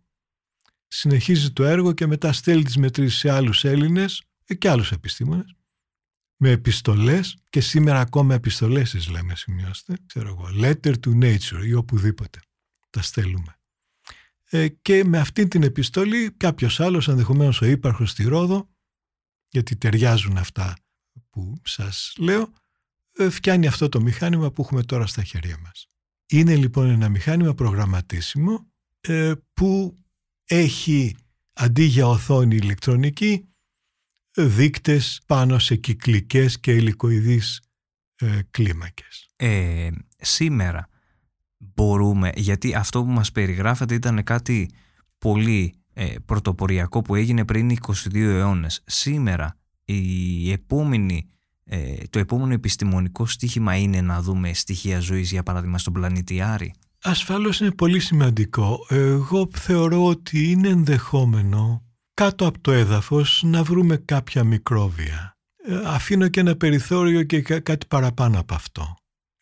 συνεχίζει 0.89 1.53
το 1.53 1.65
έργο 1.65 1.93
και 1.93 2.07
μετά 2.07 2.33
στέλνει 2.33 2.65
τις 2.65 2.77
μετρήσεις 2.77 3.19
σε 3.19 3.31
άλλους 3.31 3.65
Έλληνες 3.65 4.23
και 4.59 4.69
άλλους 4.69 4.93
επιστήμονες 4.93 5.55
με 6.37 6.51
επιστολές 6.51 7.39
και 7.51 7.61
σήμερα 7.61 8.01
ακόμα 8.01 8.35
επιστολές 8.35 8.91
τις 8.91 9.09
λέμε 9.09 9.35
σημειώστε 9.37 9.97
ξέρω 10.07 10.29
εγώ, 10.29 10.49
letter 10.55 10.95
to 11.07 11.23
nature 11.23 11.67
ή 11.67 11.75
οπουδήποτε 11.75 12.41
τα 12.91 13.03
στέλνουμε 13.03 13.59
ε, 14.45 14.69
και 14.69 15.05
με 15.05 15.19
αυτή 15.19 15.49
την 15.49 15.63
επιστολή 15.63 16.31
κάποιος 16.31 16.81
άλλος 16.81 17.09
ενδεχομένως 17.09 17.61
ο 17.61 17.67
ύπαρχος 17.67 18.11
στη 18.11 18.25
Ρόδο 18.25 18.69
γιατί 19.49 19.77
ταιριάζουν 19.77 20.37
αυτά 20.37 20.77
που 21.31 21.61
σας 21.65 22.15
λέω 22.19 22.53
ε, 23.13 23.31
φτιάνει 23.31 23.67
αυτό 23.67 23.89
το 23.89 24.01
μηχάνημα 24.01 24.51
που 24.51 24.63
έχουμε 24.63 24.83
τώρα 24.83 25.07
στα 25.07 25.23
χέρια 25.23 25.59
μας. 25.59 25.89
Είναι 26.27 26.57
λοιπόν 26.57 26.91
ένα 26.91 27.09
μηχάνημα 27.09 27.55
προγραμματίσιμο 27.55 28.67
ε, 29.01 29.33
που 29.55 29.99
έχει 30.45 31.17
αντί 31.53 31.83
για 31.83 32.07
οθόνη 32.07 32.57
ηλεκτρονική 32.57 33.45
δείκτες 34.37 35.23
πάνω 35.27 35.59
σε 35.59 35.77
κυκλικές 35.77 36.61
και 36.61 36.73
υλικοειδείς 36.73 37.61
ε, 38.15 38.41
κλίμακες. 38.51 39.29
Ε, 39.37 39.91
σήμερα 40.17 40.89
μπορούμε, 41.59 42.33
γιατί 42.35 42.75
αυτό 42.75 43.05
που 43.05 43.11
μας 43.11 43.33
περιγράφατε 43.33 43.95
ήταν 43.95 44.25
κάτι 44.25 44.71
πολύ 45.19 45.75
ε, 45.93 46.15
πρωτοποριακό 46.25 47.03
που 47.03 47.15
έγινε 47.15 47.45
πριν 47.45 47.77
22 47.87 48.15
αιώνες. 48.15 48.83
Σήμερα 48.87 49.59
η 49.85 50.53
επόμενη, 50.53 51.31
ε, 51.65 51.95
το 52.11 52.19
επόμενο 52.19 52.53
επιστημονικό 52.53 53.27
στίχημα 53.27 53.77
είναι 53.77 54.01
να 54.01 54.23
δούμε 54.23 54.53
στοιχεία 54.53 55.01
ζωής 55.01 55.31
για 55.31 55.43
παράδειγμα 55.43 55.79
στον 55.79 55.93
πλανήτη 55.93 56.41
Άρη. 56.41 56.75
Ασφαλώς 57.03 57.61
είναι 57.61 57.71
πολύ 57.73 58.01
σημαντικό. 58.01 58.87
Εγώ 58.89 59.49
θεωρώ 59.55 60.07
ότι 60.07 60.51
είναι 60.51 60.69
ενδεχόμενο 60.69 61.83
κάτω 62.15 62.47
από 62.47 62.61
το 62.61 62.73
έδαφος 62.73 63.43
να 63.45 63.63
βρούμε 63.63 63.97
κάποια 63.97 64.45
μικρόβια. 64.45 65.37
Ε, 65.67 65.81
αφήνω 65.85 66.29
και 66.29 66.41
ένα 66.41 66.57
περιθώριο 66.57 67.23
και 67.23 67.41
κάτι 67.43 67.87
παραπάνω 67.87 68.41
από 68.41 68.55
αυτό. 68.55 68.97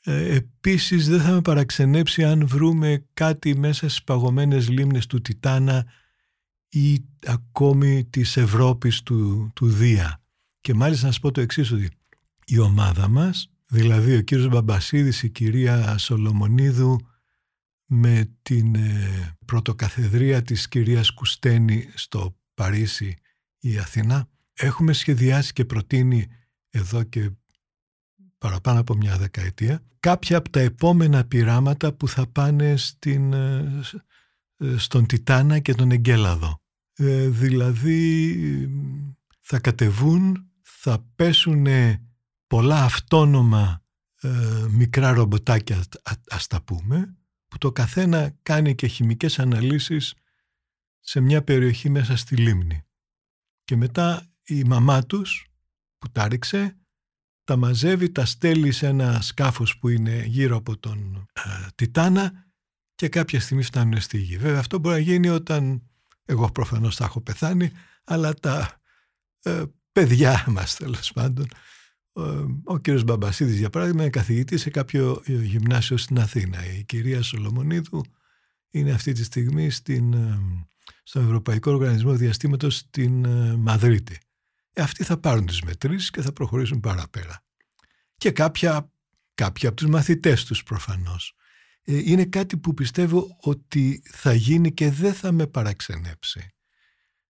Ε, 0.04 0.34
επίσης 0.34 1.08
δεν 1.08 1.20
θα 1.20 1.30
με 1.30 1.40
παραξενέψει 1.40 2.24
αν 2.24 2.46
βρούμε 2.46 3.06
κάτι 3.12 3.56
μέσα 3.56 3.88
στις 3.88 4.02
παγωμένες 4.02 4.68
λίμνες 4.68 5.06
του 5.06 5.20
Τιτάνα 5.20 5.84
ή 6.68 7.04
ακόμη 7.26 8.04
της 8.04 8.36
Ευρώπης 8.36 9.02
του, 9.02 9.50
του 9.54 9.68
Δία. 9.68 10.22
Και 10.60 10.74
μάλιστα 10.74 11.06
να 11.06 11.12
σας 11.12 11.20
πω 11.20 11.30
το 11.30 11.40
εξής 11.40 11.72
ότι 11.72 11.90
η 12.44 12.58
ομάδα 12.58 13.08
μας, 13.08 13.50
δηλαδή 13.66 14.16
ο 14.16 14.20
κύριος 14.20 14.48
Μπαμπασίδης, 14.48 15.22
η 15.22 15.30
κυρία 15.30 15.98
Σολομονίδου 15.98 17.00
με 17.86 18.36
την 18.42 18.74
ε, 18.74 19.36
πρωτοκαθεδρία 19.44 20.42
της 20.42 20.68
κυρίας 20.68 21.10
Κουστένη 21.10 21.88
στο 21.94 22.36
Παρίσι 22.54 23.16
ή 23.58 23.78
Αθηνά, 23.78 24.28
έχουμε 24.52 24.92
σχεδιάσει 24.92 25.52
και 25.52 25.64
προτείνει 25.64 26.26
εδώ 26.70 27.02
και 27.02 27.30
παραπάνω 28.38 28.80
από 28.80 28.94
μια 28.94 29.18
δεκαετία 29.18 29.82
κάποια 30.02 30.36
από 30.36 30.50
τα 30.50 30.60
επόμενα 30.60 31.24
πειράματα 31.24 31.92
που 31.92 32.08
θα 32.08 32.26
πάνε 32.26 32.76
στην, 32.76 33.32
ε, 33.32 33.80
ε, 34.56 34.76
στον 34.76 35.06
Τιτάνα 35.06 35.58
και 35.58 35.74
τον 35.74 35.90
Εγκέλαδο. 35.90 36.60
Ε, 36.94 37.28
δηλαδή 37.28 38.38
θα 39.40 39.58
κατεβούν, 39.58 40.50
θα 40.62 41.06
πέσουν 41.14 41.66
πολλά 42.52 42.84
αυτόνομα 42.84 43.82
μικρά 44.70 45.12
ρομποτάκια 45.12 45.82
ας 46.28 46.46
τα 46.46 46.62
πούμε 46.62 47.16
που 47.48 47.58
το 47.58 47.72
καθένα 47.72 48.34
κάνει 48.42 48.74
και 48.74 48.86
χημικές 48.86 49.38
αναλύσεις 49.38 50.14
σε 51.00 51.20
μια 51.20 51.42
περιοχή 51.42 51.88
μέσα 51.88 52.16
στη 52.16 52.36
λίμνη. 52.36 52.84
Και 53.64 53.76
μετά 53.76 54.32
η 54.44 54.64
μαμά 54.64 55.02
τους 55.02 55.46
που 55.98 56.10
τα 56.10 56.28
ρίξε 56.28 56.76
τα 57.44 57.56
μαζεύει, 57.56 58.10
τα 58.10 58.24
στέλνει 58.24 58.70
σε 58.70 58.86
ένα 58.86 59.20
σκάφος 59.20 59.78
που 59.78 59.88
είναι 59.88 60.24
γύρω 60.24 60.56
από 60.56 60.78
τον 60.78 61.28
ε, 61.32 61.66
Τιτάνα 61.74 62.32
και 62.94 63.08
κάποια 63.08 63.40
στιγμή 63.40 63.62
φτάνουν 63.62 64.00
στη 64.00 64.18
γη. 64.18 64.36
Βέβαια 64.36 64.58
αυτό 64.58 64.78
μπορεί 64.78 64.94
να 64.94 65.00
γίνει 65.02 65.28
όταν 65.28 65.82
εγώ 66.24 66.50
προφανώς 66.50 66.96
θα 66.96 67.04
έχω 67.04 67.20
πεθάνει, 67.20 67.70
αλλά 68.04 68.34
τα 68.34 68.80
ε, 69.42 69.62
παιδιά 69.92 70.44
μας 70.48 70.76
τέλος 70.76 71.12
πάντων. 71.12 71.48
Ο 72.64 72.78
κύριος 72.78 73.04
Μπαμπασίδης 73.04 73.58
για 73.58 73.70
παράδειγμα 73.70 74.02
είναι 74.02 74.10
καθηγητής 74.10 74.60
σε 74.60 74.70
κάποιο 74.70 75.22
γυμνάσιο 75.26 75.96
στην 75.96 76.18
Αθήνα. 76.18 76.66
Η 76.66 76.84
κυρία 76.84 77.22
Σολομονίδου 77.22 78.04
είναι 78.70 78.92
αυτή 78.92 79.12
τη 79.12 79.24
στιγμή 79.24 79.70
στην, 79.70 80.12
ε, 80.12 80.38
στον 81.02 81.24
Ευρωπαϊκό 81.24 81.70
Οργανισμό 81.70 82.12
Διαστήματος 82.12 82.76
στην 82.76 83.24
ε, 83.24 83.56
Μαδρίτη. 83.56 84.18
Ε, 84.72 84.82
αυτοί 84.82 85.04
θα 85.04 85.18
πάρουν 85.18 85.46
τις 85.46 85.62
μετρήσεις 85.62 86.10
και 86.10 86.20
θα 86.22 86.32
προχωρήσουν 86.32 86.80
παραπέρα. 86.80 87.44
Και 88.16 88.30
κάποια, 88.30 88.90
κάποια 89.34 89.68
από 89.68 89.76
τους 89.76 89.88
μαθητές 89.88 90.44
τους 90.44 90.62
προφανώς. 90.62 91.34
Ε, 91.82 91.98
είναι 92.04 92.24
κάτι 92.24 92.56
που 92.56 92.74
πιστεύω 92.74 93.36
ότι 93.40 94.02
θα 94.10 94.32
γίνει 94.32 94.72
και 94.72 94.90
δεν 94.90 95.14
θα 95.14 95.32
με 95.32 95.46
παραξενέψει. 95.46 96.54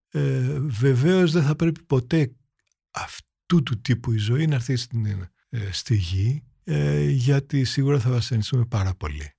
Ε, 0.08 0.58
βεβαίως 0.60 1.32
δεν 1.32 1.42
θα 1.42 1.56
πρέπει 1.56 1.82
ποτέ 1.82 2.32
αυτού 2.90 3.27
του 3.56 3.80
τύπου 3.80 4.12
η 4.12 4.18
ζωή 4.18 4.46
να 4.46 4.54
έρθει 4.54 4.76
στην, 4.76 5.06
ε, 5.48 5.70
στη 5.70 5.96
γη 5.96 6.42
ε, 6.64 7.08
γιατί 7.08 7.64
σίγουρα 7.64 8.00
θα 8.00 8.10
βασανιστούμε 8.10 8.64
πάρα 8.64 8.94
πολύ. 8.94 9.32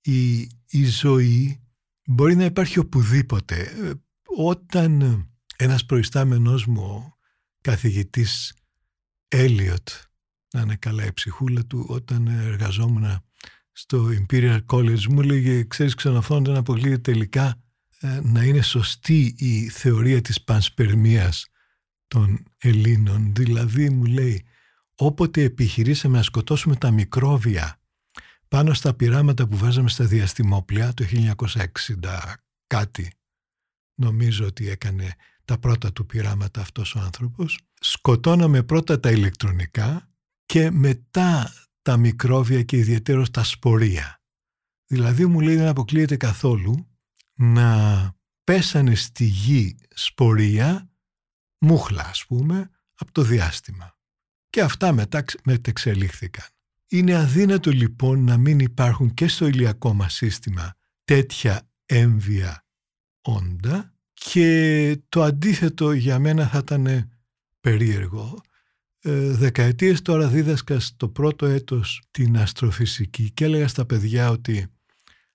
Η, 0.00 0.40
η 0.66 0.84
ζωή 0.84 1.60
μπορεί 2.06 2.36
να 2.36 2.44
υπάρχει 2.44 2.78
οπουδήποτε. 2.78 3.60
Ε, 3.60 3.92
όταν 4.36 5.26
ένας 5.56 5.86
προϊστάμενός 5.86 6.66
μου, 6.66 6.82
ο 6.82 7.16
καθηγητής 7.60 8.54
Έλιοτ, 9.28 9.88
να 10.54 10.60
είναι 10.60 10.76
καλά 10.76 11.06
η 11.06 11.12
ψυχούλα 11.12 11.66
του, 11.66 11.86
όταν 11.88 12.26
εργαζόμουν 12.26 13.22
στο 13.72 14.08
Imperial 14.20 14.60
College 14.66 15.04
μου 15.04 15.22
λέγε 15.22 15.64
ξέρεις 15.64 15.94
ξενοφώνοντα 15.94 16.52
να 16.52 16.58
αποκλείεται 16.58 17.12
τελικά 17.12 17.62
ε, 18.00 18.20
να 18.22 18.44
είναι 18.44 18.62
σωστή 18.62 19.34
η 19.38 19.68
θεωρία 19.68 20.20
της 20.20 20.42
πανσπερμίας 20.42 21.46
των 22.12 22.44
Ελλήνων. 22.58 23.34
Δηλαδή 23.34 23.90
μου 23.90 24.04
λέει 24.04 24.44
όποτε 24.94 25.42
επιχειρήσαμε 25.42 26.16
να 26.16 26.22
σκοτώσουμε 26.22 26.76
τα 26.76 26.90
μικρόβια 26.90 27.80
πάνω 28.48 28.74
στα 28.74 28.94
πειράματα 28.94 29.46
που 29.46 29.56
βάζαμε 29.56 29.88
στα 29.88 30.04
διαστημόπλια 30.04 30.94
το 30.94 31.04
1960 31.36 31.36
κάτι 32.66 33.12
νομίζω 33.94 34.46
ότι 34.46 34.68
έκανε 34.68 35.14
τα 35.44 35.58
πρώτα 35.58 35.92
του 35.92 36.06
πειράματα 36.06 36.60
αυτός 36.60 36.94
ο 36.94 36.98
άνθρωπος. 36.98 37.58
Σκοτώναμε 37.80 38.62
πρώτα 38.62 39.00
τα 39.00 39.10
ηλεκτρονικά 39.10 40.08
και 40.46 40.70
μετά 40.70 41.52
τα 41.82 41.96
μικρόβια 41.96 42.62
και 42.62 42.76
ιδιαίτερως 42.76 43.30
τα 43.30 43.44
σπορία. 43.44 44.20
Δηλαδή 44.86 45.26
μου 45.26 45.40
λέει 45.40 45.56
δεν 45.56 45.68
αποκλείεται 45.68 46.16
καθόλου 46.16 46.86
να 47.34 48.14
πέσανε 48.44 48.94
στη 48.94 49.24
γη 49.24 49.76
σπορία, 49.94 50.91
μούχλα 51.62 52.08
ας 52.08 52.24
πούμε, 52.26 52.70
από 52.94 53.12
το 53.12 53.22
διάστημα. 53.22 53.96
Και 54.50 54.60
αυτά 54.60 54.92
μετά 54.92 55.24
μετεξελίχθηκαν. 55.44 56.46
Είναι 56.88 57.16
αδύνατο 57.16 57.70
λοιπόν 57.70 58.24
να 58.24 58.36
μην 58.36 58.58
υπάρχουν 58.58 59.14
και 59.14 59.28
στο 59.28 59.46
ηλιακό 59.46 59.94
μας 59.94 60.14
σύστημα 60.14 60.74
τέτοια 61.04 61.68
έμβια 61.86 62.64
όντα 63.20 63.94
και 64.12 64.98
το 65.08 65.22
αντίθετο 65.22 65.92
για 65.92 66.18
μένα 66.18 66.46
θα 66.46 66.58
ήταν 66.58 67.10
περίεργο. 67.60 68.40
Ε, 68.98 69.30
δεκαετίες 69.30 70.02
τώρα 70.02 70.28
δίδασκα 70.28 70.80
στο 70.80 71.08
πρώτο 71.08 71.46
έτος 71.46 72.02
την 72.10 72.38
αστροφυσική 72.38 73.30
και 73.30 73.44
έλεγα 73.44 73.68
στα 73.68 73.86
παιδιά 73.86 74.30
ότι 74.30 74.66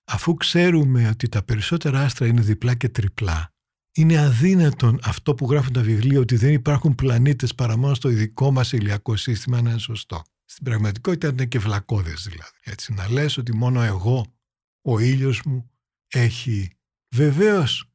αφού 0.04 0.34
ξέρουμε 0.34 1.08
ότι 1.08 1.28
τα 1.28 1.42
περισσότερα 1.42 2.00
άστρα 2.00 2.26
είναι 2.26 2.40
διπλά 2.40 2.74
και 2.74 2.88
τριπλά 2.88 3.52
είναι 3.92 4.18
αδύνατον 4.18 4.98
αυτό 5.02 5.34
που 5.34 5.50
γράφουν 5.50 5.72
τα 5.72 5.82
βιβλία 5.82 6.20
ότι 6.20 6.36
δεν 6.36 6.52
υπάρχουν 6.52 6.94
πλανήτες 6.94 7.54
παρά 7.54 7.76
μόνο 7.76 7.94
στο 7.94 8.08
ειδικό 8.08 8.50
μας 8.50 8.72
ηλιακό 8.72 9.16
σύστημα 9.16 9.62
να 9.62 9.70
είναι 9.70 9.78
σωστό. 9.78 10.22
Στην 10.44 10.64
πραγματικότητα 10.64 11.28
είναι 11.28 11.46
και 11.46 11.58
βλακώδες 11.58 12.22
δηλαδή. 12.22 12.58
Έτσι 12.62 12.92
να 12.92 13.10
λες 13.10 13.36
ότι 13.36 13.56
μόνο 13.56 13.82
εγώ, 13.82 14.36
ο 14.82 14.98
ήλιος 14.98 15.42
μου 15.42 15.70
έχει 16.08 16.70
βεβαίως 17.14 17.90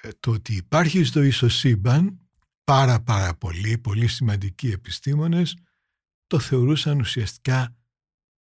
ε, 0.00 0.08
το 0.20 0.30
ότι 0.30 0.54
υπάρχει 0.54 1.04
στο 1.04 1.22
ισοσύμπαν 1.22 2.20
πάρα 2.64 3.00
πάρα 3.00 3.34
πολλοί, 3.34 3.78
πολύ 3.78 4.06
σημαντικοί 4.06 4.70
επιστήμονες 4.70 5.56
το 6.26 6.38
θεωρούσαν 6.38 7.00
ουσιαστικά 7.00 7.76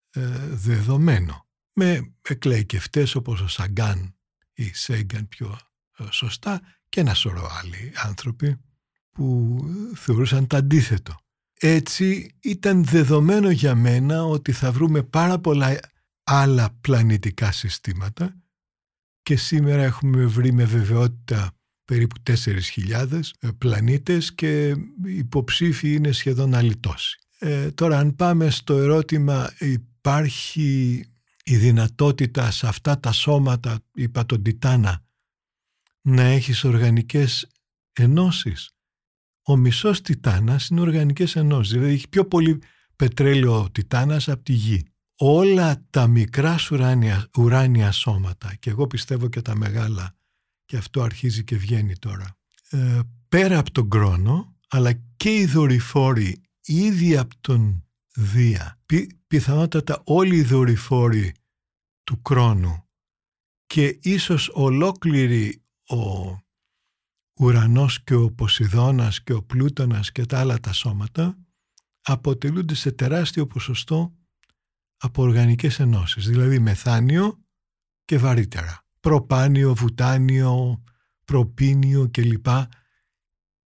ε, 0.09 0.47
δεδομένο. 0.47 1.47
Με 1.73 2.15
εκλαϊκευτές 2.21 3.15
όπως 3.15 3.41
ο 3.41 3.47
Σαγκάν 3.47 4.15
ή 4.53 4.73
Σέγγαν 4.73 5.27
πιο 5.27 5.47
ε, 5.47 5.66
σωστά 6.09 6.61
και 6.89 6.99
ένα 6.99 7.13
σωρό 7.13 7.49
άλλοι 7.61 7.91
άνθρωποι 7.95 8.57
που 9.11 9.57
θεωρούσαν 9.95 10.47
το 10.47 10.57
αντίθετο. 10.57 11.15
Έτσι 11.59 12.35
ήταν 12.41 12.85
δεδομένο 12.85 13.49
για 13.49 13.75
μένα 13.75 14.23
ότι 14.23 14.51
θα 14.51 14.71
βρούμε 14.71 15.03
πάρα 15.03 15.39
πολλά 15.39 15.79
άλλα 16.23 16.77
πλανητικά 16.81 17.51
συστήματα 17.51 18.35
και 19.23 19.35
σήμερα 19.35 19.83
έχουμε 19.83 20.25
βρει 20.25 20.51
με 20.51 20.65
βεβαιότητα 20.65 21.51
περίπου 21.85 22.15
4.000 22.29 23.19
ε, 23.39 23.47
πλανήτες 23.57 24.33
και 24.33 24.75
υποψήφοι 25.05 25.93
είναι 25.93 26.11
σχεδόν 26.11 26.53
αλητώσει. 26.53 27.19
Ε, 27.39 27.71
τώρα 27.71 27.97
αν 27.99 28.15
πάμε 28.15 28.49
στο 28.49 28.77
ερώτημα 28.77 29.53
υπάρχει 29.59 31.03
η 31.43 31.55
δυνατότητα 31.55 32.51
σε 32.51 32.67
αυτά 32.67 32.99
τα 32.99 33.11
σώματα, 33.11 33.79
είπα 33.93 34.25
τον 34.25 34.43
Τιτάνα, 34.43 35.06
να 36.07 36.21
έχεις 36.21 36.63
οργανικές 36.63 37.47
ενώσεις. 37.93 38.71
Ο 39.41 39.55
μισός 39.55 40.01
Τιτάνας 40.01 40.67
είναι 40.67 40.81
οργανικές 40.81 41.35
ενώσεις, 41.35 41.73
δηλαδή 41.73 41.93
έχει 41.93 42.09
πιο 42.09 42.25
πολύ 42.25 42.61
πετρέλαιο 42.95 43.61
ο 43.61 43.71
Τιτάνας 43.71 44.29
από 44.29 44.43
τη 44.43 44.53
Γη. 44.53 44.87
Όλα 45.17 45.85
τα 45.89 46.07
μικρά 46.07 46.55
ουράνια, 46.71 47.29
ουράνια 47.37 47.91
σώματα, 47.91 48.55
και 48.55 48.69
εγώ 48.69 48.87
πιστεύω 48.87 49.27
και 49.27 49.41
τα 49.41 49.55
μεγάλα, 49.55 50.15
και 50.65 50.77
αυτό 50.77 51.01
αρχίζει 51.01 51.43
και 51.43 51.57
βγαίνει 51.57 51.97
τώρα, 51.97 52.37
ε, 52.69 52.99
πέρα 53.29 53.57
από 53.59 53.71
τον 53.71 53.89
κρόνο, 53.89 54.55
αλλά 54.67 54.93
και 54.93 55.35
οι 55.35 55.45
δορυφόροι 55.45 56.41
ήδη 56.61 57.17
από 57.17 57.35
τον 57.41 57.81
Δία, 58.13 58.79
πι, 58.85 59.19
πιθανότατα 59.27 60.01
όλοι 60.05 60.35
οι 60.35 60.43
δορυφόροι 60.43 61.33
του 62.03 62.21
κρόνου 62.21 62.87
και 63.65 63.99
ίσως 64.01 64.49
ολόκληρη 64.53 65.61
ο 65.87 66.35
ουρανός 67.39 68.03
και 68.03 68.13
ο 68.13 68.31
Ποσειδώνας 68.31 69.23
και 69.23 69.33
ο 69.33 69.43
Πλούτονας 69.43 70.11
και 70.11 70.25
τα 70.25 70.39
άλλα 70.39 70.59
τα 70.59 70.73
σώματα 70.73 71.37
αποτελούνται 72.01 72.75
σε 72.75 72.91
τεράστιο 72.91 73.47
ποσοστό 73.47 74.15
από 74.97 75.21
οργανικές 75.21 75.79
ενώσεις, 75.79 76.27
δηλαδή 76.27 76.59
μεθάνιο 76.59 77.43
και 78.05 78.17
βαρύτερα. 78.17 78.85
Προπάνιο, 78.99 79.75
βουτάνιο, 79.75 80.83
προπίνιο 81.25 82.09
κλπ. 82.11 82.47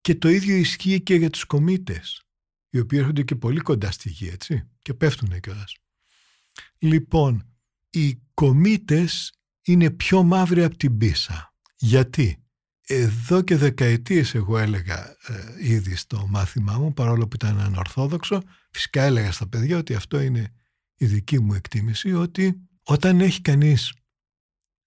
Και 0.00 0.14
το 0.14 0.28
ίδιο 0.28 0.56
ισχύει 0.56 1.02
και 1.02 1.14
για 1.14 1.30
τους 1.30 1.44
κομήτες, 1.44 2.22
οι 2.70 2.78
οποίοι 2.78 2.98
έρχονται 3.00 3.22
και 3.22 3.36
πολύ 3.36 3.60
κοντά 3.60 3.90
στη 3.90 4.10
γη, 4.10 4.28
έτσι, 4.28 4.68
και 4.78 4.94
πέφτουν 4.94 5.40
κιόλας. 5.40 5.76
Λοιπόν, 6.78 7.56
οι 7.90 8.22
κομήτες 8.34 9.32
είναι 9.62 9.90
πιο 9.90 10.22
μαύροι 10.22 10.64
από 10.64 10.76
την 10.76 10.98
πίσα. 10.98 11.47
Γιατί; 11.78 12.42
Εδώ 12.90 13.42
και 13.42 13.56
δεκαετίες 13.56 14.34
εγώ 14.34 14.58
έλεγα 14.58 15.16
ε, 15.26 15.54
ήδη 15.58 15.96
στο 15.96 16.26
μάθημά 16.28 16.78
μου, 16.78 16.92
παρόλο 16.92 17.28
που 17.28 17.34
ήταν 17.34 17.60
ανορθόδοξο, 17.60 18.42
φυσικά 18.70 19.02
έλεγα 19.02 19.32
στα 19.32 19.48
παιδιά 19.48 19.78
ότι 19.78 19.94
αυτό 19.94 20.20
είναι 20.20 20.52
η 20.94 21.06
δική 21.06 21.40
μου 21.40 21.54
εκτίμηση, 21.54 22.12
ότι 22.12 22.60
όταν 22.82 23.20
έχει 23.20 23.40
κανείς 23.40 23.92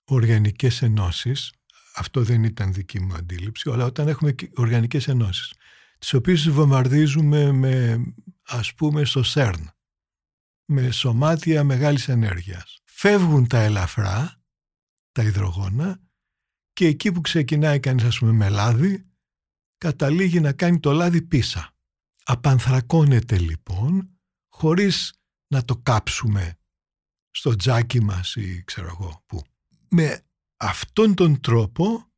οργανικές 0.04 0.82
ενώσεις, 0.82 1.54
αυτό 1.96 2.24
δεν 2.24 2.44
ήταν 2.44 2.74
δική 2.74 3.00
μου 3.00 3.14
αντίληψη, 3.14 3.70
αλλά 3.70 3.86
όταν 3.86 4.08
έχουμε 4.08 4.36
οργανικές 4.56 5.08
ενώσεις, 5.08 5.54
τις 6.00 6.14
οποίες 6.14 6.50
βομβαρδίζουμε 6.50 7.52
με, 7.52 8.04
ας 8.44 8.74
πούμε 8.74 9.06
στο 9.06 9.24
ΣΕΡΝ, 9.24 9.72
με 10.66 10.92
σωμάτια 10.92 11.64
μεγάλης 11.64 12.08
ενέργειας. 12.08 12.82
Φεύγουν 12.86 13.48
τα 13.48 13.60
ελαφρά, 13.60 14.42
τα 15.12 15.24
υδρογόνα, 15.24 16.00
και 16.74 16.86
εκεί 16.86 17.12
που 17.12 17.22
ξεκινάει 17.22 17.80
κανείς 17.80 18.04
ας 18.04 18.20
πούμε 18.20 18.32
με 18.32 18.50
λάδι, 18.50 19.06
καταλήγει 19.78 20.40
να 20.40 20.54
κάνει 20.54 20.80
το 20.80 20.92
λάδι 20.92 21.22
πίσα. 21.22 21.76
Απανθρακώνεται 22.24 23.38
λοιπόν, 23.38 24.20
χωρίς 24.50 25.14
να 25.48 25.66
το 25.66 25.78
κάψουμε 25.78 26.60
στο 27.32 27.56
τζάκι 27.56 28.02
μας 28.02 28.36
ή 28.36 28.64
ξέρω 28.64 28.88
εγώ 28.88 29.24
πού. 29.26 29.42
Με 29.90 30.26
αυτόν 30.58 31.14
τον 31.14 31.42
τρόπο 31.42 32.12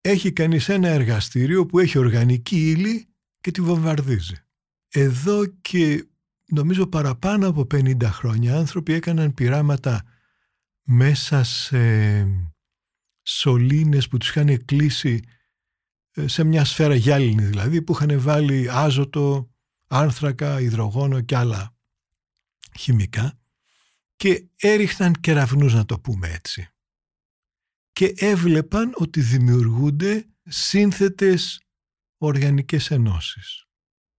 έχει 0.00 0.32
κανείς 0.32 0.68
ένα 0.68 0.88
εργαστήριο 0.88 1.66
που 1.66 1.78
έχει 1.78 1.98
οργανική 1.98 2.70
ύλη 2.70 3.08
και 3.40 3.50
τη 3.50 3.60
βομβαρδίζει. 3.60 4.36
Εδώ 4.88 5.46
και 5.46 6.08
νομίζω 6.46 6.86
παραπάνω 6.86 7.48
από 7.48 7.66
50 7.74 8.02
χρόνια 8.02 8.56
άνθρωποι 8.56 8.92
έκαναν 8.92 9.34
πειράματα 9.34 10.04
μέσα 10.82 11.44
σε 11.44 11.78
σωλήνες 13.28 14.08
που 14.08 14.16
τους 14.16 14.28
είχαν 14.28 14.64
κλείσει 14.64 15.22
ε, 16.10 16.26
σε 16.26 16.44
μια 16.44 16.64
σφαίρα 16.64 16.94
γυάλινη 16.94 17.44
δηλαδή 17.44 17.82
που 17.82 17.92
είχαν 17.92 18.20
βάλει 18.20 18.70
άζωτο, 18.70 19.50
άνθρακα, 19.86 20.60
υδρογόνο 20.60 21.20
και 21.20 21.36
άλλα 21.36 21.76
χημικά 22.78 23.38
και 24.16 24.48
έριχναν 24.56 25.12
κεραυνούς 25.12 25.74
να 25.74 25.84
το 25.84 26.00
πούμε 26.00 26.28
έτσι. 26.28 26.68
Και 27.92 28.12
έβλεπαν 28.16 28.92
ότι 28.94 29.20
δημιουργούνται 29.20 30.26
σύνθετες 30.42 31.60
οργανικές 32.18 32.90
ενώσεις. 32.90 33.64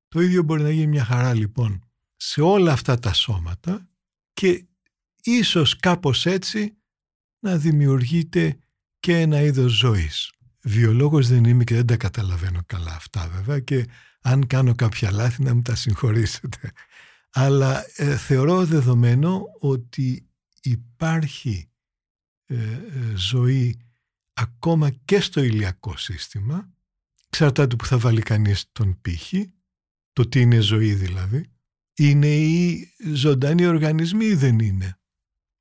Το 0.07 0.21
ίδιο 0.21 0.43
μπορεί 0.43 0.61
να 0.61 0.71
γίνει 0.71 0.87
μια 0.87 1.05
χαρά 1.05 1.33
λοιπόν 1.33 1.89
σε 2.15 2.41
όλα 2.41 2.71
αυτά 2.71 2.99
τα 2.99 3.13
σώματα 3.13 3.89
και 4.33 4.65
ίσως 5.21 5.75
κάπως 5.75 6.25
έτσι 6.25 6.77
να 7.39 7.57
δημιουργείται 7.57 8.59
και 8.99 9.17
ένα 9.17 9.41
είδος 9.41 9.71
ζωής. 9.71 10.31
Βιολόγος 10.61 11.27
δεν 11.27 11.43
είμαι 11.43 11.63
και 11.63 11.75
δεν 11.75 11.85
τα 11.85 11.97
καταλαβαίνω 11.97 12.61
καλά 12.65 12.95
αυτά 12.95 13.27
βέβαια 13.27 13.59
και 13.59 13.85
αν 14.21 14.47
κάνω 14.47 14.75
κάποια 14.75 15.11
λάθη 15.11 15.43
να 15.43 15.55
μου 15.55 15.61
τα 15.61 15.75
συγχωρήσετε. 15.75 16.71
Αλλά 17.31 17.85
ε, 17.95 18.17
θεωρώ 18.17 18.65
δεδομένο 18.65 19.43
ότι 19.59 20.29
υπάρχει 20.61 21.69
ε, 22.45 22.55
ε, 22.55 22.79
ζωή 23.15 23.79
ακόμα 24.33 24.89
και 24.89 25.19
στο 25.19 25.41
ηλιακό 25.41 25.97
σύστημα 25.97 26.69
εξαρτάται 27.27 27.75
που 27.75 27.85
θα 27.85 27.97
βάλει 27.97 28.21
κανείς 28.21 28.65
τον 28.71 29.01
πύχη 29.01 29.53
το 30.13 30.27
τι 30.27 30.41
είναι 30.41 30.59
ζωή 30.59 30.93
δηλαδή 30.93 31.51
είναι 31.95 32.27
οι 32.27 32.91
ζωντανοί 33.13 33.65
οργανισμοί 33.65 34.25
ή 34.25 34.35
δεν 34.35 34.59
είναι 34.59 34.99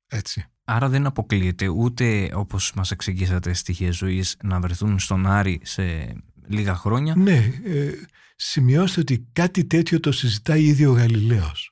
έτσι 0.07 0.45
Άρα 0.71 0.89
δεν 0.89 1.05
αποκλείεται 1.05 1.67
ούτε 1.67 2.31
όπως 2.33 2.73
μας 2.75 2.91
εξηγήσατε 2.91 3.53
στοιχεία 3.53 3.91
ζωής 3.91 4.37
να 4.43 4.59
βρεθούν 4.59 4.99
στον 4.99 5.27
Άρη 5.27 5.59
σε 5.63 6.15
λίγα 6.47 6.75
χρόνια. 6.75 7.15
Ναι, 7.15 7.53
ε, 7.63 7.91
σημειώστε 8.35 8.99
ότι 8.99 9.27
κάτι 9.33 9.65
τέτοιο 9.65 9.99
το 9.99 10.11
συζητάει 10.11 10.63
ήδη 10.63 10.85
ο 10.85 10.91
Γαλιλαίος. 10.91 11.71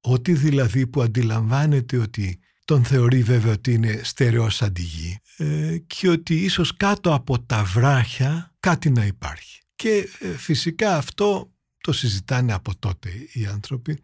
Ότι 0.00 0.32
δηλαδή 0.32 0.86
που 0.86 1.02
αντιλαμβάνεται 1.02 1.96
ότι 1.96 2.38
τον 2.64 2.84
θεωρεί 2.84 3.22
βέβαια 3.22 3.52
ότι 3.52 3.72
είναι 3.72 4.00
στερεός 4.02 4.62
αντιγή 4.62 5.18
ε, 5.36 5.76
και 5.86 6.08
ότι 6.08 6.34
ίσως 6.34 6.76
κάτω 6.76 7.14
από 7.14 7.40
τα 7.40 7.64
βράχια 7.64 8.54
κάτι 8.60 8.90
να 8.90 9.06
υπάρχει. 9.06 9.62
Και 9.74 10.08
ε, 10.20 10.28
φυσικά 10.36 10.96
αυτό 10.96 11.52
το 11.80 11.92
συζητάνε 11.92 12.52
από 12.52 12.78
τότε 12.78 13.10
οι 13.32 13.46
άνθρωποι. 13.46 14.02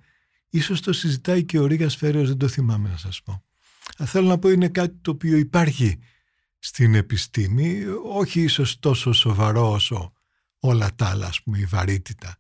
Ίσως 0.49 0.81
το 0.81 0.93
συζητάει 0.93 1.45
και 1.45 1.59
ο 1.59 1.67
Ρίγας 1.67 1.97
Φέριος, 1.97 2.29
δεν 2.29 2.39
το 2.39 2.49
θυμάμαι 2.49 2.89
να 2.89 2.97
σας 2.97 3.23
πω 3.23 3.45
θέλω 3.99 4.29
να 4.29 4.39
πω 4.39 4.49
είναι 4.49 4.69
κάτι 4.69 4.97
το 5.01 5.11
οποίο 5.11 5.37
υπάρχει 5.37 5.99
στην 6.59 6.95
επιστήμη, 6.95 7.85
όχι 8.05 8.43
ίσως 8.43 8.79
τόσο 8.79 9.13
σοβαρό 9.13 9.71
όσο 9.71 10.13
όλα 10.61 10.95
τα 10.95 11.09
άλλα, 11.09 11.27
ας 11.27 11.43
πούμε, 11.43 11.59
η 11.59 11.65
βαρύτητα, 11.65 12.37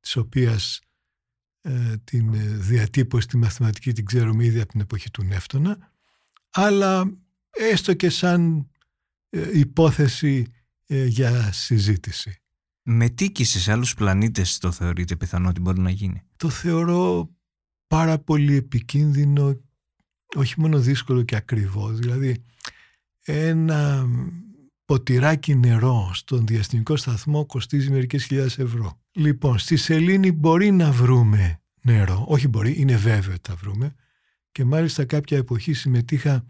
της 0.00 0.16
οποίας 0.16 0.80
ε, 1.60 1.96
την 2.04 2.30
διατύπωση 2.60 3.22
στη 3.22 3.36
μαθηματική 3.36 3.92
την 3.92 4.04
ξέρουμε 4.04 4.44
ήδη 4.44 4.60
από 4.60 4.70
την 4.70 4.80
εποχή 4.80 5.10
του 5.10 5.22
Νεύτωνα, 5.22 5.92
αλλά 6.50 7.12
έστω 7.50 7.94
και 7.94 8.10
σαν 8.10 8.70
ε, 9.28 9.58
υπόθεση 9.58 10.46
ε, 10.86 11.04
για 11.04 11.52
συζήτηση. 11.52 12.42
Μετήκηση 12.82 13.60
σε 13.60 13.72
άλλους 13.72 13.94
πλανήτες 13.94 14.58
το 14.58 14.72
θεωρείτε 14.72 15.16
πιθανό 15.16 15.48
ότι 15.48 15.60
μπορεί 15.60 15.80
να 15.80 15.90
γίνει; 15.90 16.22
Το 16.36 16.48
θεωρώ 16.50 17.30
πάρα 17.86 18.18
πολύ 18.18 18.56
επικίνδυνο 18.56 19.60
όχι 20.34 20.60
μόνο 20.60 20.78
δύσκολο 20.78 21.22
και 21.22 21.36
ακριβό, 21.36 21.88
δηλαδή 21.88 22.44
ένα 23.24 24.06
ποτηράκι 24.84 25.54
νερό 25.54 26.10
στον 26.14 26.46
διαστημικό 26.46 26.96
σταθμό 26.96 27.46
κοστίζει 27.46 27.90
μερικές 27.90 28.24
χιλιάδες 28.24 28.58
ευρώ. 28.58 29.00
Λοιπόν, 29.12 29.58
στη 29.58 29.76
Σελήνη 29.76 30.32
μπορεί 30.32 30.70
να 30.70 30.92
βρούμε 30.92 31.60
νερό, 31.82 32.24
όχι 32.28 32.48
μπορεί, 32.48 32.74
είναι 32.78 32.96
βέβαιο 32.96 33.34
ότι 33.34 33.50
θα 33.50 33.54
βρούμε 33.54 33.94
και 34.52 34.64
μάλιστα 34.64 35.04
κάποια 35.04 35.36
εποχή 35.36 35.72
συμμετείχα 35.72 36.44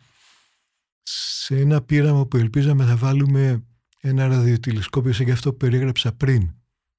σε 1.02 1.56
ένα 1.56 1.82
πείραμα 1.82 2.26
που 2.26 2.36
ελπίζαμε 2.36 2.84
θα 2.84 2.96
βάλουμε 2.96 3.64
ένα 4.00 4.26
ραδιοτηλεσκόπιο 4.26 5.12
σαν 5.12 5.26
και 5.26 5.32
αυτό 5.32 5.50
που 5.50 5.56
περίγραψα 5.56 6.12
πριν. 6.12 6.50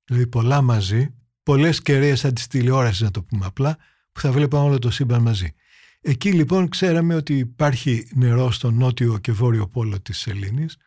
Δηλαδή 0.03 0.27
πολλά 0.27 0.61
μαζί, 0.61 1.13
πολλές 1.43 1.81
κεραίες 1.81 2.19
σαν 2.19 2.33
της 2.33 2.47
τηλεόρασης 2.47 3.01
να 3.01 3.11
το 3.11 3.23
πούμε 3.23 3.45
απλά, 3.45 3.77
που 4.11 4.19
θα 4.19 4.31
βλέπαμε 4.31 4.63
όλο 4.63 4.79
το 4.79 4.91
σύμπαν 4.91 5.21
μαζί. 5.21 5.53
Εκεί 6.01 6.33
λοιπόν 6.33 6.69
ξέραμε 6.69 7.15
ότι 7.15 7.37
υπάρχει 7.37 8.09
νερό 8.13 8.51
στο 8.51 8.71
νότιο 8.71 9.17
και 9.17 9.31
βόρειο 9.31 9.67
πόλο 9.67 10.01
της 10.01 10.17
Σελήνης 10.17 10.77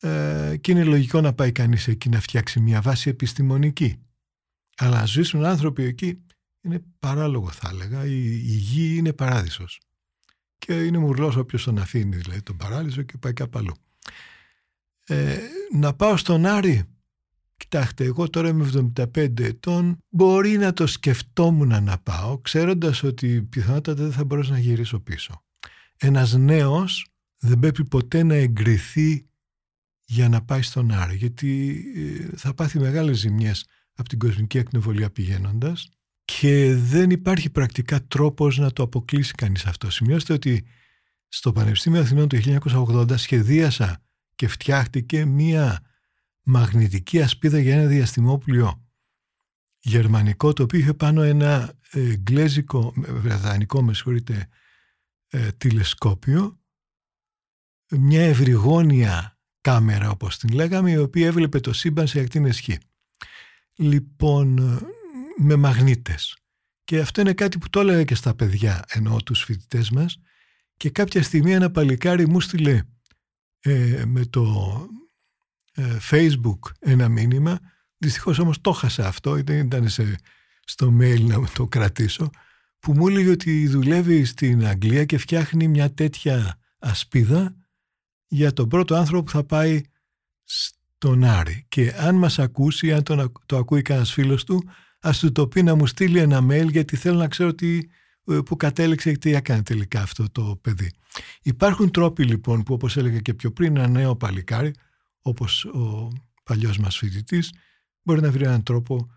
ε, 0.00 0.56
και 0.60 0.70
είναι 0.70 0.84
λογικό 0.84 1.20
να 1.20 1.32
πάει 1.32 1.52
κανείς 1.52 1.88
εκεί 1.88 2.08
να 2.08 2.20
φτιάξει 2.20 2.60
μια 2.60 2.80
βάση 2.80 3.08
επιστημονική. 3.08 4.02
Αλλά 4.76 4.98
να 4.98 5.06
ζήσουν 5.06 5.44
άνθρωποι 5.44 5.82
εκεί 5.82 6.24
είναι 6.60 6.82
παράλογο 6.98 7.50
θα 7.50 7.68
έλεγα. 7.72 8.04
Η, 8.04 8.24
η 8.24 8.56
γη 8.56 8.96
είναι 8.96 9.12
παράδεισος. 9.12 9.80
Και 10.58 10.84
είναι 10.84 10.98
μουρλός 10.98 11.36
όποιος 11.36 11.64
τον 11.64 11.78
αφήνει 11.78 12.16
δηλαδή 12.16 12.42
τον 12.42 12.56
παράδεισο 12.56 13.02
και 13.02 13.18
πάει 13.18 13.32
κάπου 13.32 13.58
αλλού. 13.58 13.74
Ε, 15.04 15.38
να 15.72 15.94
πάω 15.94 16.16
στον 16.16 16.46
Άρη 16.46 16.84
Κοιτάξτε, 17.70 18.04
εγώ 18.04 18.30
τώρα 18.30 18.48
είμαι 18.48 18.92
75 18.96 19.40
ετών, 19.40 19.98
μπορεί 20.08 20.56
να 20.56 20.72
το 20.72 20.86
σκεφτόμουν 20.86 21.84
να 21.84 21.98
πάω, 21.98 22.38
ξέροντας 22.38 23.02
ότι 23.02 23.42
πιθανότατα 23.42 24.02
δεν 24.02 24.12
θα 24.12 24.24
μπορέσω 24.24 24.52
να 24.52 24.58
γυρίσω 24.58 25.00
πίσω. 25.00 25.44
Ένας 25.96 26.32
νέος 26.32 27.06
δεν 27.38 27.58
πρέπει 27.58 27.84
ποτέ 27.84 28.22
να 28.22 28.34
εγκριθεί 28.34 29.28
για 30.04 30.28
να 30.28 30.42
πάει 30.42 30.62
στον 30.62 30.92
Άρη, 30.92 31.16
γιατί 31.16 31.82
ε, 31.96 32.36
θα 32.36 32.54
πάθει 32.54 32.78
μεγάλες 32.78 33.18
ζημιές 33.18 33.66
από 33.94 34.08
την 34.08 34.18
κοσμική 34.18 34.58
ακτινοβολία 34.58 35.10
πηγαίνοντας 35.10 35.88
και 36.24 36.74
δεν 36.74 37.10
υπάρχει 37.10 37.50
πρακτικά 37.50 38.06
τρόπος 38.06 38.58
να 38.58 38.72
το 38.72 38.82
αποκλείσει 38.82 39.32
κανείς 39.32 39.66
αυτό. 39.66 39.90
Σημειώστε 39.90 40.32
ότι 40.32 40.64
στο 41.28 41.52
Πανεπιστήμιο 41.52 42.00
Αθηνών 42.00 42.28
το 42.28 42.38
1980 43.10 43.18
σχεδίασα 43.18 44.02
και 44.34 44.48
φτιάχτηκε 44.48 45.24
μία 45.24 45.84
μαγνητική 46.50 47.22
ασπίδα 47.22 47.58
για 47.58 47.74
ένα 47.74 47.86
διαστημόπλιο 47.86 48.84
γερμανικό 49.78 50.52
το 50.52 50.62
οποίο 50.62 50.78
είχε 50.78 50.94
πάνω 50.94 51.22
ένα 51.22 51.78
εγγλέζικο, 51.90 52.92
βρετανικό 52.96 53.82
με 53.82 53.94
συγχωρείτε, 53.94 54.48
ε, 55.28 55.48
τηλεσκόπιο 55.52 56.60
μια 57.90 58.22
ευρυγόνια 58.22 59.38
κάμερα 59.60 60.10
όπως 60.10 60.38
την 60.38 60.52
λέγαμε 60.52 60.90
η 60.90 60.96
οποία 60.96 61.26
έβλεπε 61.26 61.60
το 61.60 61.72
σύμπαν 61.72 62.06
σε 62.06 62.20
ακτίνες 62.20 62.60
χ. 62.60 62.68
Λοιπόν, 63.74 64.78
με 65.36 65.56
μαγνήτες. 65.56 66.36
Και 66.84 67.00
αυτό 67.00 67.20
είναι 67.20 67.32
κάτι 67.32 67.58
που 67.58 67.70
το 67.70 67.80
έλεγα 67.80 68.04
και 68.04 68.14
στα 68.14 68.34
παιδιά, 68.34 68.84
εννοώ 68.88 69.22
τους 69.22 69.44
φοιτητές 69.44 69.90
μας 69.90 70.20
και 70.76 70.90
κάποια 70.90 71.22
στιγμή 71.22 71.52
ένα 71.52 71.70
παλικάρι 71.70 72.28
μου 72.28 72.40
στείλε 72.40 72.82
ε, 73.60 74.02
με 74.06 74.24
το 74.24 74.42
ε, 74.88 74.99
Facebook 76.10 76.58
ένα 76.78 77.08
μήνυμα. 77.08 77.58
Δυστυχώς 77.96 78.38
όμως 78.38 78.60
το 78.60 78.72
χάσα 78.72 79.06
αυτό, 79.06 79.42
δεν 79.42 79.66
ήταν 79.66 79.88
σε, 79.88 80.18
στο 80.64 80.96
mail 81.00 81.20
να 81.20 81.48
το 81.54 81.66
κρατήσω, 81.66 82.30
που 82.78 82.92
μου 82.92 83.08
έλεγε 83.08 83.30
ότι 83.30 83.66
δουλεύει 83.68 84.24
στην 84.24 84.66
Αγγλία 84.66 85.04
και 85.04 85.18
φτιάχνει 85.18 85.68
μια 85.68 85.94
τέτοια 85.94 86.58
ασπίδα 86.78 87.56
για 88.26 88.52
τον 88.52 88.68
πρώτο 88.68 88.94
άνθρωπο 88.94 89.22
που 89.22 89.30
θα 89.30 89.44
πάει 89.44 89.82
στον 90.44 91.24
Άρη. 91.24 91.64
Και 91.68 91.94
αν 91.98 92.14
μας 92.14 92.38
ακούσει, 92.38 92.92
αν 92.92 93.02
το, 93.02 93.32
το 93.46 93.56
ακούει 93.56 93.82
κανένας 93.82 94.12
φίλος 94.12 94.44
του, 94.44 94.68
ας 95.00 95.18
του 95.18 95.32
το 95.32 95.48
πει 95.48 95.62
να 95.62 95.74
μου 95.74 95.86
στείλει 95.86 96.18
ένα 96.18 96.46
mail 96.50 96.70
γιατί 96.70 96.96
θέλω 96.96 97.18
να 97.18 97.28
ξέρω 97.28 97.54
τι, 97.54 97.78
ε, 98.26 98.38
που 98.44 98.56
κατέληξε 98.56 99.10
και 99.10 99.18
τι 99.18 99.34
έκανε 99.34 99.62
τελικά 99.62 100.02
αυτό 100.02 100.30
το 100.30 100.58
παιδί. 100.62 100.90
Υπάρχουν 101.42 101.90
τρόποι 101.90 102.24
λοιπόν 102.24 102.62
που 102.62 102.74
όπως 102.74 102.96
έλεγα 102.96 103.18
και 103.18 103.34
πιο 103.34 103.52
πριν 103.52 103.76
ένα 103.76 103.88
νέο 103.88 104.16
παλικάρι 104.16 104.74
όπως 105.22 105.64
ο 105.64 106.08
παλιός 106.42 106.78
μας 106.78 106.96
φοιτητής, 106.96 107.52
μπορεί 108.02 108.20
να 108.20 108.30
βρει 108.30 108.44
έναν 108.44 108.62
τρόπο 108.62 109.10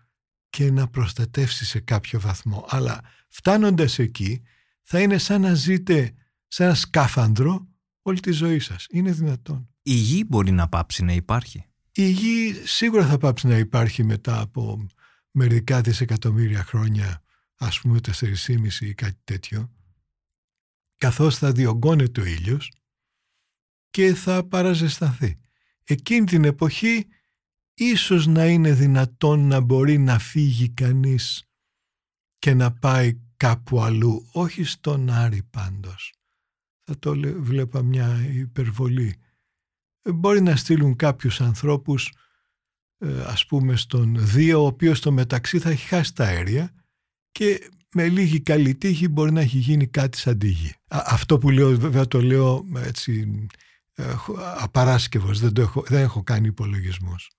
και 0.50 0.70
να 0.70 0.88
προστατεύσει 0.88 1.64
σε 1.64 1.80
κάποιο 1.80 2.20
βαθμό. 2.20 2.66
Αλλά 2.68 3.00
φτάνοντας 3.28 3.98
εκεί 3.98 4.42
θα 4.82 5.00
είναι 5.00 5.18
σαν 5.18 5.40
να 5.40 5.54
ζείτε 5.54 6.14
σε 6.48 6.64
ένα 6.64 6.74
σκάφανδρο 6.74 7.68
όλη 8.02 8.20
τη 8.20 8.32
ζωή 8.32 8.58
σας. 8.58 8.86
Είναι 8.90 9.12
δυνατόν. 9.12 9.68
Η 9.82 9.94
γη 9.94 10.24
μπορεί 10.28 10.50
να 10.50 10.68
πάψει 10.68 11.04
να 11.04 11.12
υπάρχει. 11.12 11.64
Η 11.92 12.10
γη 12.10 12.52
σίγουρα 12.64 13.06
θα 13.06 13.18
πάψει 13.18 13.46
να 13.46 13.58
υπάρχει 13.58 14.04
μετά 14.04 14.40
από 14.40 14.86
μερικά 15.30 15.80
δισεκατομμύρια 15.80 16.64
χρόνια, 16.64 17.22
ας 17.54 17.80
πούμε 17.80 18.00
4,5 18.00 18.80
ή 18.80 18.94
κάτι 18.94 19.20
τέτοιο, 19.24 19.72
καθώς 20.96 21.38
θα 21.38 21.52
διωγγώνεται 21.52 22.20
ο 22.20 22.24
ήλιος 22.24 22.72
και 23.90 24.14
θα 24.14 24.44
παραζεσταθεί 24.44 25.38
εκείνη 25.84 26.26
την 26.26 26.44
εποχή 26.44 27.06
ίσως 27.74 28.26
να 28.26 28.46
είναι 28.46 28.72
δυνατόν 28.72 29.46
να 29.46 29.60
μπορεί 29.60 29.98
να 29.98 30.18
φύγει 30.18 30.68
κανείς 30.68 31.48
και 32.38 32.54
να 32.54 32.72
πάει 32.72 33.20
κάπου 33.36 33.80
αλλού, 33.80 34.28
όχι 34.32 34.64
στον 34.64 35.10
Άρη 35.10 35.42
πάντως. 35.42 36.12
Θα 36.84 36.98
το 36.98 37.14
βλέπα 37.36 37.82
μια 37.82 38.30
υπερβολή. 38.32 39.16
Ε, 40.02 40.12
μπορεί 40.12 40.42
να 40.42 40.56
στείλουν 40.56 40.96
κάποιους 40.96 41.40
ανθρώπους, 41.40 42.12
ε, 42.98 43.22
ας 43.22 43.46
πούμε 43.46 43.76
στον 43.76 44.26
Δίο, 44.26 44.62
ο 44.62 44.66
οποίος 44.66 44.98
στο 44.98 45.12
μεταξύ 45.12 45.58
θα 45.58 45.70
έχει 45.70 45.86
χάσει 45.86 46.14
τα 46.14 46.24
αέρια 46.24 46.74
και 47.30 47.68
με 47.94 48.08
λίγη 48.08 48.40
καλή 48.40 48.74
τύχη 48.74 49.08
μπορεί 49.08 49.32
να 49.32 49.40
έχει 49.40 49.58
γίνει 49.58 49.86
κάτι 49.86 50.18
σαν 50.18 50.38
τη 50.38 50.48
γη. 50.48 50.74
Αυτό 50.88 51.38
που 51.38 51.50
λέω 51.50 51.78
βέβαια 51.78 52.06
το 52.06 52.22
λέω 52.22 52.64
έτσι 52.76 53.46
απαράσκευος, 54.58 55.40
δεν, 55.40 55.52
το 55.52 55.60
έχω, 55.60 55.84
δεν 55.86 56.02
έχω 56.02 56.22
κάνει 56.22 56.46
υπολογισμούς. 56.46 57.30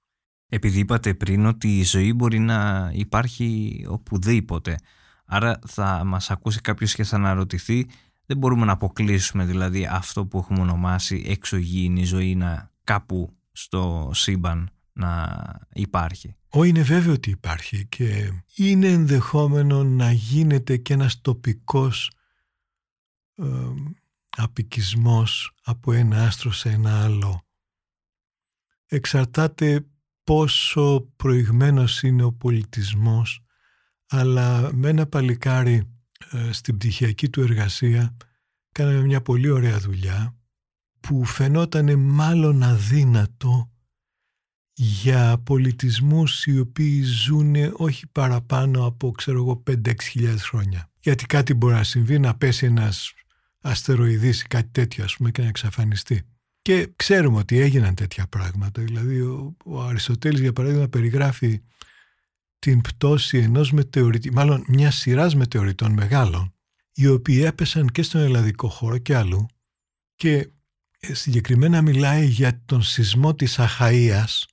Επειδή 0.50 0.80
είπατε 0.80 1.14
πριν 1.14 1.46
ότι 1.46 1.80
η 1.80 1.84
ζωή 1.84 2.14
μπορεί 2.14 2.40
να 2.40 2.92
υπάρχει 2.94 3.80
οπουδήποτε, 3.90 4.80
άρα 5.26 5.60
θα 5.68 6.04
μας 6.06 6.32
ακούσει 6.32 6.62
κάποιος 6.62 6.94
και 6.94 7.04
θα 7.04 7.16
αναρωτηθεί, 7.16 7.88
δεν 8.26 8.38
μπορούμε 8.38 8.66
να 8.66 8.72
αποκλείσουμε 8.72 9.46
δηλαδή 9.46 9.86
αυτό 9.86 10.26
που 10.26 10.38
έχουμε 10.38 10.60
ονομάσει 10.60 11.24
εξωγήινη 11.28 12.04
ζωή 12.04 12.36
να 12.36 12.72
κάπου 12.84 13.38
στο 13.52 14.12
σύμπαν 14.14 14.70
να 14.94 15.44
υπάρχει. 15.74 16.36
Ω 16.50 16.64
είναι 16.64 16.82
βέβαιο 16.82 17.14
ότι 17.14 17.30
υπάρχει 17.30 17.86
και 17.86 18.32
είναι 18.56 18.88
ενδεχόμενο 18.88 19.84
να 19.84 20.12
γίνεται 20.12 20.78
και 20.78 20.94
ένας 20.94 21.22
τοπικός 21.22 22.12
ε, 23.36 23.46
απικισμός 24.36 25.52
από 25.64 25.92
ένα 25.92 26.26
άστρο 26.26 26.52
σε 26.52 26.70
ένα 26.70 27.04
άλλο. 27.04 27.42
Εξαρτάται 28.86 29.86
πόσο 30.24 31.14
προηγμένος 31.16 32.02
είναι 32.02 32.24
ο 32.24 32.34
πολιτισμός, 32.34 33.44
αλλά 34.08 34.74
με 34.74 34.90
ένα 34.90 35.06
παλικάρι 35.08 35.90
ε, 36.32 36.52
στην 36.52 36.78
πτυχιακή 36.78 37.30
του 37.30 37.42
εργασία 37.42 38.18
κάναμε 38.72 39.02
μια 39.02 39.22
πολύ 39.22 39.50
ωραία 39.50 39.80
δουλειά 39.80 40.36
που 41.00 41.26
φαινόταν 41.26 42.00
μάλλον 42.00 42.64
αδύνατο 42.64 43.70
για 44.74 45.38
πολιτισμούς 45.44 46.46
οι 46.46 46.60
οποίοι 46.60 47.02
ζουν 47.04 47.56
όχι 47.74 48.08
παραπάνω 48.08 48.86
από 48.86 49.12
ξέρω 49.12 49.38
εγώ 49.38 49.64
5-6 49.68 49.94
χιλιάδες 50.02 50.44
χρόνια. 50.44 50.92
Γιατί 51.00 51.26
κάτι 51.26 51.54
μπορεί 51.54 51.74
να 51.74 51.84
συμβεί 51.84 52.20
να 52.20 52.36
πέσει 52.36 52.66
ένας 52.66 53.14
αστεροειδής 53.66 54.42
ή 54.42 54.48
κάτι 54.48 54.70
τέτοιο 54.72 55.04
ας 55.04 55.16
πούμε 55.16 55.32
και 55.32 55.42
να 55.42 55.48
εξαφανιστεί. 55.48 56.22
Και 56.62 56.90
ξέρουμε 56.96 57.38
ότι 57.38 57.60
έγιναν 57.60 57.96
τέτοια 57.96 58.28
πράγματα. 58.28 58.82
Δηλαδή 58.82 59.22
ο, 59.22 59.56
ο 59.66 59.82
Αριστοτέλης 59.82 60.40
για 60.40 60.54
παράδειγμα 60.54 60.88
περιγράφει 60.88 61.62
την 62.60 62.82
πτώση 62.82 63.38
ενός 63.38 63.72
μετεωρίτη, 63.72 64.32
μάλλον 64.32 64.66
μια 64.68 64.92
σειράς 64.92 65.36
μετεωρητών 65.36 65.92
μεγάλων, 65.92 66.54
οι 66.94 67.08
οποίοι 67.08 67.42
έπεσαν 67.46 67.88
και 67.88 68.02
στον 68.02 68.22
ελλαδικό 68.22 68.70
χώρο 68.70 68.98
και 68.98 69.16
αλλού 69.16 69.46
και 70.16 70.50
ε, 71.00 71.14
συγκεκριμένα 71.14 71.82
μιλάει 71.82 72.26
για 72.26 72.62
τον 72.66 72.82
σεισμό 72.82 73.36
της 73.36 73.60
Αχαΐας, 73.60 74.44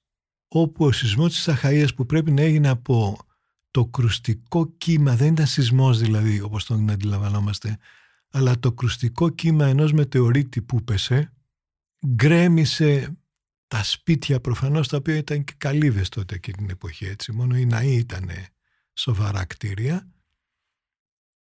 όπου 0.49 0.85
ο 0.85 0.93
σεισμός 0.93 1.35
της 1.35 1.49
Αχαΐας 1.49 1.89
που 1.97 2.07
πρέπει 2.07 2.31
να 2.31 2.43
έγινε 2.43 2.69
από 2.69 3.19
το 3.71 3.87
κρουστικό 3.87 4.67
κύμα, 4.79 5.17
δεν 5.17 5.33
ήταν 5.33 5.47
σεισμός 5.47 5.99
δηλαδή 5.99 6.41
όπως 6.41 6.65
τον 6.65 6.91
αντιλαμβανόμαστε, 6.91 7.79
αλλά 8.33 8.59
το 8.59 8.73
κρουστικό 8.73 9.31
κύμα 9.31 9.67
ενός 9.67 9.93
μετεωρίτη 9.93 10.63
που 10.63 10.85
πέσε 10.85 11.33
γκρέμισε 12.07 13.17
τα 13.69 13.83
σπίτια 13.83 14.41
προφανώς 14.41 14.89
τα 14.89 14.97
οποία 14.97 15.17
ήταν 15.17 15.45
και 15.45 15.55
καλύβες 15.59 16.09
τότε 16.09 16.39
και 16.39 16.53
την 16.53 16.71
εποχή 16.71 17.05
έτσι. 17.05 17.33
Μόνο 17.33 17.57
οι 17.57 17.65
ναοί 17.67 17.97
ήταν 17.97 18.31
σοβαρά 18.93 19.45
κτίρια. 19.45 20.11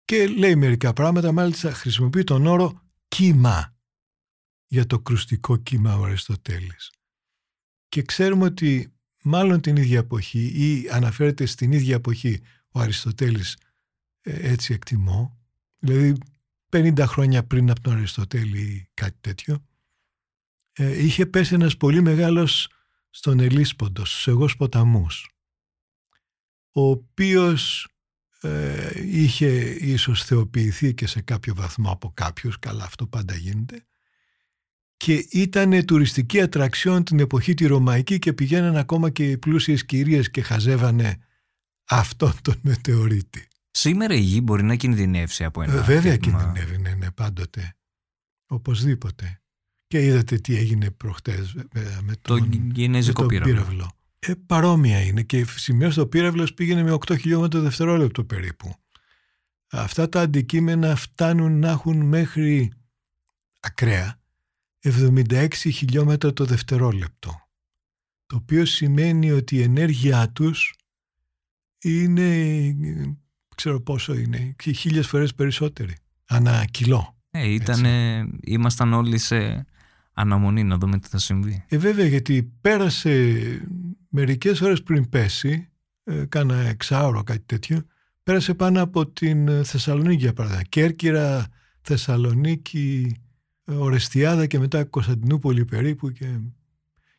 Και 0.05 0.27
λέει 0.27 0.55
μερικά 0.55 0.93
πράγματα 0.93 1.31
μάλιστα 1.31 1.71
χρησιμοποιεί 1.71 2.23
τον 2.23 2.45
όρο 2.45 2.81
κύμα 3.07 3.75
για 4.67 4.85
το 4.85 4.99
κρουστικό 4.99 5.57
κύμα 5.57 5.97
ο 5.97 6.03
Αριστοτέλης. 6.03 6.91
Και 7.89 8.01
ξέρουμε 8.01 8.45
ότι 8.45 8.93
μάλλον 9.23 9.61
την 9.61 9.75
ίδια 9.75 9.99
εποχή 9.99 10.51
ή 10.55 10.89
αναφέρεται 10.89 11.45
στην 11.45 11.71
ίδια 11.71 11.95
εποχή 11.95 12.41
ο 12.71 12.79
Αριστοτέλης 12.79 13.57
ε, 14.21 14.51
έτσι 14.51 14.73
εκτιμώ. 14.73 15.39
Δηλαδή 15.79 16.17
50 16.71 16.99
χρόνια 16.99 17.43
πριν 17.43 17.69
από 17.69 17.81
τον 17.81 17.93
Αριστοτέλη 17.93 18.59
ή 18.61 18.89
κάτι 18.93 19.17
τέτοιο, 19.21 19.65
ε, 20.71 21.03
είχε 21.03 21.25
πέσει 21.25 21.53
ένας 21.53 21.77
πολύ 21.77 22.01
μεγάλος 22.01 22.69
στον 23.09 23.39
Ελίσποντος, 23.39 24.11
στους 24.11 24.27
εγώς 24.27 24.55
ποταμούς, 24.55 25.29
ο 26.71 26.89
οποίος 26.89 27.87
ε, 28.41 28.89
είχε 29.05 29.47
ίσως 29.69 30.23
θεοποιηθεί 30.23 30.93
και 30.93 31.07
σε 31.07 31.21
κάποιο 31.21 31.55
βαθμό 31.55 31.91
από 31.91 32.11
κάποιους, 32.13 32.59
καλά 32.59 32.83
αυτό 32.83 33.07
πάντα 33.07 33.35
γίνεται, 33.35 33.85
και 34.97 35.27
ήταν 35.31 35.85
τουριστική 35.85 36.41
ατραξιόν 36.41 37.03
την 37.03 37.19
εποχή 37.19 37.53
τη 37.53 37.65
Ρωμαϊκή 37.65 38.19
και 38.19 38.33
πηγαίναν 38.33 38.77
ακόμα 38.77 39.09
και 39.09 39.29
οι 39.29 39.37
πλούσιες 39.37 39.85
κυρίες 39.85 40.31
και 40.31 40.41
χαζεύανε 40.41 41.17
αυτόν 41.85 42.33
τον 42.41 42.59
μετεωρίτη. 42.61 43.47
Σήμερα 43.71 44.13
η 44.13 44.19
γη 44.19 44.39
μπορεί 44.43 44.63
να 44.63 44.75
κινδυνεύσει 44.75 45.43
από 45.43 45.61
ένα 45.61 45.73
Ε, 45.73 45.81
Βέβαια 45.81 46.13
ατύχημα. 46.13 46.43
κινδυνεύει, 46.43 46.77
ναι, 46.77 46.93
ναι, 46.93 47.11
πάντοτε. 47.11 47.75
Οπωσδήποτε. 48.47 49.41
Και 49.87 50.05
είδατε 50.05 50.37
τι 50.37 50.55
έγινε 50.55 50.91
προχτές 50.91 51.51
βέβαια, 51.51 52.01
με 52.01 52.13
Το 52.21 52.37
τον, 52.37 52.71
κινέζικο 52.71 53.23
με 53.23 53.27
τον 53.27 53.43
πύραυλο. 53.43 53.91
Ε, 54.19 54.33
παρόμοια 54.45 55.01
είναι 55.01 55.23
και 55.23 55.45
σημείο 55.55 55.91
στο 55.91 56.07
πύραυλος 56.07 56.53
πήγαινε 56.53 56.83
με 56.83 56.91
8 56.91 57.17
χιλιόμετρα 57.19 57.59
το 57.59 57.65
δευτερόλεπτο 57.65 58.23
περίπου. 58.23 58.75
Αυτά 59.71 60.09
τα 60.09 60.21
αντικείμενα 60.21 60.95
φτάνουν 60.95 61.59
να 61.59 61.69
έχουν 61.69 62.01
μέχρι 62.01 62.71
ακραία 63.59 64.21
76 64.83 65.47
χιλιόμετρα 65.53 66.33
το 66.33 66.45
δευτερόλεπτο. 66.45 67.49
Το 68.25 68.35
οποίο 68.35 68.65
σημαίνει 68.65 69.31
ότι 69.31 69.55
η 69.55 69.61
ενέργειά 69.61 70.29
τους 70.29 70.75
είναι, 71.81 72.35
ε, 72.67 73.17
ξέρω 73.61 73.81
πόσο 73.81 74.13
είναι, 74.13 74.53
και 74.57 74.71
χίλιες 74.71 75.07
φορές 75.07 75.35
περισσότερη. 75.35 75.95
Ανά 76.25 76.65
κιλό. 76.71 77.17
Ε, 77.31 77.49
ήτανε, 77.49 78.25
ήμασταν 78.43 78.93
όλοι 78.93 79.17
σε 79.17 79.65
αναμονή 80.13 80.63
να 80.63 80.77
δούμε 80.77 80.99
τι 80.99 81.07
θα 81.07 81.17
συμβεί. 81.17 81.65
Ε, 81.67 81.77
βέβαια, 81.77 82.05
γιατί 82.05 82.51
πέρασε 82.61 83.35
μερικές 84.09 84.61
ώρες 84.61 84.83
πριν 84.83 85.09
πέσει, 85.09 85.69
ε, 86.03 86.25
κάνα 86.29 86.55
εξάωρο 86.55 87.23
κάτι 87.23 87.43
τέτοιο, 87.45 87.85
πέρασε 88.23 88.53
πάνω 88.53 88.81
από 88.81 89.07
την 89.07 89.47
ε, 89.47 89.63
Θεσσαλονίκη 89.63 90.21
για 90.21 90.33
παράδειγμα. 90.33 90.63
Κέρκυρα, 90.63 91.47
Θεσσαλονίκη, 91.81 93.15
ε, 93.65 93.73
Ορεστιάδα 93.73 94.45
και 94.45 94.59
μετά 94.59 94.83
Κωνσταντινούπολη 94.83 95.65
περίπου 95.65 96.11
και, 96.11 96.39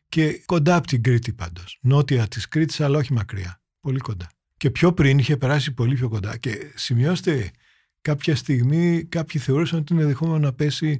και 0.09 0.41
κοντά 0.45 0.75
από 0.75 0.87
την 0.87 1.03
Κρήτη 1.03 1.33
πάντως. 1.33 1.77
Νότια 1.81 2.27
της 2.27 2.47
Κρήτης 2.47 2.81
αλλά 2.81 2.97
όχι 2.97 3.13
μακριά. 3.13 3.61
Πολύ 3.79 3.99
κοντά. 3.99 4.29
Και 4.63 4.71
πιο 4.71 4.93
πριν 4.93 5.17
είχε 5.17 5.37
περάσει 5.37 5.73
πολύ 5.73 5.95
πιο 5.95 6.09
κοντά. 6.09 6.37
Και 6.37 6.71
σημειώστε 6.75 7.51
κάποια 8.01 8.35
στιγμή 8.35 9.03
κάποιοι 9.03 9.41
θεωρούσαν 9.41 9.79
ότι 9.79 9.93
είναι 9.93 10.05
δεχόμενο 10.05 10.39
να 10.39 10.53
πέσει 10.53 10.99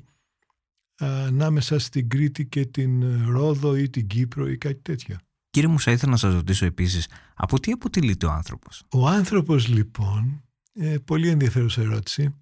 α, 1.03 1.25
ανάμεσα 1.25 1.79
στην 1.79 2.09
Κρήτη 2.09 2.45
και 2.45 2.65
την 2.65 3.01
ε, 3.01 3.23
Ρόδο 3.27 3.75
ή 3.75 3.89
την 3.89 4.07
Κύπρο 4.07 4.49
ή 4.49 4.57
κάτι 4.57 4.79
τέτοιο. 4.81 5.17
Κύριε 5.49 5.69
μου, 5.69 5.79
θα 5.79 5.91
ήθελα 5.91 6.11
να 6.11 6.17
σας 6.17 6.33
ρωτήσω 6.33 6.65
επίσης, 6.65 7.07
από 7.33 7.59
τι 7.59 7.71
αποτελείται 7.71 8.25
ο 8.25 8.31
άνθρωπος; 8.31 8.83
Ο 8.89 9.07
άνθρωπος 9.07 9.67
λοιπόν, 9.67 10.43
ε, 10.73 10.95
πολύ 11.05 11.29
ενδιαφέρουσα 11.29 11.81
ερώτηση, 11.81 12.35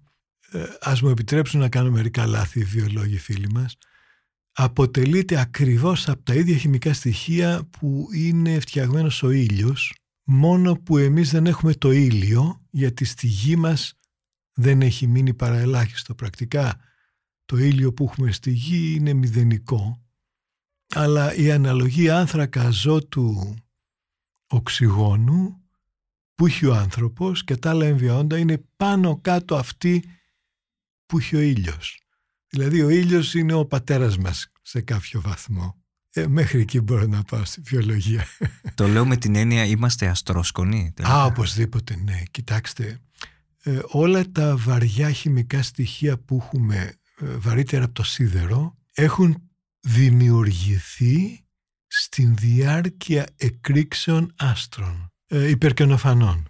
ε, 0.52 0.64
ας 0.80 1.02
μου 1.02 1.08
επιτρέψουν 1.08 1.60
να 1.60 1.68
κάνω 1.68 1.90
μερικά 1.90 2.26
λάθη 2.26 2.60
οι 2.60 2.64
βιολόγοι 2.64 3.18
φίλοι 3.18 3.48
μας, 3.48 3.76
αποτελείται 4.52 5.40
ακριβώς 5.40 6.08
από 6.08 6.22
τα 6.22 6.34
ίδια 6.34 6.56
χημικά 6.56 6.92
στοιχεία 6.92 7.68
που 7.70 8.08
είναι 8.14 8.60
φτιαγμένος 8.60 9.22
ο 9.22 9.30
ήλιος, 9.30 9.92
μόνο 10.24 10.74
που 10.74 10.98
εμείς 10.98 11.30
δεν 11.30 11.46
έχουμε 11.46 11.74
το 11.74 11.90
ήλιο, 11.90 12.66
γιατί 12.70 13.04
στη 13.04 13.26
γη 13.26 13.56
μας 13.56 13.98
δεν 14.52 14.82
έχει 14.82 15.06
μείνει 15.06 15.34
παραελάχιστο. 15.34 16.14
Πρακτικά 16.14 16.80
το 17.44 17.56
ήλιο 17.56 17.92
που 17.92 18.04
έχουμε 18.04 18.32
στη 18.32 18.50
γη 18.50 18.94
είναι 18.96 19.12
μηδενικό, 19.12 20.02
αλλά 20.94 21.34
η 21.34 21.50
αναλογή 21.50 22.10
άνθρακα 22.10 22.70
ζώτου 22.70 23.56
οξυγόνου 24.46 25.62
που 26.34 26.46
έχει 26.46 26.66
ο 26.66 26.74
άνθρωπος 26.74 27.44
και 27.44 27.56
τα 27.56 27.70
άλλα 27.70 27.86
εμβιαόντα 27.86 28.38
είναι 28.38 28.64
πάνω 28.76 29.20
κάτω 29.20 29.56
αυτή 29.56 30.04
που 31.06 31.18
έχει 31.18 31.36
ο 31.36 31.40
ήλιος. 31.40 32.02
Δηλαδή 32.48 32.82
ο 32.82 32.88
ήλιος 32.88 33.34
είναι 33.34 33.52
ο 33.52 33.66
πατέρας 33.66 34.18
μας 34.18 34.52
σε 34.62 34.80
κάποιο 34.80 35.20
βαθμό. 35.20 35.81
Ε, 36.14 36.26
μέχρι 36.26 36.60
εκεί 36.60 36.80
μπορώ 36.80 37.06
να 37.06 37.22
πάω 37.22 37.44
στη 37.44 37.60
βιολογία. 37.60 38.26
Το 38.74 38.88
λέω 38.88 39.06
με 39.06 39.16
την 39.16 39.34
έννοια 39.34 39.64
είμαστε 39.64 40.06
αστρόσκονοι. 40.06 40.92
τελικά. 40.94 41.14
Α, 41.14 41.24
οπωσδήποτε, 41.24 41.96
ναι. 41.96 42.22
Κοιτάξτε, 42.30 43.00
ε, 43.62 43.78
όλα 43.86 44.30
τα 44.30 44.56
βαριά 44.56 45.10
χημικά 45.10 45.62
στοιχεία 45.62 46.18
που 46.18 46.42
έχουμε 46.42 46.94
ε, 47.20 47.26
βαρύτερα 47.36 47.84
από 47.84 47.94
το 47.94 48.02
σίδερο 48.02 48.76
έχουν 48.92 49.50
δημιουργηθεί 49.80 51.44
στην 51.86 52.36
διάρκεια 52.36 53.26
εκρήξεων 53.36 54.34
άστρων, 54.36 55.12
ε, 55.26 55.48
υπερκαινοφανών. 55.48 56.46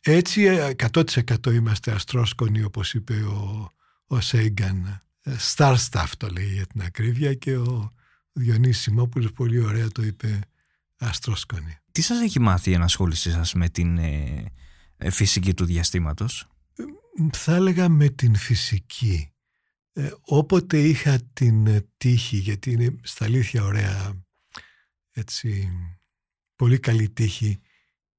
Έτσι 0.00 0.42
ε, 0.42 0.70
100% 0.92 1.52
είμαστε 1.52 1.92
αστρόσκονοι 1.92 2.62
όπως 2.62 2.94
είπε 2.94 3.14
ο, 3.14 3.72
ο 4.06 4.20
Σέιγκαν. 4.20 5.02
Ε, 5.22 5.36
Star 5.54 5.76
stuff 5.90 6.10
το 6.16 6.28
λέει 6.28 6.52
για 6.52 6.66
την 6.66 6.82
ακρίβεια 6.82 7.34
και 7.34 7.56
ο 7.56 7.95
Διονύσης 8.38 8.82
Σιμόπουλος 8.82 9.32
πολύ 9.32 9.60
ωραία 9.60 9.88
το 9.88 10.02
είπε 10.02 10.38
αστρόσκονοι. 10.96 11.78
Τι 11.92 12.02
σας 12.02 12.20
έχει 12.20 12.40
μάθει 12.40 12.70
η 12.70 12.74
ενασχόλησή 12.74 13.30
σας 13.30 13.54
με 13.54 13.68
την 13.68 13.98
ε, 13.98 14.44
ε, 14.96 15.10
φυσική 15.10 15.54
του 15.54 15.64
διαστήματος; 15.64 16.48
θα 17.32 17.54
έλεγα 17.54 17.88
με 17.88 18.08
την 18.08 18.34
φυσική. 18.34 19.30
Ε, 19.92 20.10
όποτε 20.20 20.78
είχα 20.78 21.18
την 21.32 21.66
ε, 21.66 21.86
τύχη, 21.96 22.36
γιατί 22.36 22.70
είναι 22.70 22.96
στα 23.02 23.24
αλήθεια 23.24 23.64
ωραία, 23.64 24.24
έτσι, 25.12 25.68
πολύ 26.56 26.78
καλή 26.78 27.10
τύχη 27.10 27.60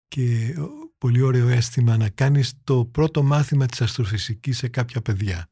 και 0.07 0.45
ε, 0.45 0.55
πολύ 0.97 1.21
ωραίο 1.21 1.47
αίσθημα 1.47 1.97
να 1.97 2.09
κάνεις 2.09 2.53
το 2.63 2.85
πρώτο 2.85 3.23
μάθημα 3.23 3.65
της 3.65 3.81
αστροφυσικής 3.81 4.57
σε 4.57 4.67
κάποια 4.67 5.01
παιδιά. 5.01 5.49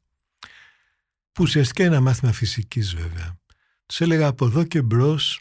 Που 1.31 1.43
ουσιαστικά 1.43 1.83
είναι 1.83 1.95
ένα 1.95 2.03
μάθημα 2.03 2.31
φυσικής 2.31 2.95
βέβαια. 2.95 3.39
Τους 3.85 4.01
έλεγα 4.01 4.27
από 4.27 4.45
εδώ 4.45 4.63
και 4.63 4.81
μπρος 4.81 5.39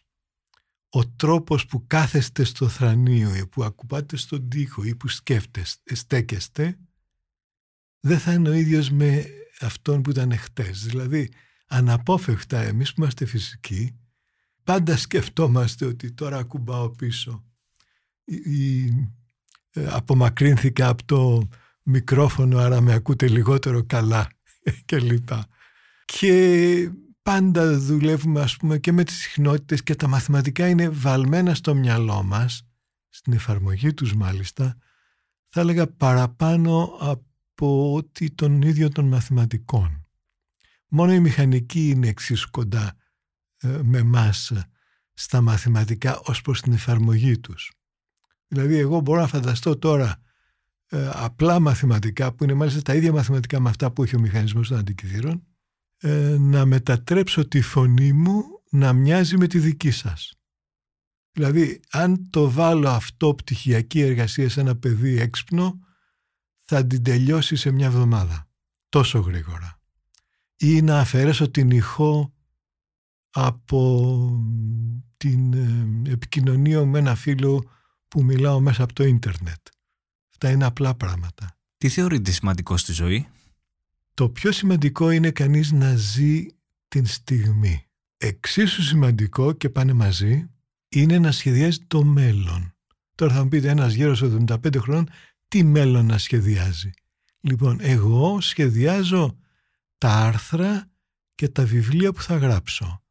ο 0.88 1.07
τρόπος 1.07 1.66
που 1.66 1.84
κάθεστε 1.86 2.45
στο 2.45 2.68
θρανίο 2.68 3.34
ή 3.34 3.47
που 3.47 3.64
ακουπάτε 3.64 4.16
στον 4.16 4.49
τοίχο 4.49 4.84
ή 4.84 4.95
που 4.95 5.09
σκέφτεστε, 5.09 5.95
στέκεστε 5.95 6.78
δεν 8.01 8.18
θα 8.18 8.32
είναι 8.32 8.49
ο 8.49 8.53
ίδιος 8.53 8.90
με 8.90 9.26
αυτόν 9.61 10.03
που 10.03 10.11
ήταν 10.11 10.38
χτες. 10.38 10.86
Δηλαδή, 10.86 11.30
αναπόφευκτα 11.66 12.61
εμείς 12.61 12.95
που 12.95 13.01
είμαστε 13.03 13.24
φυσικοί, 13.24 13.99
πάντα 14.64 14.97
σκεφτόμαστε 14.97 15.84
ότι 15.84 16.12
τώρα 16.12 16.38
ακουμπάω 16.38 16.90
πίσω 16.90 17.45
ή, 18.24 18.34
ή 18.34 18.86
ε, 19.70 19.86
απομακρύνθηκα 19.86 20.88
από 20.88 21.05
το 21.05 21.49
μικρόφωνο, 21.82 22.59
άρα 22.59 22.80
με 22.80 22.92
ακούτε 22.92 23.28
λιγότερο 23.28 23.84
καλά 23.84 24.28
και 24.84 24.99
λοιπά. 24.99 25.47
Και 26.05 26.90
πάντα 27.24 27.78
δουλεύουμε 27.78 28.40
ας 28.40 28.56
πούμε 28.56 28.78
και 28.78 28.92
με 28.92 29.04
τις 29.04 29.16
συχνότητες 29.16 29.82
και 29.82 29.94
τα 29.94 30.08
μαθηματικά 30.08 30.68
είναι 30.68 30.88
βαλμένα 30.88 31.54
στο 31.54 31.74
μυαλό 31.74 32.22
μας, 32.22 32.66
στην 33.08 33.32
εφαρμογή 33.32 33.94
τους 33.94 34.14
μάλιστα, 34.14 34.76
θα 35.48 35.60
έλεγα 35.60 35.86
παραπάνω 35.86 36.96
από 37.00 37.94
ότι 37.94 38.30
τον 38.30 38.62
ίδιο 38.62 38.88
των 38.88 39.08
μαθηματικών. 39.08 40.06
Μόνο 40.88 41.12
η 41.12 41.20
μηχανική 41.20 41.88
είναι 41.88 42.08
εξίσου 42.08 42.50
κοντά 42.50 42.96
ε, 43.56 43.80
με 43.82 44.02
μας 44.02 44.52
στα 45.12 45.40
μαθηματικά 45.40 46.20
ως 46.24 46.40
προς 46.40 46.60
την 46.60 46.72
εφαρμογή 46.72 47.38
τους. 47.38 47.72
Δηλαδή 48.46 48.76
εγώ 48.76 49.00
μπορώ 49.00 49.20
να 49.20 49.26
φανταστώ 49.26 49.78
τώρα 49.78 50.22
ε, 50.86 51.10
απλά 51.12 51.60
μαθηματικά 51.60 52.32
που 52.32 52.44
είναι 52.44 52.54
μάλιστα 52.54 52.82
τα 52.82 52.94
ίδια 52.94 53.12
μαθηματικά 53.12 53.60
με 53.60 53.68
αυτά 53.68 53.90
που 53.90 54.02
έχει 54.02 54.16
ο 54.16 54.20
μηχανισμός 54.20 54.68
των 54.68 54.78
αντικειθήρων 54.78 55.46
ε, 56.07 56.36
να 56.38 56.64
μετατρέψω 56.64 57.48
τη 57.48 57.61
φωνή 57.61 58.12
μου 58.12 58.44
να 58.70 58.92
μοιάζει 58.92 59.36
με 59.36 59.46
τη 59.46 59.59
δική 59.59 59.90
σας. 59.90 60.34
Δηλαδή, 61.32 61.80
αν 61.90 62.30
το 62.30 62.50
βάλω 62.50 62.88
αυτό 62.88 63.34
πτυχιακή 63.34 64.00
εργασία 64.00 64.48
σε 64.48 64.61
ένα 64.61 64.76
παιδί 64.76 65.18
έξυπνο, 65.18 65.78
θα 66.62 66.86
την 66.86 67.02
τελειώσει 67.02 67.57
σε 67.57 67.70
μια 67.70 67.86
εβδομάδα. 67.86 68.48
Τόσο 68.88 69.18
γρήγορα. 69.18 69.80
Ή 70.57 70.82
να 70.82 71.00
αφαιρέσω 71.00 71.50
την 71.50 71.70
ηχό 71.70 72.34
από 73.30 74.42
την 75.16 75.52
ε, 75.52 76.11
επικοινωνία 76.11 76.80
μου 76.80 76.90
με 76.90 76.98
ένα 76.98 77.14
φίλο 77.14 77.70
που 78.09 78.24
μιλάω 78.24 78.61
μέσα 78.61 78.82
από 78.82 78.92
το 78.92 79.05
ίντερνετ. 79.05 79.66
Αυτά 80.30 80.50
είναι 80.50 80.64
απλά 80.64 80.94
πράγματα. 80.94 81.59
Τι 81.76 81.88
θεωρείτε 81.88 82.30
σημαντικό 82.30 82.76
στη 82.76 82.92
ζωή; 82.92 83.28
Το 84.14 84.30
πιο 84.30 84.52
σημαντικό 84.52 85.10
είναι 85.10 85.30
κανείς 85.30 85.72
να 85.72 85.96
ζει 85.96 86.46
την 86.88 87.06
στιγμή. 87.06 87.86
Εξίσου 88.16 88.82
σημαντικό 88.82 89.52
και 89.52 89.68
πάνε 89.68 89.92
μαζί 89.92 90.50
είναι 90.88 91.18
να 91.18 91.32
σχεδιάζει 91.32 91.78
το 91.86 92.04
μέλλον. 92.04 92.74
Τώρα 93.14 93.34
θα 93.34 93.42
μου 93.42 93.48
πείτε 93.48 93.68
ένας 93.68 93.94
γέρος 93.94 94.22
75 94.22 94.76
χρόνων 94.78 95.08
τι 95.48 95.64
μέλλον 95.64 96.06
να 96.06 96.18
σχεδιάζει. 96.18 96.90
Λοιπόν, 97.40 97.78
εγώ 97.80 98.40
σχεδιάζω 98.40 99.38
τα 99.98 100.10
άρθρα 100.10 100.90
και 101.34 101.48
τα 101.48 101.64
βιβλία 101.64 102.12
που 102.12 102.22
θα 102.22 102.36
γράψω. 102.36 103.02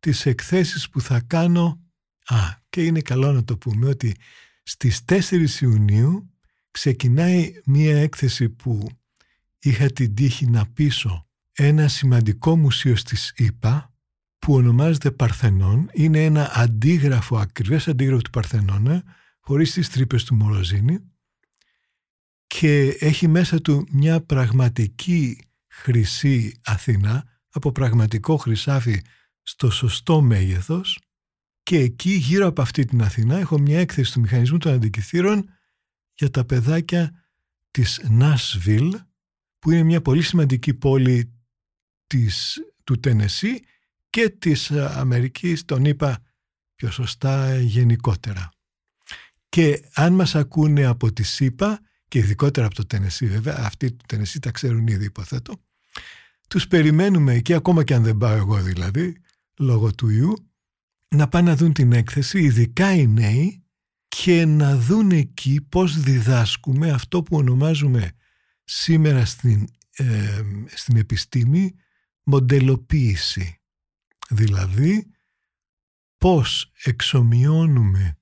Τις 0.00 0.26
εκθέσεις 0.26 0.88
που 0.88 1.00
θα 1.00 1.20
κάνω. 1.20 1.80
Α, 2.24 2.36
και 2.68 2.84
είναι 2.84 3.00
καλό 3.00 3.32
να 3.32 3.44
το 3.44 3.58
πούμε 3.58 3.88
ότι 3.88 4.16
στις 4.62 5.04
4 5.04 5.60
Ιουνίου 5.60 6.30
ξεκινάει 6.70 7.52
μία 7.64 7.98
έκθεση 7.98 8.48
που 8.48 8.88
είχα 9.58 9.86
την 9.86 10.14
τύχη 10.14 10.46
να 10.46 10.66
πείσω 10.66 11.28
ένα 11.52 11.88
σημαντικό 11.88 12.56
μουσείο 12.56 12.96
στις 12.96 13.32
ΗΠΑ 13.36 13.92
που 14.38 14.54
ονομάζεται 14.54 15.10
Παρθενών. 15.10 15.90
Είναι 15.92 16.24
ένα 16.24 16.50
αντίγραφο, 16.54 17.38
ακριβές 17.38 17.88
αντίγραφο 17.88 18.22
του 18.22 18.30
Παρθενώνα, 18.30 19.04
χωρίς 19.40 19.72
τις 19.72 19.88
τρύπες 19.88 20.24
του 20.24 20.34
Μοροζίνη 20.34 20.98
και 22.46 22.96
έχει 23.00 23.28
μέσα 23.28 23.60
του 23.60 23.86
μια 23.90 24.20
πραγματική 24.20 25.48
χρυσή 25.68 26.60
Αθήνα 26.64 27.24
από 27.48 27.72
πραγματικό 27.72 28.36
χρυσάφι 28.36 29.00
στο 29.42 29.70
σωστό 29.70 30.20
μέγεθος 30.20 30.98
και 31.62 31.78
εκεί 31.78 32.10
γύρω 32.10 32.46
από 32.46 32.62
αυτή 32.62 32.84
την 32.84 33.02
Αθήνα 33.02 33.38
έχω 33.38 33.58
μια 33.58 33.80
έκθεση 33.80 34.12
του 34.12 34.20
μηχανισμού 34.20 34.58
των 34.58 34.72
αντικειθήρων 34.72 35.48
για 36.12 36.30
τα 36.30 36.44
παιδάκια 36.44 37.24
της 37.70 38.00
Νάσβιλ 38.08 38.94
που 39.58 39.70
είναι 39.70 39.82
μια 39.82 40.02
πολύ 40.02 40.22
σημαντική 40.22 40.74
πόλη 40.74 41.32
της, 42.06 42.58
του 42.84 43.00
Τενεσί 43.00 43.60
και 44.10 44.30
της 44.30 44.70
Αμερικής, 44.70 45.64
τον 45.64 45.84
είπα 45.84 46.22
πιο 46.74 46.90
σωστά 46.90 47.60
γενικότερα. 47.60 48.50
Και 49.48 49.84
αν 49.94 50.12
μας 50.14 50.34
ακούνε 50.34 50.84
από 50.84 51.12
τη 51.12 51.22
ΣΥΠΑ 51.22 51.80
και 52.08 52.18
ειδικότερα 52.18 52.66
από 52.66 52.74
το 52.74 52.86
Τενεσί 52.86 53.26
βέβαια, 53.26 53.56
αυτοί 53.58 53.92
του 53.92 54.04
Τενεσί 54.08 54.40
τα 54.40 54.50
ξέρουν 54.50 54.86
ήδη 54.86 55.04
υποθέτω, 55.04 55.54
τους 56.48 56.68
περιμένουμε 56.68 57.34
εκεί 57.34 57.54
ακόμα 57.54 57.84
και 57.84 57.94
αν 57.94 58.02
δεν 58.02 58.16
πάω 58.16 58.36
εγώ 58.36 58.62
δηλαδή, 58.62 59.16
λόγω 59.58 59.94
του 59.94 60.08
ιού, 60.08 60.50
να 61.08 61.28
πάνε 61.28 61.50
να 61.50 61.56
δουν 61.56 61.72
την 61.72 61.92
έκθεση, 61.92 62.38
ειδικά 62.38 62.94
οι 62.94 63.06
νέοι, 63.06 63.62
και 64.08 64.44
να 64.44 64.76
δουν 64.76 65.10
εκεί 65.10 65.60
πώς 65.68 66.00
διδάσκουμε 66.00 66.90
αυτό 66.90 67.22
που 67.22 67.36
ονομάζουμε 67.36 68.12
σήμερα 68.70 69.24
στην, 69.24 69.68
ε, 69.96 70.42
στην 70.66 70.96
επιστήμη 70.96 71.74
μοντελοποίηση. 72.22 73.60
Δηλαδή, 74.28 75.10
πώς 76.18 76.72
εξομοιώνουμε 76.84 78.18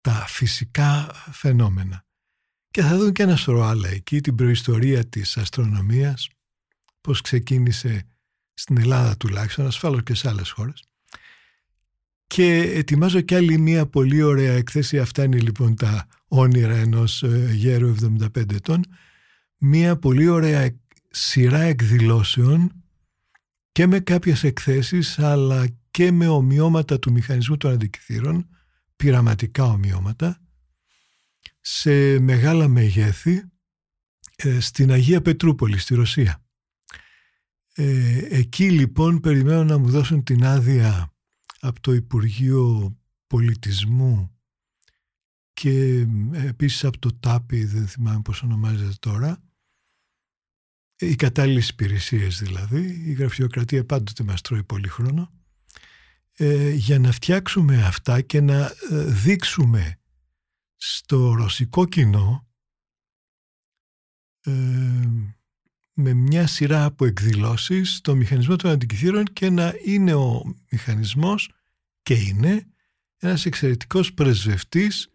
τα 0.00 0.24
φυσικά 0.28 1.14
φαινόμενα. 1.32 2.06
Και 2.70 2.82
θα 2.82 2.96
δουν 2.96 3.12
και 3.12 3.22
ένα 3.22 3.36
σωρό 3.36 3.62
άλλα 3.62 3.88
εκεί, 3.88 4.20
την 4.20 4.34
προϊστορία 4.34 5.08
της 5.08 5.36
αστρονομίας, 5.36 6.28
πώς 7.00 7.20
ξεκίνησε 7.20 8.06
στην 8.54 8.78
Ελλάδα 8.78 9.16
τουλάχιστον, 9.16 9.66
ασφάλως 9.66 10.02
και 10.02 10.14
σε 10.14 10.28
άλλες 10.28 10.50
χώρες. 10.50 10.84
Και 12.26 12.56
ετοιμάζω 12.56 13.20
και 13.20 13.36
άλλη 13.36 13.58
μία 13.58 13.86
πολύ 13.86 14.22
ωραία 14.22 14.52
έκθεση, 14.52 14.98
αυτά 14.98 15.24
είναι 15.24 15.38
λοιπόν 15.38 15.76
τα 15.76 16.06
όνειρα 16.28 16.74
ενός 16.74 17.22
ε, 17.22 17.50
γέρου 17.54 17.94
75 18.18 18.52
ετών, 18.52 18.84
μία 19.66 19.98
πολύ 19.98 20.28
ωραία 20.28 20.78
σειρά 21.10 21.60
εκδηλώσεων 21.60 22.84
και 23.72 23.86
με 23.86 24.00
κάποιες 24.00 24.44
εκθέσεις 24.44 25.18
αλλά 25.18 25.66
και 25.90 26.12
με 26.12 26.28
ομοιώματα 26.28 26.98
του 26.98 27.12
μηχανισμού 27.12 27.56
των 27.56 27.72
αντικειθήρων, 27.72 28.48
πειραματικά 28.96 29.64
ομοιώματα, 29.64 30.40
σε 31.60 32.18
μεγάλα 32.18 32.68
μεγέθη 32.68 33.42
ε, 34.36 34.60
στην 34.60 34.92
Αγία 34.92 35.22
Πετρούπολη, 35.22 35.78
στη 35.78 35.94
Ρωσία. 35.94 36.44
Ε, 37.74 38.18
εκεί 38.30 38.70
λοιπόν 38.70 39.20
περιμένω 39.20 39.64
να 39.64 39.78
μου 39.78 39.90
δώσουν 39.90 40.24
την 40.24 40.44
άδεια 40.44 41.12
από 41.60 41.80
το 41.80 41.92
Υπουργείο 41.92 42.96
Πολιτισμού 43.26 44.38
και 45.52 46.06
ε, 46.32 46.46
επίσης 46.46 46.84
από 46.84 46.98
το 46.98 47.12
ΤΑΠΙ, 47.20 47.64
δεν 47.64 47.86
θυμάμαι 47.88 48.20
πώς 48.22 48.42
ονομάζεται 48.42 48.94
τώρα, 49.00 49.42
οι 50.98 51.14
κατάλληλες 51.14 51.68
υπηρεσίες 51.68 52.38
δηλαδή, 52.38 53.02
η 53.06 53.12
γραφειοκρατία 53.12 53.84
πάντοτε 53.84 54.24
μας 54.24 54.40
τρώει 54.40 54.64
πολύ 54.64 54.88
χρόνο, 54.88 55.32
ε, 56.36 56.70
για 56.70 56.98
να 56.98 57.12
φτιάξουμε 57.12 57.84
αυτά 57.84 58.20
και 58.20 58.40
να 58.40 58.74
ε, 58.90 59.04
δείξουμε 59.04 59.98
στο 60.76 61.34
ρωσικό 61.34 61.84
κοινό 61.84 62.48
ε, 64.40 64.50
με 65.92 66.12
μια 66.12 66.46
σειρά 66.46 66.84
από 66.84 67.04
εκδηλώσεις 67.04 68.00
το 68.00 68.14
μηχανισμό 68.14 68.56
των 68.56 68.70
αντικειθήρων 68.70 69.24
και 69.24 69.50
να 69.50 69.74
είναι 69.84 70.14
ο 70.14 70.54
μηχανισμός 70.70 71.50
και 72.02 72.14
είναι 72.14 72.66
ένας 73.16 73.46
εξαιρετικός 73.46 74.14
πρεσβευτής 74.14 75.08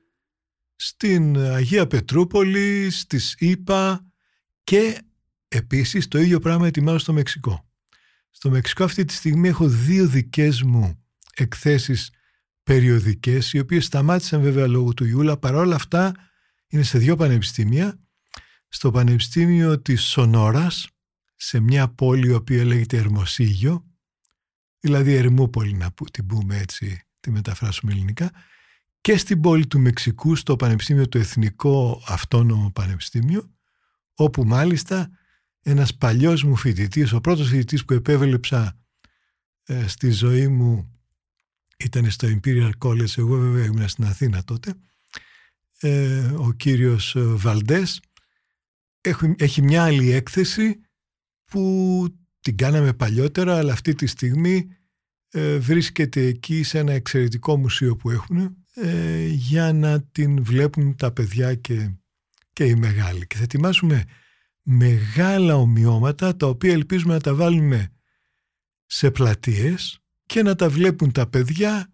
στην 0.75 1.37
Αγία 1.37 1.87
Πετρούπολη, 1.87 2.89
στις 2.89 3.35
ΗΠΑ 3.39 4.11
και 4.63 5.01
επίσης 5.49 6.07
το 6.07 6.19
ίδιο 6.19 6.39
πράγμα 6.39 6.67
ετοιμάζω 6.67 6.97
στο 6.97 7.13
Μεξικό. 7.13 7.69
Στο 8.29 8.49
Μεξικό 8.49 8.83
αυτή 8.83 9.05
τη 9.05 9.13
στιγμή 9.13 9.47
έχω 9.47 9.67
δύο 9.67 10.07
δικές 10.07 10.61
μου 10.61 11.03
εκθέσεις 11.35 12.11
περιοδικές 12.63 13.53
οι 13.53 13.59
οποίες 13.59 13.85
σταμάτησαν 13.85 14.41
βέβαια 14.41 14.67
λόγω 14.67 14.93
του 14.93 15.05
Ιούλα. 15.05 15.37
Παρόλα 15.37 15.75
αυτά 15.75 16.13
είναι 16.67 16.83
σε 16.83 16.97
δύο 16.97 17.15
πανεπιστήμια. 17.15 17.99
Στο 18.67 18.91
Πανεπιστήμιο 18.91 19.81
της 19.81 20.03
Σονόρας 20.03 20.87
σε 21.35 21.59
μια 21.59 21.87
πόλη 21.87 22.27
η 22.27 22.33
οποία 22.33 22.65
λέγεται 22.65 22.97
Ερμοσίγιο 22.97 23.89
δηλαδή 24.79 25.13
Ερμούπολη 25.13 25.73
να 25.73 25.93
την 26.11 26.25
πούμε 26.25 26.57
έτσι 26.57 27.01
τη 27.19 27.31
μεταφράσουμε 27.31 27.91
ελληνικά. 27.91 28.31
Και 29.01 29.17
στην 29.17 29.41
πόλη 29.41 29.67
του 29.67 29.79
Μεξικού 29.79 30.35
στο 30.35 30.55
Πανεπιστήμιο 30.55 31.07
του 31.07 31.17
Εθνικό 31.17 32.03
Αυτόνομο 32.07 32.71
Πανεπιστήμιο 32.71 33.53
όπου 34.13 34.43
μάλιστα 34.43 35.09
ένας 35.61 35.95
παλιός 35.95 36.43
μου 36.43 36.55
φοιτητής, 36.55 37.13
ο 37.13 37.21
πρώτος 37.21 37.49
φοιτητής 37.49 37.85
που 37.85 37.93
επέβλεψα 37.93 38.77
ε, 39.63 39.87
στη 39.87 40.09
ζωή 40.09 40.47
μου 40.47 40.99
ήταν 41.77 42.11
στο 42.11 42.27
Imperial 42.27 42.71
College, 42.77 43.17
εγώ 43.17 43.37
βέβαια 43.37 43.65
ήμουν 43.65 43.87
στην 43.87 44.05
Αθήνα 44.05 44.43
τότε, 44.43 44.73
ε, 45.79 46.31
ο 46.37 46.51
κύριος 46.51 47.15
ε, 47.15 47.21
Βαλντές, 47.23 48.01
έχει, 49.01 49.35
έχει 49.37 49.61
μια 49.61 49.83
άλλη 49.83 50.11
έκθεση 50.11 50.79
που 51.45 52.05
την 52.39 52.57
κάναμε 52.57 52.93
παλιότερα, 52.93 53.57
αλλά 53.57 53.73
αυτή 53.73 53.95
τη 53.95 54.07
στιγμή 54.07 54.67
ε, 55.29 55.57
βρίσκεται 55.57 56.21
εκεί 56.21 56.63
σε 56.63 56.79
ένα 56.79 56.91
εξαιρετικό 56.91 57.57
μουσείο 57.57 57.95
που 57.95 58.09
έχουν 58.09 58.57
ε, 58.73 59.27
για 59.27 59.73
να 59.73 60.01
την 60.01 60.43
βλέπουν 60.43 60.95
τα 60.95 61.11
παιδιά 61.11 61.55
και, 61.55 61.91
και 62.53 62.65
οι 62.65 62.75
μεγάλοι. 62.75 63.27
Και 63.27 63.35
θα 63.35 63.43
ετοιμάσουμε 63.43 64.03
μεγάλα 64.71 65.55
ομοιώματα 65.55 66.35
τα 66.35 66.47
οποία 66.47 66.71
ελπίζουμε 66.71 67.13
να 67.13 67.19
τα 67.19 67.33
βάλουμε 67.35 67.91
σε 68.85 69.11
πλατείες 69.11 69.99
και 70.25 70.43
να 70.43 70.55
τα 70.55 70.69
βλέπουν 70.69 71.11
τα 71.11 71.27
παιδιά 71.27 71.93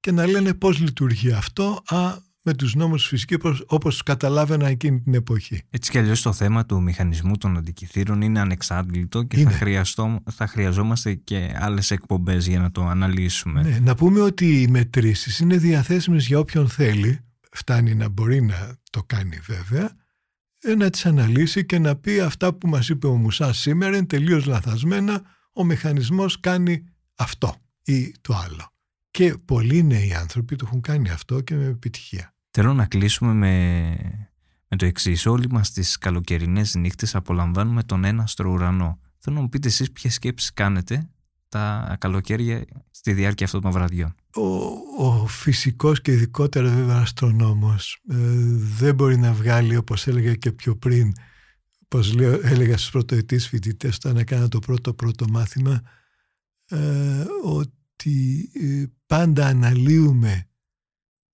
και 0.00 0.12
να 0.12 0.26
λένε 0.26 0.54
πώς 0.54 0.78
λειτουργεί 0.78 1.32
αυτό 1.32 1.82
α, 1.86 2.16
με 2.42 2.54
τους 2.54 2.74
νόμους 2.74 3.06
φυσικής 3.06 3.38
όπως 3.66 4.02
καταλάβαινα 4.02 4.68
εκείνη 4.68 5.00
την 5.00 5.14
εποχή. 5.14 5.62
Έτσι 5.70 5.90
κι 5.90 5.98
αλλιώς 5.98 6.22
το 6.22 6.32
θέμα 6.32 6.66
του 6.66 6.82
μηχανισμού 6.82 7.36
των 7.36 7.56
αντικειθήρων 7.56 8.20
είναι 8.20 8.40
ανεξάντλητο 8.40 9.22
και 9.22 9.36
Θα, 9.36 9.50
χρειαστώ, 9.50 10.20
θα 10.30 10.46
χρειαζόμαστε 10.46 11.14
και 11.14 11.56
άλλες 11.58 11.90
εκπομπές 11.90 12.46
για 12.46 12.58
να 12.58 12.70
το 12.70 12.86
αναλύσουμε. 12.86 13.62
Ναι, 13.62 13.78
να 13.78 13.94
πούμε 13.94 14.20
ότι 14.20 14.62
οι 14.62 14.68
μετρήσεις 14.68 15.38
είναι 15.38 15.56
διαθέσιμες 15.56 16.26
για 16.26 16.38
όποιον 16.38 16.68
θέλει, 16.68 17.20
φτάνει 17.52 17.94
να 17.94 18.08
μπορεί 18.08 18.42
να 18.42 18.76
το 18.90 19.02
κάνει 19.02 19.38
βέβαια, 19.46 19.84
ε, 19.84 20.05
να 20.74 20.90
τις 20.90 21.06
αναλύσει 21.06 21.66
και 21.66 21.78
να 21.78 21.96
πει 21.96 22.20
αυτά 22.20 22.54
που 22.54 22.68
μας 22.68 22.88
είπε 22.88 23.06
ο 23.06 23.16
Μουσάς 23.16 23.58
σήμερα 23.58 23.96
είναι 23.96 24.06
τελείως 24.06 24.46
λαθασμένα, 24.46 25.22
ο 25.52 25.64
μηχανισμός 25.64 26.40
κάνει 26.40 26.84
αυτό 27.14 27.54
ή 27.84 28.14
το 28.20 28.34
άλλο. 28.34 28.72
Και 29.10 29.34
πολλοί 29.44 29.82
νέοι 29.82 30.14
άνθρωποι 30.14 30.56
το 30.56 30.64
έχουν 30.68 30.80
κάνει 30.80 31.10
αυτό 31.10 31.40
και 31.40 31.54
με 31.54 31.64
επιτυχία. 31.64 32.34
Θέλω 32.50 32.74
να 32.74 32.86
κλείσουμε 32.86 33.32
με, 33.32 33.50
με 34.68 34.76
το 34.76 34.86
εξής. 34.86 35.26
Όλοι 35.26 35.48
μας 35.50 35.72
τις 35.72 35.98
καλοκαιρινές 35.98 36.74
νύχτες 36.74 37.14
απολαμβάνουμε 37.14 37.82
τον 37.82 38.04
ένα 38.04 38.28
ουρανό. 38.46 39.00
Θέλω 39.18 39.36
να 39.36 39.42
μου 39.42 39.48
πείτε 39.48 39.68
εσείς 39.68 39.92
ποιες 39.92 40.14
σκέψεις 40.14 40.52
κάνετε 40.52 41.08
τα 41.48 41.96
καλοκαίρια 42.00 42.64
στη 42.90 43.12
διάρκεια 43.12 43.46
αυτών 43.46 43.60
των 43.60 43.70
βραδιών. 43.70 44.14
Ο, 44.36 45.04
ο 45.04 45.26
φυσικός 45.26 46.00
και 46.00 46.12
ειδικότερα 46.12 46.68
βέβαια 46.70 47.00
αστρονόμος 47.00 48.02
ε, 48.08 48.16
δεν 48.78 48.94
μπορεί 48.94 49.16
να 49.18 49.32
βγάλει 49.32 49.76
όπως 49.76 50.06
έλεγα 50.06 50.34
και 50.34 50.52
πιο 50.52 50.76
πριν 50.76 51.12
όπως 51.88 52.14
λέω, 52.14 52.40
έλεγα 52.42 52.76
στους 52.76 52.90
πρωτοετής 52.90 53.48
φοιτητές 53.48 53.96
όταν 53.96 54.16
έκανα 54.16 54.48
το 54.48 54.58
πρώτο 54.58 54.94
πρώτο 54.94 55.24
μάθημα 55.28 55.82
ε, 56.68 57.24
ότι 57.42 58.50
ε, 58.54 58.84
πάντα 59.06 59.46
αναλύουμε 59.46 60.48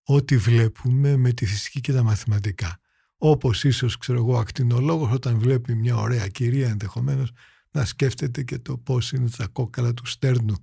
ό,τι 0.04 0.36
βλέπουμε 0.36 1.16
με 1.16 1.32
τη 1.32 1.46
φυσική 1.46 1.80
και 1.80 1.92
τα 1.92 2.02
μαθηματικά. 2.02 2.80
Όπως 3.16 3.64
ίσως 3.64 3.98
ξέρω 3.98 4.18
εγώ 4.18 4.38
ακτινολόγος 4.38 5.12
όταν 5.12 5.38
βλέπει 5.38 5.74
μια 5.74 5.96
ωραία 5.96 6.28
κυρία 6.28 6.68
ενδεχομένως 6.68 7.32
να 7.70 7.84
σκέφτεται 7.84 8.42
και 8.42 8.58
το 8.58 8.78
πώς 8.78 9.12
είναι 9.12 9.30
τα 9.36 9.46
κόκκαλα 9.46 9.94
του 9.94 10.06
στέρνου 10.06 10.54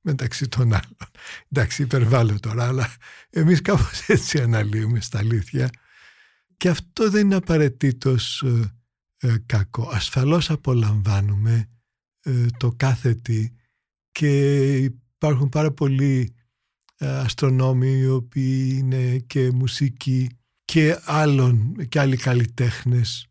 μεταξύ 0.00 0.48
των 0.48 0.72
άλλων. 0.72 0.96
Εντάξει, 1.48 1.82
υπερβάλλω 1.82 2.40
τώρα, 2.40 2.66
αλλά 2.66 2.94
εμείς 3.30 3.60
κάπως 3.62 4.08
έτσι 4.08 4.40
αναλύουμε 4.40 5.00
στα 5.00 5.18
αλήθεια. 5.18 5.70
και 6.56 6.68
αυτό 6.68 7.10
δεν 7.10 7.24
είναι 7.24 7.34
απαραίτητος 7.34 8.44
ε, 9.16 9.34
κακό. 9.46 9.88
Ασφαλώς 9.92 10.50
απολαμβάνουμε 10.50 11.68
το 12.56 12.72
κάθε 12.76 13.14
τι 13.14 13.52
και 14.12 14.74
υπάρχουν 14.76 15.48
πάρα 15.48 15.72
πολλοί 15.72 16.34
αστρονόμοι 16.98 17.98
οι 17.98 18.06
οποίοι 18.06 18.76
είναι 18.78 19.18
και 19.18 19.50
μουσικοί 19.50 20.30
και 20.64 21.00
άλλων 21.04 21.76
και 21.88 22.00
άλλοι 22.00 22.16
καλλιτέχνες 22.16 23.26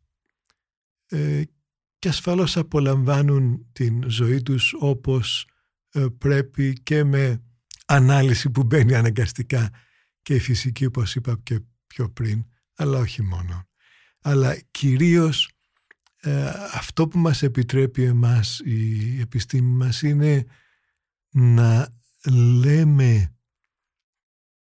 και 1.99 2.07
ασφαλώς 2.07 2.57
απολαμβάνουν 2.57 3.65
την 3.71 4.09
ζωή 4.09 4.41
τους 4.41 4.73
όπως 4.79 5.43
ε, 5.43 5.48
πρέπει 6.17 6.79
και 6.83 7.03
με 7.03 7.43
ανάλυση 7.85 8.49
που 8.49 8.63
μπαίνει 8.63 8.95
αναγκαστικά 8.95 9.69
και 10.21 10.35
η 10.35 10.39
φυσική 10.39 10.85
όπως 10.85 11.15
είπα 11.15 11.39
και 11.43 11.59
πιο 11.87 12.09
πριν 12.09 12.45
αλλά 12.75 12.99
όχι 12.99 13.21
μόνο. 13.23 13.67
Αλλά 14.21 14.57
κυρίως 14.71 15.51
ε, 16.21 16.51
αυτό 16.73 17.07
που 17.07 17.19
μας 17.19 17.43
επιτρέπει 17.43 18.03
εμάς 18.03 18.59
η 18.59 19.19
επιστήμη 19.19 19.71
μας 19.71 20.01
είναι 20.01 20.45
να 21.29 21.97
λέμε 22.61 23.33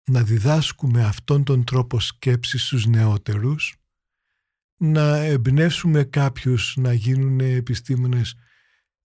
να 0.04 0.22
διδάσκουμε 0.22 1.04
αυτόν 1.04 1.44
τον 1.44 1.64
τρόπο 1.64 2.00
σκέψης 2.00 2.62
στους 2.66 2.86
νεότερους 2.86 3.76
να 4.76 5.16
εμπνεύσουμε 5.16 6.04
κάποιους 6.04 6.76
να 6.76 6.92
γίνουν 6.92 7.40
επιστήμονες 7.40 8.34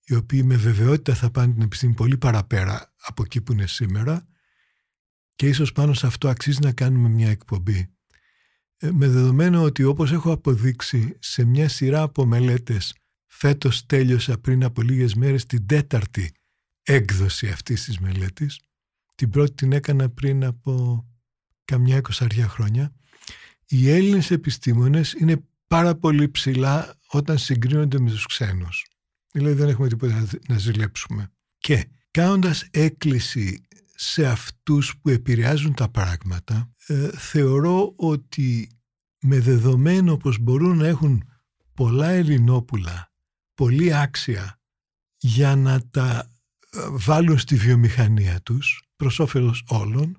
οι 0.09 0.15
οποίοι 0.15 0.41
με 0.45 0.55
βεβαιότητα 0.55 1.15
θα 1.15 1.31
πάνε 1.31 1.53
την 1.53 1.61
επιστήμη 1.61 1.93
πολύ 1.93 2.17
παραπέρα 2.17 2.93
από 3.01 3.23
εκεί 3.25 3.41
που 3.41 3.51
είναι 3.51 3.67
σήμερα 3.67 4.27
και 5.35 5.47
ίσως 5.47 5.71
πάνω 5.71 5.93
σε 5.93 6.07
αυτό 6.07 6.27
αξίζει 6.27 6.59
να 6.61 6.71
κάνουμε 6.71 7.09
μια 7.09 7.29
εκπομπή. 7.29 7.89
Ε, 8.77 8.91
με 8.91 9.07
δεδομένο 9.07 9.61
ότι 9.61 9.83
όπως 9.83 10.11
έχω 10.11 10.31
αποδείξει 10.31 11.17
σε 11.19 11.45
μια 11.45 11.69
σειρά 11.69 12.01
από 12.01 12.25
μελέτες 12.25 12.95
φέτος 13.25 13.85
τέλειωσα 13.85 14.37
πριν 14.37 14.63
από 14.63 14.81
λίγες 14.81 15.13
μέρες 15.15 15.45
την 15.45 15.65
τέταρτη 15.65 16.31
έκδοση 16.83 17.47
αυτής 17.47 17.83
της 17.83 17.99
μελέτης 17.99 18.59
την 19.15 19.29
πρώτη 19.29 19.53
την 19.53 19.71
έκανα 19.71 20.09
πριν 20.09 20.45
από 20.45 21.05
καμιά 21.65 21.97
εικοσαριά 21.97 22.47
χρόνια 22.47 22.93
οι 23.65 23.89
Έλληνες 23.89 24.31
επιστήμονες 24.31 25.13
είναι 25.13 25.43
πάρα 25.67 25.95
πολύ 25.95 26.29
ψηλά 26.29 26.99
όταν 27.07 27.37
συγκρίνονται 27.37 27.99
με 27.99 28.09
τους 28.09 28.25
ξένους. 28.25 28.88
Δηλαδή 29.39 29.55
δεν 29.55 29.69
έχουμε 29.69 29.87
τίποτα 29.87 30.27
να 30.47 30.57
ζηλέψουμε. 30.57 31.31
Και 31.57 31.89
κάνοντας 32.11 32.67
έκκληση 32.71 33.67
σε 33.95 34.25
αυτούς 34.25 34.97
που 35.01 35.09
επηρεάζουν 35.09 35.73
τα 35.73 35.89
πράγματα, 35.89 36.73
ε, 36.87 37.09
θεωρώ 37.17 37.93
ότι 37.95 38.69
με 39.21 39.39
δεδομένο 39.39 40.17
πως 40.17 40.39
μπορούν 40.39 40.77
να 40.77 40.87
έχουν 40.87 41.23
πολλά 41.73 42.09
ελληνόπουλα, 42.09 43.11
πολύ 43.53 43.95
άξια 43.95 44.59
για 45.17 45.55
να 45.55 45.89
τα 45.89 46.29
ε, 46.71 46.87
βάλουν 46.91 47.37
στη 47.37 47.55
βιομηχανία 47.55 48.41
τους 48.41 48.83
προς 48.95 49.19
όφελος 49.19 49.63
όλων 49.67 50.17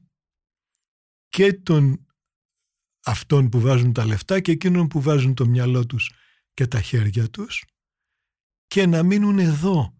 και 1.28 1.52
των 1.52 2.06
αυτών 3.04 3.48
που 3.48 3.60
βάζουν 3.60 3.92
τα 3.92 4.04
λεφτά 4.04 4.40
και 4.40 4.52
εκείνων 4.52 4.88
που 4.88 5.00
βάζουν 5.00 5.34
το 5.34 5.46
μυαλό 5.46 5.86
τους 5.86 6.12
και 6.54 6.66
τα 6.66 6.80
χέρια 6.80 7.30
τους 7.30 7.64
και 8.70 8.86
να 8.86 9.02
μείνουν 9.02 9.38
εδώ 9.38 9.94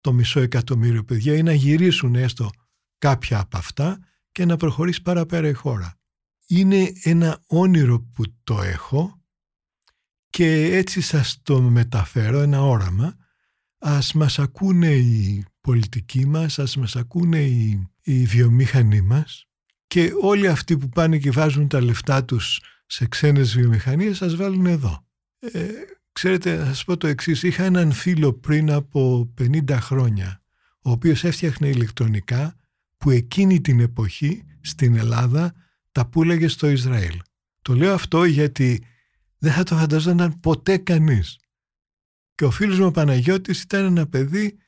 το 0.00 0.12
μισό 0.12 0.40
εκατομμύριο 0.40 1.04
παιδιά 1.04 1.34
ή 1.34 1.42
να 1.42 1.52
γυρίσουν 1.52 2.14
έστω 2.14 2.50
κάποια 2.98 3.40
από 3.40 3.56
αυτά 3.56 3.98
και 4.32 4.44
να 4.44 4.56
προχωρήσει 4.56 5.02
παραπέρα 5.02 5.48
η 5.48 5.52
χώρα. 5.52 5.98
Είναι 6.46 6.92
ένα 7.02 7.42
όνειρο 7.46 8.00
που 8.00 8.24
το 8.44 8.62
έχω 8.62 9.22
και 10.30 10.76
έτσι 10.76 11.00
σας 11.00 11.40
το 11.42 11.60
μεταφέρω, 11.60 12.38
ένα 12.38 12.62
όραμα. 12.62 13.16
Ας 13.78 14.12
μας 14.12 14.38
ακούνε 14.38 14.94
οι 14.94 15.44
πολιτικοί 15.60 16.26
μας, 16.26 16.58
ας 16.58 16.76
μας 16.76 16.96
ακούνε 16.96 17.40
οι, 17.40 17.88
οι 18.02 18.24
βιομήχανοι 18.24 19.00
μας 19.00 19.46
και 19.86 20.12
όλοι 20.20 20.48
αυτοί 20.48 20.78
που 20.78 20.88
πάνε 20.88 21.18
και 21.18 21.30
βάζουν 21.30 21.68
τα 21.68 21.80
λεφτά 21.80 22.24
τους 22.24 22.60
σε 22.86 23.06
ξένες 23.06 23.54
βιομηχανίες 23.54 24.16
σας 24.16 24.36
βάλουν 24.36 24.66
εδώ. 24.66 25.06
Ε, 25.38 25.68
ξέρετε, 26.18 26.56
θα 26.56 26.64
σας 26.64 26.84
πω 26.84 26.96
το 26.96 27.06
εξής. 27.06 27.42
Είχα 27.42 27.64
έναν 27.64 27.92
φίλο 27.92 28.32
πριν 28.32 28.70
από 28.70 29.34
50 29.40 29.70
χρόνια, 29.70 30.42
ο 30.82 30.90
οποίος 30.90 31.24
έφτιαχνε 31.24 31.68
ηλεκτρονικά 31.68 32.56
που 32.96 33.10
εκείνη 33.10 33.60
την 33.60 33.80
εποχή 33.80 34.44
στην 34.60 34.96
Ελλάδα 34.96 35.54
τα 35.92 36.06
πουλάγε 36.06 36.48
στο 36.48 36.68
Ισραήλ. 36.68 37.20
Το 37.62 37.74
λέω 37.74 37.94
αυτό 37.94 38.24
γιατί 38.24 38.84
δεν 39.38 39.52
θα 39.52 39.62
το 39.62 39.76
φανταζόταν 39.76 40.40
ποτέ 40.40 40.76
κανείς. 40.76 41.38
Και 42.34 42.44
ο 42.44 42.50
φίλος 42.50 42.78
μου 42.78 42.86
ο 42.86 42.90
Παναγιώτης 42.90 43.62
ήταν 43.62 43.84
ένα 43.84 44.06
παιδί, 44.06 44.58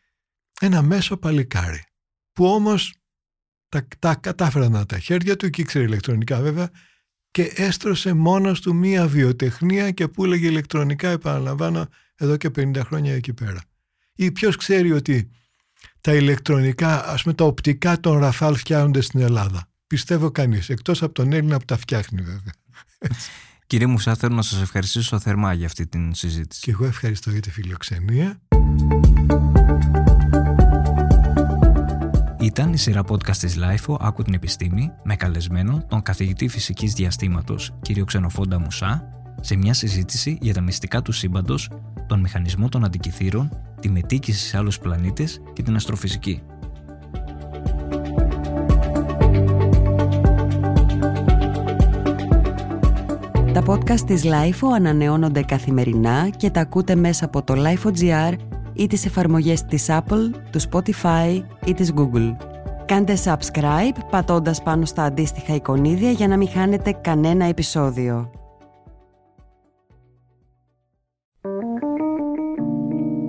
ένα 0.61 0.83
μέσο 0.83 1.17
παλικάρι, 1.17 1.85
που 2.33 2.47
όμως 2.47 2.95
τα, 3.69 3.87
τα 3.99 4.15
κατάφεραν 4.15 4.87
τα 4.87 4.99
χέρια 4.99 5.37
του 5.37 5.51
και 5.51 5.61
ήξερε 5.61 5.85
ηλεκτρονικά 5.85 6.41
βέβαια 6.41 6.71
και 7.31 7.53
έστρωσε 7.55 8.13
μόνος 8.13 8.61
του 8.61 8.75
μία 8.75 9.07
βιοτεχνία 9.07 9.91
και 9.91 10.09
που 10.09 10.25
έλεγε 10.25 10.47
ηλεκτρονικά 10.47 11.09
επαναλαμβάνω 11.09 11.87
εδώ 12.17 12.37
και 12.37 12.51
50 12.57 12.81
χρόνια 12.85 13.15
εκεί 13.15 13.33
πέρα. 13.33 13.61
Ή 14.15 14.31
ποιος 14.31 14.57
ξέρει 14.57 14.93
ότι 14.93 15.31
τα 16.01 16.15
ηλεκτρονικά, 16.15 17.07
ας 17.09 17.23
πούμε 17.23 17.35
τα 17.35 17.45
οπτικά 17.45 18.01
των 18.01 18.19
Ραφάλ 18.19 18.55
φτιάχνονται 18.57 19.01
στην 19.01 19.21
Ελλάδα. 19.21 19.69
Πιστεύω 19.87 20.31
κανείς, 20.31 20.69
εκτός 20.69 21.03
από 21.03 21.15
τον 21.15 21.33
Έλληνα 21.33 21.59
που 21.59 21.65
τα 21.65 21.77
φτιάχνει 21.77 22.23
βέβαια. 22.23 22.53
Κύριε 23.67 23.87
Μουσά, 23.87 24.17
θέλω 24.17 24.35
να 24.35 24.43
σας 24.43 24.61
ευχαριστήσω 24.61 25.19
θερμά 25.19 25.53
για 25.53 25.67
αυτή 25.67 25.87
την 25.87 26.15
συζήτηση. 26.15 26.61
Και 26.61 26.71
εγώ 26.71 26.85
ευχαριστώ 26.85 27.31
για 27.31 27.41
τη 27.41 27.51
φιλοξενία. 27.51 28.41
Ήταν 32.41 32.73
η 32.73 32.77
σειρά 32.79 33.03
podcast 33.09 33.37
της 33.37 33.59
LIFO 33.59 33.97
«Άκου 34.01 34.23
την 34.23 34.35
επιστήμη» 34.35 34.93
με 35.03 35.17
καλεσμένο 35.17 35.85
τον 35.89 36.03
καθηγητή 36.03 36.49
φυσικής 36.49 36.93
διαστήματος 36.93 37.73
κ. 37.83 38.05
Ξενοφόντα 38.05 38.61
Μουσά 38.61 39.09
σε 39.41 39.57
μια 39.57 39.75
συζήτηση 39.75 40.39
για 40.41 40.55
τα 40.55 40.61
μυστικά 40.61 41.03
του 41.03 41.13
σύμπαντος, 41.13 41.71
τον 42.07 42.21
μηχανισμό 42.21 42.69
των 42.69 42.85
αντικειθήρων, 42.85 43.51
τη 43.81 43.89
μετήκηση 43.89 44.47
σε 44.47 44.57
άλλους 44.57 44.79
πλανήτες 44.79 45.41
και 45.53 45.63
την 45.63 45.75
αστροφυσική. 45.75 46.43
Τα 53.53 53.63
podcast 53.67 54.01
της 54.07 54.23
LIFO 54.25 54.69
ανανεώνονται 54.75 55.43
καθημερινά 55.43 56.29
και 56.37 56.51
τα 56.51 56.61
ακούτε 56.61 56.95
μέσα 56.95 57.25
από 57.25 57.43
το 57.43 57.55
LIFO.gr 57.57 58.35
ή 58.81 58.87
τις 58.87 59.07
εφαρμογές 59.07 59.65
της 59.65 59.87
Apple, 59.89 60.31
του 60.51 60.61
Spotify 60.71 61.43
ή 61.65 61.75
της 61.75 61.93
Google. 61.97 62.37
Κάντε 62.87 63.17
subscribe 63.25 63.99
πατώντας 64.11 64.63
πάνω 64.63 64.85
στα 64.85 65.03
αντίστοιχα 65.03 65.55
εικονίδια 65.55 66.11
για 66.11 66.29
να 66.29 66.37
μην 66.37 66.49
χάνετε 66.49 66.93
κανένα 66.93 67.45
επεισόδιο. 67.45 68.31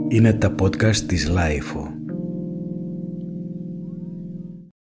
Είναι 0.07 0.33
τα 0.33 0.55
podcast 0.61 0.95
της 0.95 1.31
Lifeo. 1.35 1.90